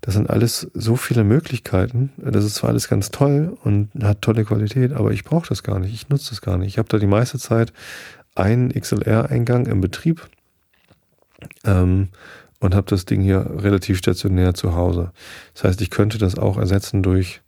das 0.00 0.14
sind 0.14 0.30
alles 0.30 0.70
so 0.72 0.96
viele 0.96 1.24
Möglichkeiten. 1.24 2.10
Das 2.16 2.44
ist 2.44 2.54
zwar 2.54 2.70
alles 2.70 2.88
ganz 2.88 3.10
toll 3.10 3.56
und 3.64 3.90
hat 4.02 4.22
tolle 4.22 4.44
Qualität, 4.44 4.92
aber 4.92 5.12
ich 5.12 5.24
brauche 5.24 5.48
das 5.48 5.62
gar 5.62 5.78
nicht. 5.78 5.92
Ich 5.92 6.08
nutze 6.08 6.30
das 6.30 6.40
gar 6.40 6.56
nicht. 6.56 6.68
Ich 6.68 6.78
habe 6.78 6.88
da 6.88 6.98
die 6.98 7.06
meiste 7.06 7.38
Zeit 7.38 7.72
einen 8.34 8.72
XLR-Eingang 8.72 9.66
im 9.66 9.80
Betrieb 9.80 10.26
ähm, 11.64 12.08
und 12.60 12.74
habe 12.74 12.86
das 12.88 13.04
Ding 13.04 13.20
hier 13.20 13.46
relativ 13.58 13.98
stationär 13.98 14.54
zu 14.54 14.74
Hause. 14.74 15.12
Das 15.54 15.64
heißt, 15.64 15.80
ich 15.82 15.90
könnte 15.90 16.18
das 16.18 16.38
auch 16.38 16.56
ersetzen 16.56 17.02
durch 17.02 17.42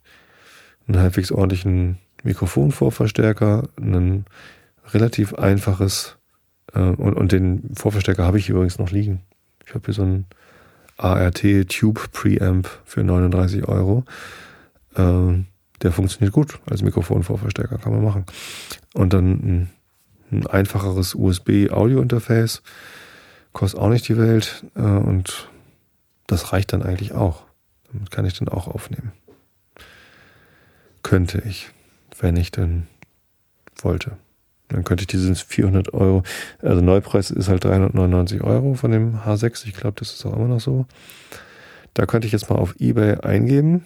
einen 0.87 0.99
halbwegs 0.99 1.31
ordentlichen 1.31 1.97
Mikrofonvorverstärker, 2.23 3.69
ein 3.77 4.25
relativ 4.91 5.33
einfaches 5.33 6.17
äh, 6.73 6.79
und, 6.79 7.15
und 7.15 7.31
den 7.31 7.71
Vorverstärker 7.75 8.23
habe 8.23 8.37
ich 8.37 8.49
übrigens 8.49 8.77
noch 8.77 8.91
liegen. 8.91 9.21
Ich 9.65 9.73
habe 9.73 9.85
hier 9.85 9.93
so 9.93 10.03
einen 10.03 10.25
ART 10.97 11.43
Tube 11.69 12.09
Preamp 12.11 12.69
für 12.85 13.03
39 13.03 13.67
Euro. 13.67 14.05
Ähm, 14.95 15.47
der 15.81 15.91
funktioniert 15.91 16.33
gut 16.33 16.59
als 16.69 16.81
Mikrofonvorverstärker, 16.81 17.77
kann 17.77 17.93
man 17.93 18.03
machen. 18.03 18.25
Und 18.93 19.13
dann 19.13 19.31
ein, 19.31 19.69
ein 20.31 20.47
einfacheres 20.47 21.15
USB-Audio-Interface, 21.15 22.61
kostet 23.51 23.79
auch 23.79 23.89
nicht 23.89 24.07
die 24.07 24.17
Welt 24.17 24.65
äh, 24.75 24.81
und 24.81 25.49
das 26.27 26.53
reicht 26.53 26.73
dann 26.73 26.83
eigentlich 26.83 27.13
auch. 27.13 27.43
Damit 27.91 28.11
kann 28.11 28.25
ich 28.25 28.37
dann 28.37 28.47
auch 28.47 28.67
aufnehmen. 28.67 29.11
Könnte 31.03 31.43
ich, 31.45 31.69
wenn 32.19 32.37
ich 32.37 32.51
denn 32.51 32.87
wollte. 33.81 34.17
Dann 34.73 34.83
könnte 34.83 35.03
ich 35.03 35.07
diesen 35.07 35.35
400 35.35 35.93
Euro, 35.93 36.23
also 36.61 36.81
Neupreis 36.81 37.29
ist 37.29 37.47
halt 37.47 37.63
399 37.63 38.41
Euro 38.41 38.73
von 38.73 38.91
dem 38.91 39.19
H6. 39.19 39.67
Ich 39.67 39.73
glaube, 39.73 39.99
das 39.99 40.11
ist 40.13 40.25
auch 40.25 40.35
immer 40.35 40.47
noch 40.47 40.59
so. 40.59 40.87
Da 41.93 42.07
könnte 42.07 42.25
ich 42.25 42.33
jetzt 42.33 42.49
mal 42.49 42.55
auf 42.55 42.75
eBay 42.79 43.19
eingeben, 43.21 43.85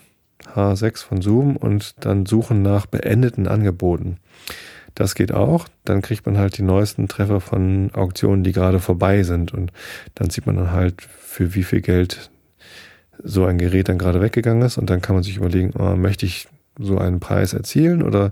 H6 0.56 1.04
von 1.04 1.22
Zoom 1.22 1.58
und 1.58 2.06
dann 2.06 2.26
suchen 2.26 2.62
nach 2.62 2.86
beendeten 2.86 3.48
Angeboten. 3.48 4.18
Das 4.96 5.14
geht 5.14 5.34
auch. 5.34 5.68
Dann 5.84 6.02
kriegt 6.02 6.26
man 6.26 6.38
halt 6.38 6.58
die 6.58 6.64
neuesten 6.64 7.10
Treffer 7.10 7.42
von 7.42 7.92
Auktionen, 7.94 8.46
die 8.46 8.54
gerade 8.54 8.80
vorbei 8.80 9.24
sind. 9.24 9.54
Und 9.54 9.74
dann 10.16 10.30
sieht 10.30 10.48
man 10.48 10.56
dann 10.56 10.72
halt, 10.72 11.02
für 11.02 11.54
wie 11.54 11.64
viel 11.64 11.82
Geld 11.82 12.32
so 13.22 13.46
ein 13.46 13.58
Gerät 13.58 13.90
dann 13.90 13.98
gerade 13.98 14.22
weggegangen 14.22 14.64
ist. 14.64 14.78
Und 14.78 14.90
dann 14.90 15.02
kann 15.02 15.16
man 15.16 15.24
sich 15.24 15.36
überlegen, 15.36 15.74
oh, 15.78 15.98
möchte 15.98 16.26
ich 16.26 16.48
so 16.80 16.98
einen 16.98 17.20
Preis 17.20 17.54
erzielen 17.54 18.02
oder 18.02 18.32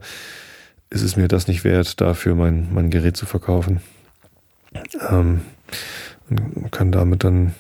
ist 0.89 1.01
es 1.01 1.15
mir 1.15 1.27
das 1.27 1.47
nicht 1.47 1.63
wert, 1.63 1.99
dafür 2.01 2.35
mein, 2.35 2.73
mein 2.73 2.89
Gerät 2.89 3.17
zu 3.17 3.25
verkaufen. 3.25 3.81
Ähm, 5.09 5.41
und 6.29 6.71
kann 6.71 6.91
damit 6.91 7.23
dann 7.23 7.53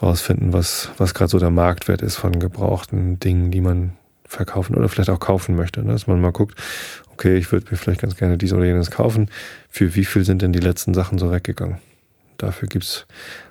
rausfinden, 0.00 0.52
was, 0.52 0.90
was 0.96 1.14
gerade 1.14 1.30
so 1.30 1.38
der 1.38 1.50
Marktwert 1.50 2.02
ist 2.02 2.16
von 2.16 2.38
gebrauchten 2.38 3.18
Dingen, 3.20 3.50
die 3.50 3.60
man 3.60 3.92
verkaufen 4.24 4.76
oder 4.76 4.88
vielleicht 4.88 5.10
auch 5.10 5.20
kaufen 5.20 5.56
möchte. 5.56 5.82
Ne? 5.82 5.92
Dass 5.92 6.06
man 6.06 6.20
mal 6.20 6.32
guckt, 6.32 6.58
okay, 7.12 7.36
ich 7.36 7.50
würde 7.50 7.70
mir 7.70 7.76
vielleicht 7.76 8.00
ganz 8.00 8.16
gerne 8.16 8.38
dies 8.38 8.52
oder 8.52 8.64
jenes 8.64 8.90
kaufen. 8.90 9.30
Für 9.68 9.94
wie 9.94 10.04
viel 10.04 10.24
sind 10.24 10.42
denn 10.42 10.52
die 10.52 10.60
letzten 10.60 10.94
Sachen 10.94 11.18
so 11.18 11.32
weggegangen? 11.32 11.78
Dafür 12.36 12.68
gibt's 12.68 13.06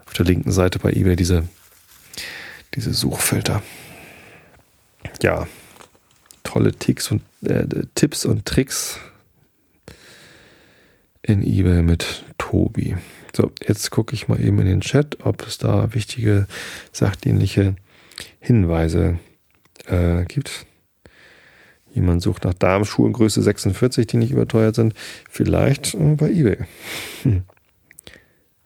auf 0.05 0.13
der 0.13 0.25
linken 0.25 0.51
Seite 0.51 0.79
bei 0.79 0.91
eBay 0.91 1.15
diese, 1.15 1.43
diese 2.75 2.93
Suchfilter. 2.93 3.61
Ja, 5.21 5.47
tolle 6.47 6.71
Ticks 6.71 7.11
und, 7.11 7.21
äh, 7.43 7.65
Tipps 7.93 8.25
und 8.25 8.45
Tricks 8.45 8.99
in 11.21 11.43
eBay 11.43 11.81
mit 11.81 12.23
Tobi. 12.37 12.95
So, 13.35 13.51
jetzt 13.67 13.91
gucke 13.91 14.15
ich 14.15 14.29
mal 14.29 14.39
eben 14.39 14.57
in 14.59 14.65
den 14.65 14.81
Chat, 14.81 15.25
ob 15.25 15.45
es 15.45 15.57
da 15.57 15.93
wichtige 15.93 16.47
sachdienliche 16.93 17.75
Hinweise 18.39 19.19
äh, 19.87 20.23
gibt. 20.23 20.65
Jemand 21.93 22.21
sucht 22.21 22.45
nach 22.45 22.53
Darmschuhen 22.53 23.11
Größe 23.11 23.41
46, 23.41 24.07
die 24.07 24.17
nicht 24.17 24.31
überteuert 24.31 24.75
sind. 24.75 24.93
Vielleicht 25.29 25.95
äh, 25.95 26.15
bei 26.15 26.29
eBay. 26.29 26.59
Hm. 27.23 27.43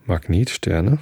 Magnetsterne. 0.05 0.99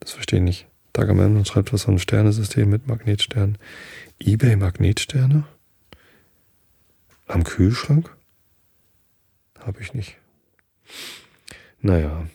Das 0.00 0.12
verstehe 0.12 0.38
ich 0.38 0.44
nicht. 0.44 0.67
Dagaman 0.98 1.44
schreibt 1.44 1.72
was 1.72 1.84
von 1.84 2.00
Sternesystem 2.00 2.68
mit 2.68 2.88
Magnetsternen. 2.88 3.56
eBay 4.18 4.56
Magnetsterne? 4.56 5.44
Am 7.28 7.44
Kühlschrank? 7.44 8.10
Habe 9.60 9.80
ich 9.80 9.94
nicht. 9.94 10.16
Naja. 11.80 12.26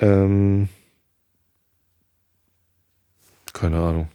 Ähm, 0.00 0.68
keine 3.54 3.78
Ahnung. 3.78 4.08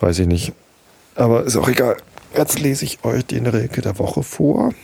Weiß 0.00 0.18
ich 0.18 0.26
nicht. 0.26 0.52
Aber 1.14 1.44
ist 1.44 1.56
auch 1.56 1.68
egal. 1.68 1.96
Jetzt 2.36 2.58
lese 2.58 2.86
ich 2.86 3.04
euch 3.04 3.24
den 3.24 3.46
Rilke 3.46 3.82
der 3.82 4.00
Woche 4.00 4.24
vor. 4.24 4.74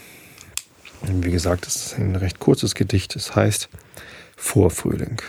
Wie 1.03 1.33
gesagt, 1.33 1.67
es 1.67 1.75
ist 1.75 1.99
ein 1.99 2.15
recht 2.15 2.39
kurzes 2.39 2.77
Gedicht. 2.77 3.17
Es 3.17 3.35
heißt 3.35 3.69
Vorfrühling. 4.37 5.21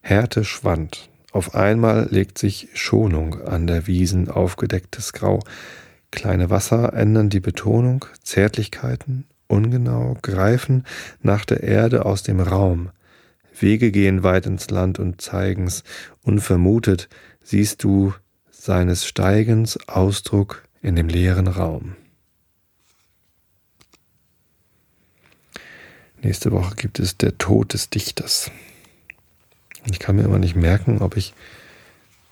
Härte 0.00 0.44
schwand. 0.44 1.08
Auf 1.32 1.54
einmal 1.54 2.08
legt 2.10 2.38
sich 2.38 2.68
Schonung 2.74 3.40
an 3.42 3.66
der 3.66 3.86
Wiesen 3.86 4.28
aufgedecktes 4.28 5.12
Grau. 5.12 5.40
Kleine 6.10 6.50
Wasser 6.50 6.92
ändern 6.92 7.30
die 7.30 7.40
Betonung, 7.40 8.04
Zärtlichkeiten, 8.22 9.26
ungenau, 9.46 10.16
greifen 10.22 10.84
nach 11.22 11.44
der 11.44 11.62
Erde 11.62 12.04
aus 12.04 12.22
dem 12.22 12.40
Raum. 12.40 12.90
Wege 13.58 13.92
gehen 13.92 14.22
weit 14.22 14.46
ins 14.46 14.70
Land 14.70 14.98
und 14.98 15.20
zeigen's, 15.20 15.84
unvermutet 16.22 17.08
siehst 17.42 17.84
du 17.84 18.14
seines 18.50 19.06
Steigens 19.06 19.78
Ausdruck 19.88 20.64
in 20.82 20.96
dem 20.96 21.08
leeren 21.08 21.46
Raum. 21.46 21.94
Nächste 26.22 26.52
Woche 26.52 26.74
gibt 26.74 26.98
es 26.98 27.16
der 27.16 27.38
Tod 27.38 27.72
des 27.72 27.88
Dichters. 27.88 28.50
Ich 29.90 29.98
kann 29.98 30.16
mir 30.16 30.22
immer 30.22 30.38
nicht 30.38 30.56
merken, 30.56 30.98
ob 31.00 31.16
ich 31.16 31.34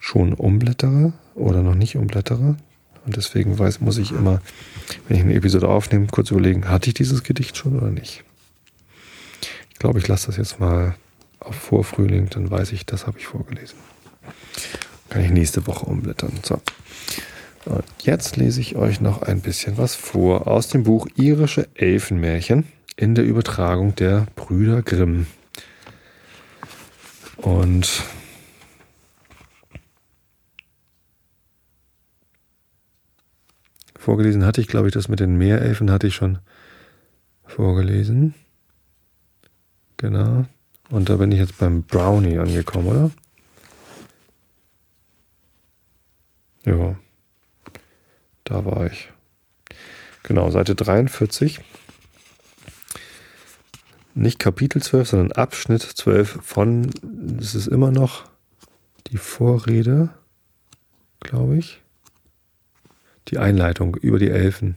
schon 0.00 0.32
umblättere 0.34 1.12
oder 1.34 1.62
noch 1.62 1.74
nicht 1.74 1.96
umblättere. 1.96 2.56
Und 3.06 3.16
deswegen 3.16 3.58
weiß, 3.58 3.80
muss 3.80 3.98
ich 3.98 4.12
immer, 4.12 4.42
wenn 5.06 5.16
ich 5.16 5.22
eine 5.22 5.34
Episode 5.34 5.68
aufnehme, 5.68 6.08
kurz 6.10 6.30
überlegen, 6.30 6.68
hatte 6.68 6.88
ich 6.88 6.94
dieses 6.94 7.22
Gedicht 7.22 7.56
schon 7.56 7.76
oder 7.76 7.90
nicht. 7.90 8.22
Ich 9.70 9.78
glaube, 9.78 9.98
ich 9.98 10.08
lasse 10.08 10.26
das 10.26 10.36
jetzt 10.36 10.60
mal 10.60 10.94
auf 11.40 11.54
Vorfrühling, 11.54 12.28
dann 12.30 12.50
weiß 12.50 12.72
ich, 12.72 12.84
das 12.84 13.06
habe 13.06 13.18
ich 13.18 13.26
vorgelesen. 13.26 13.78
Kann 15.08 15.24
ich 15.24 15.30
nächste 15.30 15.66
Woche 15.66 15.86
umblättern. 15.86 16.32
So. 16.42 16.60
Und 17.64 17.84
jetzt 18.02 18.36
lese 18.36 18.60
ich 18.60 18.76
euch 18.76 19.00
noch 19.00 19.22
ein 19.22 19.40
bisschen 19.40 19.78
was 19.78 19.94
vor 19.94 20.46
aus 20.46 20.68
dem 20.68 20.84
Buch 20.84 21.06
Irische 21.16 21.68
Elfenmärchen 21.74 22.66
in 22.96 23.14
der 23.14 23.24
Übertragung 23.24 23.94
der 23.94 24.26
Brüder 24.36 24.82
Grimm. 24.82 25.26
Und 27.38 28.02
vorgelesen 33.96 34.44
hatte 34.44 34.60
ich, 34.60 34.68
glaube 34.68 34.88
ich, 34.88 34.94
das 34.94 35.08
mit 35.08 35.20
den 35.20 35.36
Meerelfen 35.36 35.90
hatte 35.90 36.08
ich 36.08 36.14
schon 36.14 36.38
vorgelesen. 37.46 38.34
Genau. 39.96 40.44
Und 40.90 41.08
da 41.08 41.16
bin 41.16 41.32
ich 41.32 41.38
jetzt 41.38 41.58
beim 41.58 41.82
Brownie 41.82 42.38
angekommen, 42.38 42.88
oder? 42.88 43.10
Ja. 46.64 46.96
Da 48.44 48.64
war 48.64 48.86
ich. 48.86 49.10
Genau, 50.22 50.50
Seite 50.50 50.74
43 50.74 51.60
nicht 54.18 54.38
Kapitel 54.38 54.82
12, 54.82 55.08
sondern 55.08 55.32
Abschnitt 55.32 55.82
12 55.82 56.38
von, 56.42 56.90
es 57.40 57.54
ist 57.54 57.68
immer 57.68 57.90
noch 57.90 58.24
die 59.06 59.16
Vorrede, 59.16 60.10
glaube 61.20 61.58
ich. 61.58 61.80
Die 63.28 63.38
Einleitung 63.38 63.94
über 63.96 64.18
die 64.18 64.30
Elfen. 64.30 64.76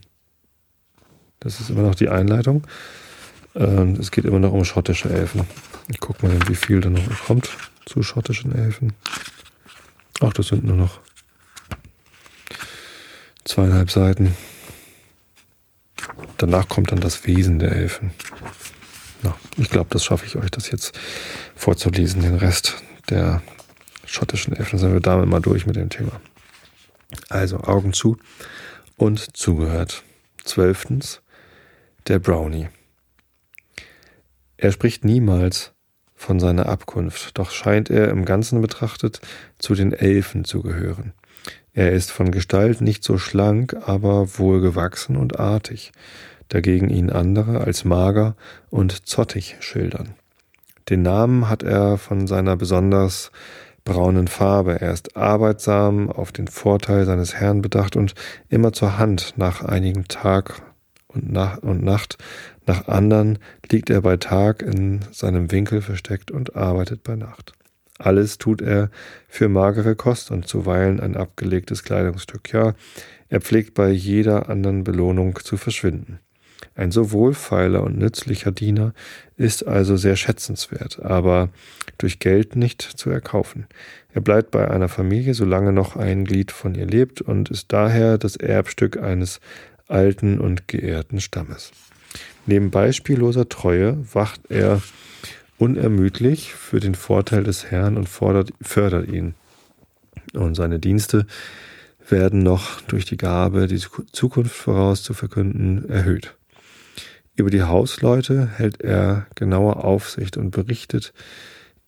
Das 1.40 1.60
ist 1.60 1.70
immer 1.70 1.82
noch 1.82 1.96
die 1.96 2.10
Einleitung. 2.10 2.68
Ähm, 3.56 3.96
es 4.00 4.12
geht 4.12 4.26
immer 4.26 4.40
noch 4.40 4.54
um 4.54 4.64
schottische 4.64 5.10
Elfen. 5.10 5.48
Ich 5.88 6.00
gucke 6.00 6.26
mal, 6.26 6.38
wie 6.48 6.56
viel 6.56 6.82
da 6.82 6.90
noch 6.90 7.26
kommt 7.26 7.50
zu 7.86 8.04
schottischen 8.04 8.54
Elfen. 8.54 8.94
Ach, 10.20 10.34
das 10.34 10.48
sind 10.48 10.64
nur 10.64 10.78
noch 10.78 11.00
zweieinhalb 13.44 13.90
Seiten. 13.90 14.36
Danach 16.38 16.68
kommt 16.68 16.92
dann 16.92 17.00
das 17.00 17.26
Wesen 17.26 17.60
der 17.60 17.72
Elfen. 17.72 18.12
Ich 19.58 19.70
glaube, 19.70 19.90
das 19.90 20.04
schaffe 20.04 20.26
ich 20.26 20.36
euch, 20.36 20.50
das 20.52 20.72
jetzt 20.72 20.98
vorzulesen. 21.56 22.22
Den 22.22 22.36
Rest 22.36 22.82
der 23.10 23.42
schottischen 24.06 24.56
Elfen 24.56 24.80
sind 24.80 24.94
wir 24.94 25.00
damit 25.00 25.28
mal 25.28 25.42
durch 25.42 25.66
mit 25.66 25.76
dem 25.76 25.90
Thema. 25.90 26.22
Also 27.30 27.58
Augen 27.60 27.94
zu 27.94 28.18
und 28.98 29.36
zugehört. 29.36 30.04
Zwölftens, 30.44 31.22
der 32.08 32.20
Brownie. 32.20 32.70
Er 34.58 34.72
spricht 34.72 35.06
niemals 35.06 35.74
von 36.16 36.40
seiner 36.40 36.68
Abkunft, 36.68 37.38
doch 37.38 37.52
scheint 37.52 37.90
er 37.90 38.10
im 38.10 38.26
Ganzen 38.26 38.62
betrachtet 38.62 39.22
zu 39.58 39.74
den 39.74 39.92
Elfen 39.92 40.46
zu 40.46 40.62
gehören. 40.62 41.14
Er 41.74 41.92
ist 41.94 42.12
von 42.12 42.32
Gestalt 42.32 42.82
nicht 42.82 43.04
so 43.04 43.18
schlank, 43.18 43.76
aber 43.86 44.38
wohlgewachsen 44.38 45.16
und 45.16 45.40
artig 45.40 45.92
dagegen 46.52 46.90
ihn 46.90 47.10
andere 47.10 47.62
als 47.62 47.86
mager 47.86 48.36
und 48.70 49.08
zottig 49.08 49.58
schildern. 49.60 50.16
Den 50.90 51.02
Namen 51.02 51.50
hat 51.50 51.64
er 51.64 51.98
von 51.98 52.28
seiner 52.28 52.58
besonders 52.58 53.32
braunen 53.84 54.28
Farbe. 54.28 54.82
Er 54.82 54.92
ist 54.92 55.16
arbeitsam, 55.16 56.12
auf 56.12 56.32
den 56.32 56.48
Vorteil 56.48 57.06
seines 57.06 57.36
Herrn 57.36 57.62
bedacht 57.62 57.96
und 57.96 58.14
immer 58.50 58.74
zur 58.74 58.98
Hand 58.98 59.34
nach 59.38 59.64
einigen 59.64 60.08
Tag 60.08 60.62
und, 61.08 61.32
nach 61.32 61.58
und 61.60 61.84
Nacht. 61.84 62.18
Nach 62.66 62.88
anderen 62.88 63.40
liegt 63.72 63.90
er 63.90 64.02
bei 64.02 64.18
Tag 64.18 64.62
in 64.62 65.00
seinem 65.12 65.52
Winkel 65.52 65.82
versteckt 65.82 66.32
und 66.32 66.56
arbeitet 66.56 67.04
bei 67.04 67.16
Nacht. 67.16 67.54
Alles 67.98 68.38
tut 68.38 68.62
er 68.62 68.90
für 69.28 69.48
magere 69.48 69.96
Kost 69.96 70.32
und 70.32 70.48
zuweilen 70.48 71.00
ein 71.00 71.16
abgelegtes 71.16 71.84
Kleidungsstück. 71.84 72.52
Ja, 72.52 72.74
er 73.30 73.42
pflegt 73.42 73.76
bei 73.76 73.90
jeder 73.90 74.50
anderen 74.50 74.84
Belohnung 74.84 75.40
zu 75.42 75.56
verschwinden. 75.58 76.20
Ein 76.74 76.92
so 76.92 77.12
wohlfeiler 77.12 77.84
und 77.84 77.98
nützlicher 77.98 78.52
Diener 78.52 78.94
ist 79.36 79.68
also 79.68 79.98
sehr 79.98 80.16
schätzenswert, 80.16 81.02
aber 81.02 81.50
durch 81.98 82.20
Geld 82.20 82.56
nicht 82.56 82.82
zu 82.82 83.10
erkaufen. 83.10 83.68
Er 84.14 84.22
bleibt 84.22 84.52
bei 84.52 84.70
einer 84.70 84.88
Familie, 84.88 85.34
solange 85.34 85.74
noch 85.74 85.96
ein 85.98 86.26
Glied 86.26 86.52
von 86.52 86.76
ihr 86.76 86.86
lebt 86.86 87.22
und 87.22 87.50
ist 87.50 87.74
daher 87.74 88.18
das 88.18 88.38
Erbstück 88.38 88.98
eines 88.98 89.42
alten 89.88 90.40
und 90.40 90.68
geehrten 90.68 91.20
Stammes. 91.20 91.72
Neben 92.46 92.72
beispielloser 92.72 93.50
Treue 93.50 93.98
wacht 94.14 94.42
er 94.50 94.82
unermüdlich 95.58 96.54
für 96.54 96.80
den 96.80 96.96
Vorteil 96.96 97.44
des 97.44 97.70
Herrn 97.70 97.98
und 97.98 98.10
fordert, 98.10 98.52
fördert 98.62 99.10
ihn. 99.10 99.36
Und 100.34 100.56
seine 100.56 100.80
Dienste 100.80 101.28
werden 102.10 102.42
noch 102.42 102.82
durch 102.82 103.06
die 103.06 103.18
Gabe, 103.18 103.68
die 103.68 103.82
Zukunft 104.12 104.56
voraus 104.56 105.04
zu 105.04 105.14
verkünden, 105.14 105.88
erhöht. 105.90 106.36
Über 107.42 107.50
die 107.50 107.64
Hausleute 107.64 108.50
hält 108.56 108.82
er 108.82 109.26
genaue 109.34 109.78
Aufsicht 109.78 110.38
und 110.38 110.52
berichtet 110.52 111.12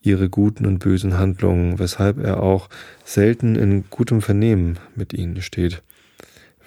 ihre 0.01 0.27
guten 0.27 0.65
und 0.65 0.79
bösen 0.79 1.19
Handlungen, 1.19 1.77
weshalb 1.77 2.17
er 2.17 2.41
auch 2.41 2.69
selten 3.05 3.53
in 3.53 3.87
gutem 3.91 4.23
Vernehmen 4.23 4.79
mit 4.95 5.13
ihnen 5.13 5.43
steht. 5.43 5.83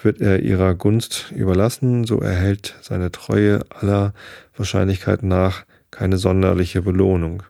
Wird 0.01 0.21
er 0.21 0.39
ihrer 0.39 0.77
Gunst 0.77 1.33
überlassen, 1.35 2.05
so 2.05 2.21
erhält 2.21 2.77
seine 2.81 3.11
Treue 3.11 3.65
aller 3.71 4.15
Wahrscheinlichkeit 4.57 5.25
nach 5.25 5.65
keine 5.91 6.17
sonderliche 6.17 6.83
Belohnung. 6.83 7.43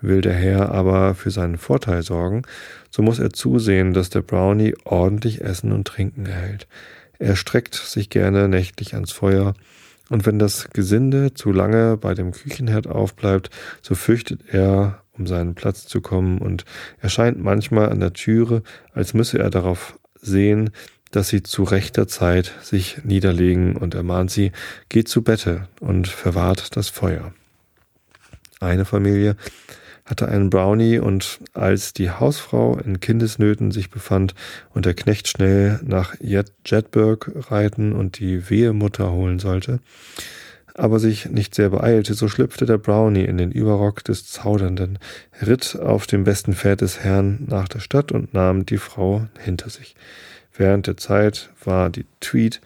Will 0.00 0.20
der 0.20 0.34
Herr 0.34 0.70
aber 0.70 1.16
für 1.16 1.32
seinen 1.32 1.58
Vorteil 1.58 2.04
sorgen, 2.04 2.42
so 2.88 3.02
muss 3.02 3.18
er 3.18 3.30
zusehen, 3.30 3.94
dass 3.94 4.10
der 4.10 4.22
Brownie 4.22 4.76
ordentlich 4.84 5.40
Essen 5.40 5.72
und 5.72 5.88
Trinken 5.88 6.26
erhält. 6.26 6.68
Er 7.18 7.34
streckt 7.34 7.74
sich 7.74 8.10
gerne 8.10 8.46
nächtlich 8.46 8.94
ans 8.94 9.10
Feuer, 9.10 9.54
und 10.10 10.26
wenn 10.26 10.38
das 10.38 10.70
Gesinde 10.70 11.34
zu 11.34 11.52
lange 11.52 11.96
bei 11.96 12.14
dem 12.14 12.32
Küchenherd 12.32 12.86
aufbleibt, 12.86 13.50
so 13.82 13.94
fürchtet 13.94 14.42
er, 14.48 15.02
um 15.12 15.26
seinen 15.26 15.54
Platz 15.54 15.86
zu 15.86 16.00
kommen, 16.00 16.38
und 16.38 16.64
erscheint 17.00 17.42
manchmal 17.42 17.90
an 17.90 18.00
der 18.00 18.12
Türe, 18.12 18.62
als 18.92 19.14
müsse 19.14 19.38
er 19.38 19.50
darauf 19.50 19.98
sehen, 20.20 20.70
dass 21.10 21.28
sie 21.28 21.42
zu 21.42 21.62
rechter 21.62 22.06
Zeit 22.06 22.52
sich 22.62 23.04
niederlegen 23.04 23.76
und 23.76 23.94
ermahnt 23.94 24.30
sie, 24.30 24.52
geht 24.88 25.08
zu 25.08 25.22
Bette 25.22 25.68
und 25.80 26.06
verwahrt 26.06 26.76
das 26.76 26.88
Feuer. 26.88 27.32
Eine 28.60 28.84
Familie 28.84 29.36
hatte 30.08 30.28
einen 30.28 30.50
Brownie 30.50 30.98
und 30.98 31.38
als 31.52 31.92
die 31.92 32.10
Hausfrau 32.10 32.78
in 32.78 33.00
Kindesnöten 33.00 33.70
sich 33.70 33.90
befand 33.90 34.34
und 34.74 34.86
der 34.86 34.94
Knecht 34.94 35.28
schnell 35.28 35.80
nach 35.84 36.14
Jedburg 36.20 37.30
reiten 37.50 37.92
und 37.92 38.18
die 38.18 38.48
Wehemutter 38.48 39.12
holen 39.12 39.38
sollte, 39.38 39.80
aber 40.74 40.98
sich 40.98 41.26
nicht 41.26 41.54
sehr 41.54 41.70
beeilte, 41.70 42.14
so 42.14 42.28
schlüpfte 42.28 42.64
der 42.64 42.78
Brownie 42.78 43.24
in 43.24 43.36
den 43.36 43.50
Überrock 43.50 44.04
des 44.04 44.26
Zaudernden, 44.26 44.98
ritt 45.44 45.78
auf 45.78 46.06
dem 46.06 46.24
besten 46.24 46.54
Pferd 46.54 46.80
des 46.80 47.00
Herrn 47.00 47.44
nach 47.46 47.68
der 47.68 47.80
Stadt 47.80 48.12
und 48.12 48.32
nahm 48.32 48.64
die 48.64 48.78
Frau 48.78 49.26
hinter 49.38 49.70
sich. 49.70 49.94
Während 50.56 50.86
der 50.86 50.96
Zeit 50.96 51.50
war 51.64 51.90
die 51.90 52.06
Tweed 52.20 52.60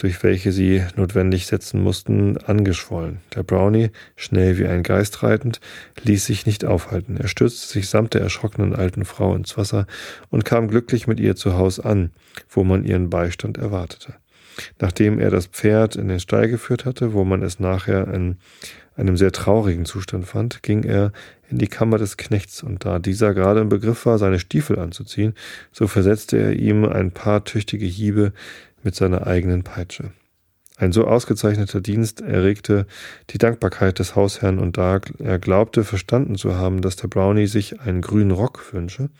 durch 0.00 0.22
welche 0.22 0.50
sie 0.50 0.82
notwendig 0.96 1.46
setzen 1.46 1.82
mussten, 1.82 2.38
angeschwollen. 2.38 3.18
Der 3.34 3.42
Brownie, 3.42 3.90
schnell 4.16 4.58
wie 4.58 4.66
ein 4.66 4.82
Geist 4.82 5.22
reitend, 5.22 5.60
ließ 6.02 6.24
sich 6.24 6.46
nicht 6.46 6.64
aufhalten. 6.64 7.18
Er 7.18 7.28
stürzte 7.28 7.70
sich 7.70 7.90
samt 7.90 8.14
der 8.14 8.22
erschrockenen 8.22 8.74
alten 8.74 9.04
Frau 9.04 9.34
ins 9.34 9.58
Wasser 9.58 9.86
und 10.30 10.46
kam 10.46 10.68
glücklich 10.68 11.06
mit 11.06 11.20
ihr 11.20 11.36
zu 11.36 11.58
Haus 11.58 11.78
an, 11.78 12.12
wo 12.48 12.64
man 12.64 12.84
ihren 12.84 13.10
Beistand 13.10 13.58
erwartete. 13.58 14.14
Nachdem 14.78 15.18
er 15.18 15.30
das 15.30 15.46
Pferd 15.46 15.96
in 15.96 16.08
den 16.08 16.20
Stall 16.20 16.48
geführt 16.48 16.86
hatte, 16.86 17.12
wo 17.12 17.24
man 17.24 17.42
es 17.42 17.60
nachher 17.60 18.08
in 18.08 18.38
einem 18.96 19.18
sehr 19.18 19.32
traurigen 19.32 19.84
Zustand 19.84 20.26
fand, 20.26 20.62
ging 20.62 20.82
er 20.82 21.12
in 21.50 21.58
die 21.58 21.68
Kammer 21.68 21.98
des 21.98 22.16
Knechts, 22.16 22.62
und 22.62 22.84
da 22.84 22.98
dieser 22.98 23.34
gerade 23.34 23.60
im 23.60 23.68
Begriff 23.68 24.06
war, 24.06 24.18
seine 24.18 24.38
Stiefel 24.38 24.78
anzuziehen, 24.78 25.34
so 25.72 25.86
versetzte 25.86 26.38
er 26.38 26.52
ihm 26.52 26.84
ein 26.84 27.10
paar 27.10 27.44
tüchtige 27.44 27.86
Hiebe 27.86 28.32
mit 28.82 28.94
seiner 28.94 29.26
eigenen 29.26 29.62
Peitsche. 29.62 30.12
Ein 30.76 30.92
so 30.92 31.06
ausgezeichneter 31.06 31.82
Dienst 31.82 32.22
erregte 32.22 32.86
die 33.30 33.38
Dankbarkeit 33.38 33.98
des 33.98 34.16
Hausherrn, 34.16 34.58
und 34.58 34.78
da 34.78 35.00
er 35.18 35.38
glaubte 35.38 35.84
verstanden 35.84 36.36
zu 36.36 36.54
haben, 36.54 36.80
dass 36.80 36.96
der 36.96 37.08
Brownie 37.08 37.46
sich 37.46 37.80
einen 37.80 38.00
grünen 38.00 38.30
Rock 38.30 38.72
wünsche, 38.72 39.10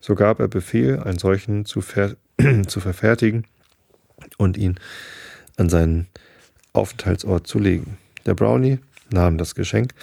so 0.00 0.14
gab 0.14 0.38
er 0.38 0.46
Befehl, 0.46 1.00
einen 1.00 1.18
solchen 1.18 1.64
zu, 1.64 1.80
ver 1.80 2.16
zu 2.68 2.80
verfertigen 2.80 3.44
und 4.38 4.56
ihn 4.56 4.78
an 5.56 5.68
seinen 5.68 6.06
Aufenthaltsort 6.72 7.46
zu 7.46 7.58
legen. 7.58 7.98
Der 8.24 8.34
Brownie 8.34 8.78
nahm 9.12 9.36
das 9.36 9.56
Geschenk, 9.56 9.94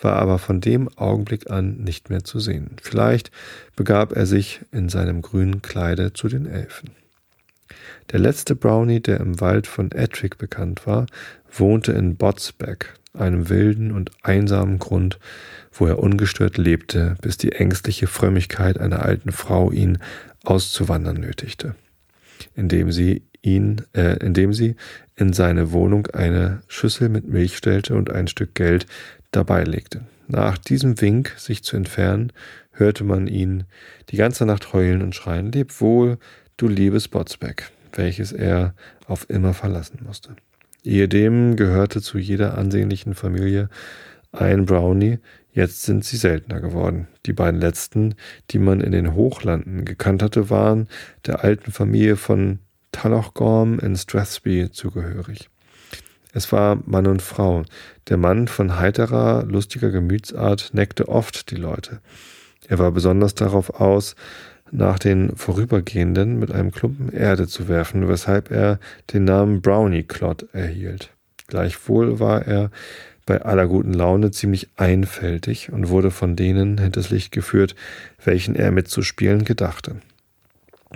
war 0.00 0.16
aber 0.16 0.38
von 0.38 0.60
dem 0.60 0.88
Augenblick 0.96 1.50
an 1.50 1.76
nicht 1.78 2.10
mehr 2.10 2.24
zu 2.24 2.40
sehen. 2.40 2.76
Vielleicht 2.82 3.30
begab 3.76 4.12
er 4.12 4.26
sich 4.26 4.60
in 4.72 4.88
seinem 4.88 5.20
grünen 5.20 5.62
Kleide 5.62 6.12
zu 6.12 6.28
den 6.28 6.46
Elfen. 6.46 6.90
Der 8.12 8.20
letzte 8.20 8.54
Brownie, 8.54 9.00
der 9.00 9.20
im 9.20 9.40
Wald 9.40 9.66
von 9.66 9.90
Ettrick 9.92 10.38
bekannt 10.38 10.86
war, 10.86 11.06
wohnte 11.50 11.92
in 11.92 12.16
Botsbeck, 12.16 12.94
einem 13.14 13.48
wilden 13.48 13.92
und 13.92 14.10
einsamen 14.22 14.78
Grund, 14.78 15.18
wo 15.72 15.86
er 15.86 15.98
ungestört 15.98 16.58
lebte, 16.58 17.16
bis 17.22 17.36
die 17.36 17.52
ängstliche 17.52 18.06
Frömmigkeit 18.06 18.78
einer 18.78 19.02
alten 19.02 19.32
Frau 19.32 19.70
ihn 19.72 19.98
auszuwandern 20.44 21.16
nötigte, 21.16 21.74
indem 22.54 22.92
sie 22.92 23.22
ihn, 23.42 23.82
äh, 23.94 24.18
indem 24.24 24.52
sie 24.52 24.76
in 25.16 25.32
seine 25.32 25.72
Wohnung 25.72 26.08
eine 26.08 26.62
Schüssel 26.68 27.08
mit 27.08 27.26
Milch 27.26 27.56
stellte 27.56 27.94
und 27.94 28.10
ein 28.10 28.28
Stück 28.28 28.54
Geld 28.54 28.86
dabei 29.30 29.64
legte. 29.64 30.02
Nach 30.28 30.58
diesem 30.58 31.00
Wink, 31.00 31.34
sich 31.36 31.62
zu 31.62 31.76
entfernen, 31.76 32.32
hörte 32.72 33.04
man 33.04 33.26
ihn 33.28 33.64
die 34.10 34.16
ganze 34.16 34.44
Nacht 34.44 34.72
heulen 34.72 35.02
und 35.02 35.14
schreien, 35.14 35.52
Leb 35.52 35.80
wohl, 35.80 36.18
du 36.56 36.68
liebes 36.68 37.08
Botsbeck 37.08 37.70
welches 37.96 38.32
er 38.32 38.74
auf 39.06 39.28
immer 39.28 39.54
verlassen 39.54 40.00
musste. 40.04 40.36
Ehedem 40.84 41.56
gehörte 41.56 42.00
zu 42.00 42.18
jeder 42.18 42.56
ansehnlichen 42.56 43.14
Familie 43.14 43.68
ein 44.32 44.66
Brownie, 44.66 45.18
jetzt 45.52 45.82
sind 45.82 46.04
sie 46.04 46.16
seltener 46.16 46.60
geworden. 46.60 47.08
Die 47.24 47.32
beiden 47.32 47.60
letzten, 47.60 48.14
die 48.50 48.58
man 48.58 48.80
in 48.80 48.92
den 48.92 49.14
Hochlanden 49.14 49.84
gekannt 49.84 50.22
hatte, 50.22 50.50
waren 50.50 50.88
der 51.24 51.42
alten 51.42 51.72
Familie 51.72 52.16
von 52.16 52.58
Tullochgorm 52.92 53.78
in 53.78 53.96
Strathspey 53.96 54.70
zugehörig. 54.70 55.48
Es 56.32 56.52
war 56.52 56.78
Mann 56.84 57.06
und 57.06 57.22
Frau. 57.22 57.62
Der 58.08 58.18
Mann 58.18 58.46
von 58.46 58.78
heiterer, 58.78 59.44
lustiger 59.44 59.90
Gemütsart 59.90 60.70
neckte 60.74 61.08
oft 61.08 61.50
die 61.50 61.56
Leute. 61.56 62.00
Er 62.68 62.78
war 62.78 62.90
besonders 62.92 63.34
darauf 63.34 63.80
aus, 63.80 64.16
nach 64.70 64.98
den 64.98 65.36
Vorübergehenden 65.36 66.38
mit 66.38 66.52
einem 66.52 66.72
Klumpen 66.72 67.12
Erde 67.12 67.46
zu 67.46 67.68
werfen, 67.68 68.08
weshalb 68.08 68.50
er 68.50 68.78
den 69.12 69.24
Namen 69.24 69.62
Brownie 69.62 70.02
Clod 70.02 70.46
erhielt. 70.52 71.10
Gleichwohl 71.46 72.18
war 72.18 72.46
er 72.46 72.70
bei 73.26 73.42
aller 73.42 73.66
guten 73.66 73.92
Laune 73.92 74.30
ziemlich 74.30 74.68
einfältig 74.76 75.72
und 75.72 75.88
wurde 75.88 76.10
von 76.10 76.36
denen 76.36 76.78
hinters 76.78 77.10
Licht 77.10 77.32
geführt, 77.32 77.74
welchen 78.24 78.54
er 78.54 78.70
mitzuspielen 78.70 79.44
gedachte. 79.44 79.96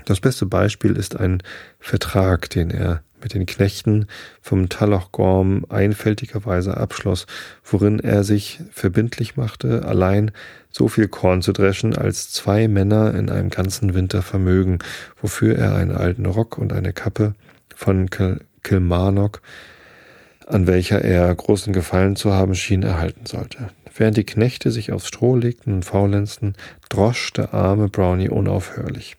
Das 0.05 0.21
beste 0.21 0.47
Beispiel 0.47 0.97
ist 0.97 1.19
ein 1.19 1.43
Vertrag, 1.81 2.49
den 2.51 2.71
er 2.71 3.03
mit 3.23 3.35
den 3.35 3.47
Knechten 3.47 4.07
vom 4.41 4.69
Talochgorm 4.69 5.65
einfältigerweise 5.69 6.77
abschloss, 6.77 7.27
worin 7.65 8.01
er 8.01 8.25
sich 8.25 8.61
verbindlich 8.71 9.37
machte, 9.37 9.85
allein 9.85 10.31
so 10.71 10.89
viel 10.89 11.09
Korn 11.09 11.43
zu 11.43 11.53
dreschen, 11.53 11.97
als 11.97 12.33
zwei 12.33 12.69
Männer 12.69 13.15
in 13.15 13.29
einem 13.29 13.51
ganzen 13.51 13.95
Winter 13.95 14.23
vermögen, 14.23 14.79
wofür 15.21 15.57
er 15.57 15.75
einen 15.75 15.93
alten 15.93 16.27
Rock 16.27 16.59
und 16.59 16.73
eine 16.73 16.93
Kappe 16.93 17.35
von 17.75 18.09
Kilmarnock, 18.63 19.43
an 20.47 20.67
welcher 20.67 21.03
er 21.03 21.35
großen 21.35 21.73
Gefallen 21.73 22.17
zu 22.17 22.33
haben 22.33 22.55
schien, 22.55 22.83
erhalten 22.83 23.27
sollte. 23.27 23.71
Während 23.95 24.17
die 24.17 24.25
Knechte 24.25 24.71
sich 24.71 24.93
aufs 24.93 25.09
Stroh 25.09 25.37
legten 25.37 25.75
und 25.75 25.85
faulenzten, 25.85 26.55
drosch 26.89 27.33
der 27.33 27.55
arme 27.55 27.89
Brownie 27.89 28.29
unaufhörlich. 28.29 29.17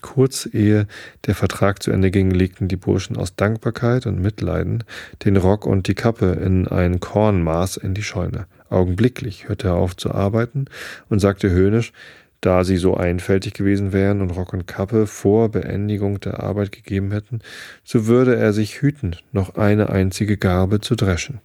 Kurz 0.00 0.48
ehe 0.52 0.86
der 1.26 1.34
Vertrag 1.34 1.82
zu 1.82 1.90
Ende 1.90 2.10
ging, 2.10 2.30
legten 2.30 2.68
die 2.68 2.76
Burschen 2.76 3.16
aus 3.16 3.36
Dankbarkeit 3.36 4.06
und 4.06 4.20
Mitleiden 4.20 4.84
den 5.24 5.36
Rock 5.36 5.66
und 5.66 5.88
die 5.88 5.94
Kappe 5.94 6.32
in 6.32 6.68
ein 6.68 7.00
Kornmaß 7.00 7.76
in 7.76 7.94
die 7.94 8.02
Scheune. 8.02 8.46
Augenblicklich 8.68 9.48
hörte 9.48 9.68
er 9.68 9.74
auf 9.74 9.96
zu 9.96 10.12
arbeiten 10.12 10.66
und 11.08 11.18
sagte 11.18 11.50
höhnisch, 11.50 11.92
da 12.40 12.64
sie 12.64 12.78
so 12.78 12.96
einfältig 12.96 13.52
gewesen 13.52 13.92
wären 13.92 14.22
und 14.22 14.30
Rock 14.30 14.52
und 14.52 14.66
Kappe 14.66 15.06
vor 15.06 15.50
Beendigung 15.50 16.20
der 16.20 16.40
Arbeit 16.40 16.72
gegeben 16.72 17.12
hätten, 17.12 17.40
so 17.84 18.06
würde 18.06 18.36
er 18.36 18.52
sich 18.52 18.80
hüten, 18.80 19.16
noch 19.32 19.56
eine 19.56 19.90
einzige 19.90 20.36
Garbe 20.36 20.80
zu 20.80 20.94
dreschen. 20.94 21.40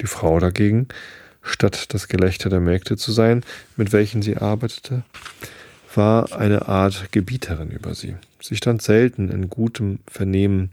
Die 0.00 0.06
Frau 0.06 0.38
dagegen, 0.38 0.88
statt 1.42 1.94
das 1.94 2.08
Gelächter 2.08 2.50
der 2.50 2.60
Mägde 2.60 2.96
zu 2.96 3.12
sein, 3.12 3.42
mit 3.76 3.92
welchen 3.92 4.20
sie 4.20 4.36
arbeitete, 4.36 5.04
war 5.94 6.36
eine 6.36 6.68
Art 6.68 7.12
Gebieterin 7.12 7.70
über 7.70 7.94
sie. 7.94 8.16
Sie 8.40 8.56
stand 8.56 8.82
selten 8.82 9.30
in 9.30 9.50
gutem 9.50 10.00
Vernehmen 10.06 10.70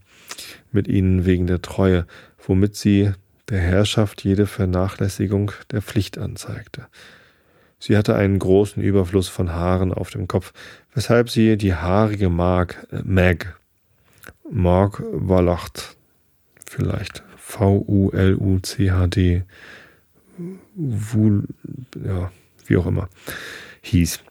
mit 0.72 0.88
ihnen 0.88 1.26
wegen 1.26 1.48
der 1.48 1.62
Treue, 1.62 2.06
womit 2.46 2.76
sie 2.76 3.12
der 3.50 3.60
Herrschaft 3.60 4.24
jede 4.24 4.46
Vernachlässigung 4.46 5.52
der 5.72 5.82
Pflicht 5.82 6.18
anzeigte. 6.18 6.88
Sie 7.80 7.96
hatte 7.96 8.16
einen 8.16 8.40
großen 8.40 8.82
Überfluss 8.82 9.28
von 9.28 9.54
Haaren 9.54 9.94
auf 9.94 10.10
dem 10.10 10.28
Kopf, 10.28 10.52
weshalb 10.94 11.30
sie 11.30 11.58
die 11.58 11.76
haarige 11.76 12.30
Mag, 12.30 12.88
äh, 12.92 13.02
Mag, 13.04 13.60
Mark 14.50 15.04
Wallacht, 15.12 15.96
vielleicht 16.66 17.24
V-U-L-U-C-H-D, 17.38 19.44
ja, 22.06 22.32
wie 22.66 22.78
auch 22.78 22.88
immer, 22.88 23.10
hieß. 23.82 24.22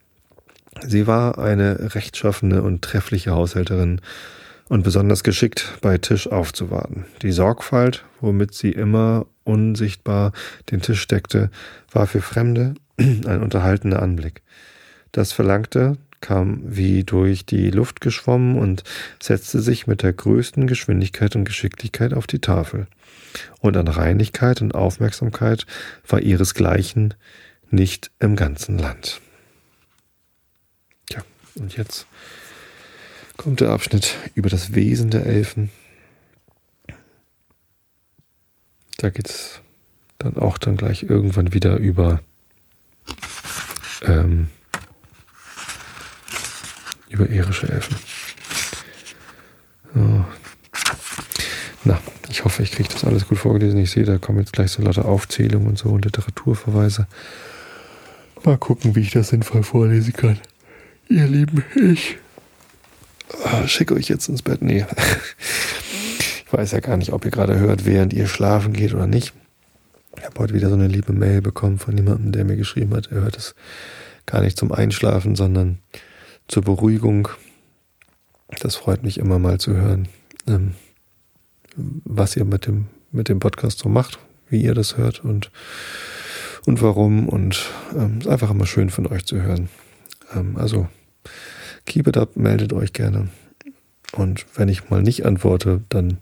Sie 0.85 1.07
war 1.07 1.39
eine 1.39 1.95
rechtschaffene 1.95 2.63
und 2.63 2.83
treffliche 2.83 3.31
Haushälterin 3.31 4.01
und 4.69 4.83
besonders 4.83 5.23
geschickt 5.23 5.73
bei 5.81 5.99
Tisch 5.99 6.27
aufzuwarten. 6.27 7.07
Die 7.23 7.33
Sorgfalt, 7.33 8.05
womit 8.21 8.55
sie 8.55 8.73
immer 8.73 9.27
unsichtbar 9.45 10.33
den 10.71 10.83
Tisch 10.83 11.07
deckte, 11.07 11.51
war 11.91 12.07
für 12.07 12.21
Fremde 12.21 12.75
ein 12.99 13.43
unterhaltender 13.43 14.03
Anblick. 14.03 14.43
Das 15.13 15.33
Verlangte 15.33 15.97
kam 16.21 16.63
wie 16.65 17.05
durch 17.05 17.47
die 17.47 17.71
Luft 17.71 18.01
geschwommen 18.01 18.59
und 18.59 18.83
setzte 19.23 19.61
sich 19.61 19.87
mit 19.87 20.03
der 20.03 20.13
größten 20.13 20.67
Geschwindigkeit 20.67 21.37
und 21.37 21.45
Geschicklichkeit 21.45 22.13
auf 22.13 22.27
die 22.27 22.41
Tafel. 22.41 22.87
Und 23.61 23.77
an 23.77 23.89
Reinigkeit 23.89 24.63
und 24.63 24.75
Aufmerksamkeit 24.75 25.67
war 26.09 26.21
ihresgleichen 26.21 27.15
nicht 27.71 28.11
im 28.19 28.35
ganzen 28.35 28.79
Land. 28.79 29.21
Und 31.59 31.77
jetzt 31.77 32.07
kommt 33.37 33.61
der 33.61 33.71
Abschnitt 33.71 34.15
über 34.35 34.49
das 34.49 34.75
Wesen 34.75 35.11
der 35.11 35.27
Elfen. 35.27 35.71
Da 38.99 39.11
geht 39.11 39.29
es 39.29 39.61
dann 40.19 40.37
auch 40.37 40.59
dann 40.59 40.77
gleich 40.77 41.03
irgendwann 41.03 41.53
wieder 41.53 41.77
über 41.77 42.21
ähm, 44.03 44.49
über 47.09 47.29
irische 47.29 47.69
Elfen. 47.69 47.97
So. 49.95 50.25
Na, 51.85 52.01
ich 52.29 52.45
hoffe, 52.45 52.63
ich 52.63 52.73
kriege 52.73 52.89
das 52.89 53.05
alles 53.05 53.29
gut 53.29 53.39
vorgelesen. 53.39 53.79
Ich 53.79 53.91
sehe, 53.91 54.05
da 54.05 54.19
kommen 54.19 54.41
jetzt 54.41 54.53
gleich 54.53 54.73
so 54.73 54.83
lauter 54.83 55.05
Aufzählungen 55.05 55.69
und 55.69 55.79
so 55.79 55.91
und 55.91 56.05
Literaturverweise. 56.05 57.07
Mal 58.45 58.59
gucken, 58.59 58.95
wie 58.95 59.01
ich 59.01 59.11
das 59.11 59.29
sinnvoll 59.29 59.63
vorlesen 59.63 60.13
kann. 60.13 60.39
Ihr 61.09 61.29
Lieben, 61.29 61.65
ich 61.77 62.19
ah, 63.45 63.67
schicke 63.69 63.95
euch 63.95 64.09
jetzt 64.09 64.29
ins 64.29 64.43
Bett. 64.43 64.61
Nee. 64.63 64.85
Ich 66.45 66.53
weiß 66.53 66.73
ja 66.73 66.81
gar 66.81 66.97
nicht, 66.97 67.13
ob 67.13 67.25
ihr 67.25 67.31
gerade 67.31 67.59
hört, 67.59 67.85
während 67.85 68.13
ihr 68.13 68.27
schlafen 68.27 68.73
geht 68.73 68.95
oder 68.95 69.07
nicht. 69.07 69.33
Ich 70.17 70.25
habe 70.25 70.39
heute 70.39 70.55
wieder 70.55 70.69
so 70.69 70.75
eine 70.75 70.87
liebe 70.87 71.13
Mail 71.13 71.43
bekommen 71.43 71.79
von 71.79 71.97
jemandem, 71.97 72.33
der 72.33 72.45
mir 72.45 72.57
geschrieben 72.57 72.95
hat, 72.95 73.11
er 73.11 73.23
hört 73.23 73.37
es 73.37 73.55
gar 74.27 74.41
nicht 74.43 74.57
zum 74.57 74.73
Einschlafen, 74.73 75.37
sondern 75.37 75.79
zur 76.49 76.63
Beruhigung. 76.63 77.29
Das 78.61 78.77
freut 78.77 79.03
mich 79.03 79.19
immer 79.19 79.39
mal 79.39 79.59
zu 79.59 79.75
hören, 79.75 80.09
ähm, 80.47 80.75
was 81.77 82.37
ihr 82.37 82.45
mit 82.45 82.67
dem, 82.67 82.87
mit 83.11 83.29
dem 83.29 83.41
Podcast 83.41 83.81
so 83.81 83.89
macht, 83.89 84.19
wie 84.49 84.63
ihr 84.63 84.75
das 84.75 84.97
hört 84.97 85.25
und, 85.25 85.51
und 86.65 86.81
warum. 86.81 87.29
Und 87.29 87.71
ähm, 87.93 88.21
ist 88.21 88.29
einfach 88.29 88.51
immer 88.51 88.67
schön 88.67 88.91
von 88.91 89.07
euch 89.07 89.27
zu 89.27 89.43
hören. 89.43 89.69
Ähm, 90.35 90.57
also 90.57 90.89
keep 91.85 92.07
it 92.07 92.17
up, 92.17 92.37
meldet 92.37 92.73
euch 92.73 92.93
gerne. 92.93 93.29
Und 94.13 94.47
wenn 94.55 94.69
ich 94.69 94.89
mal 94.89 95.03
nicht 95.03 95.27
antworte, 95.27 95.83
dann 95.89 96.19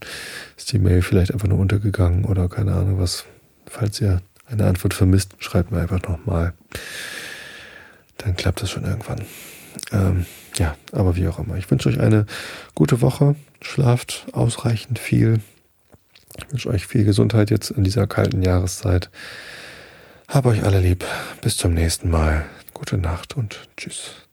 ist 0.57 0.73
die 0.73 0.79
Mail 0.79 1.03
vielleicht 1.03 1.33
einfach 1.33 1.49
nur 1.49 1.59
untergegangen 1.59 2.25
oder 2.25 2.49
keine 2.49 2.75
Ahnung 2.75 2.99
was. 2.99 3.25
Falls 3.67 4.01
ihr 4.01 4.21
eine 4.47 4.67
Antwort 4.67 4.95
vermisst, 4.95 5.35
schreibt 5.39 5.71
mir 5.71 5.81
einfach 5.81 6.03
nochmal. 6.03 6.55
Dann 8.19 8.37
klappt 8.37 8.63
das 8.63 8.71
schon 8.71 8.85
irgendwann. 8.85 9.23
Ähm, 9.93 10.27
ja, 10.57 10.77
aber 10.93 11.17
wie 11.17 11.29
auch 11.29 11.39
immer. 11.39 11.57
Ich 11.57 11.71
wünsche 11.71 11.89
euch 11.89 12.01
eine 12.01 12.27
gute 12.75 13.01
Woche. 13.01 13.37
Schlaft 13.61 14.27
ausreichend 14.33 14.99
viel. 14.99 15.41
Ich 16.37 16.51
wünsche 16.51 16.69
euch 16.69 16.87
viel 16.87 17.05
Gesundheit 17.05 17.51
jetzt 17.51 17.71
in 17.71 17.85
dieser 17.85 18.07
kalten 18.07 18.43
Jahreszeit. 18.43 19.11
Hab 20.29 20.47
euch 20.47 20.65
alle 20.65 20.81
lieb. 20.81 21.05
Bis 21.43 21.57
zum 21.57 21.75
nächsten 21.75 22.11
Mal. 22.11 22.45
Gute 22.75 22.99
Nacht 22.99 23.37
und 23.37 23.69
tschüss. 23.77 24.24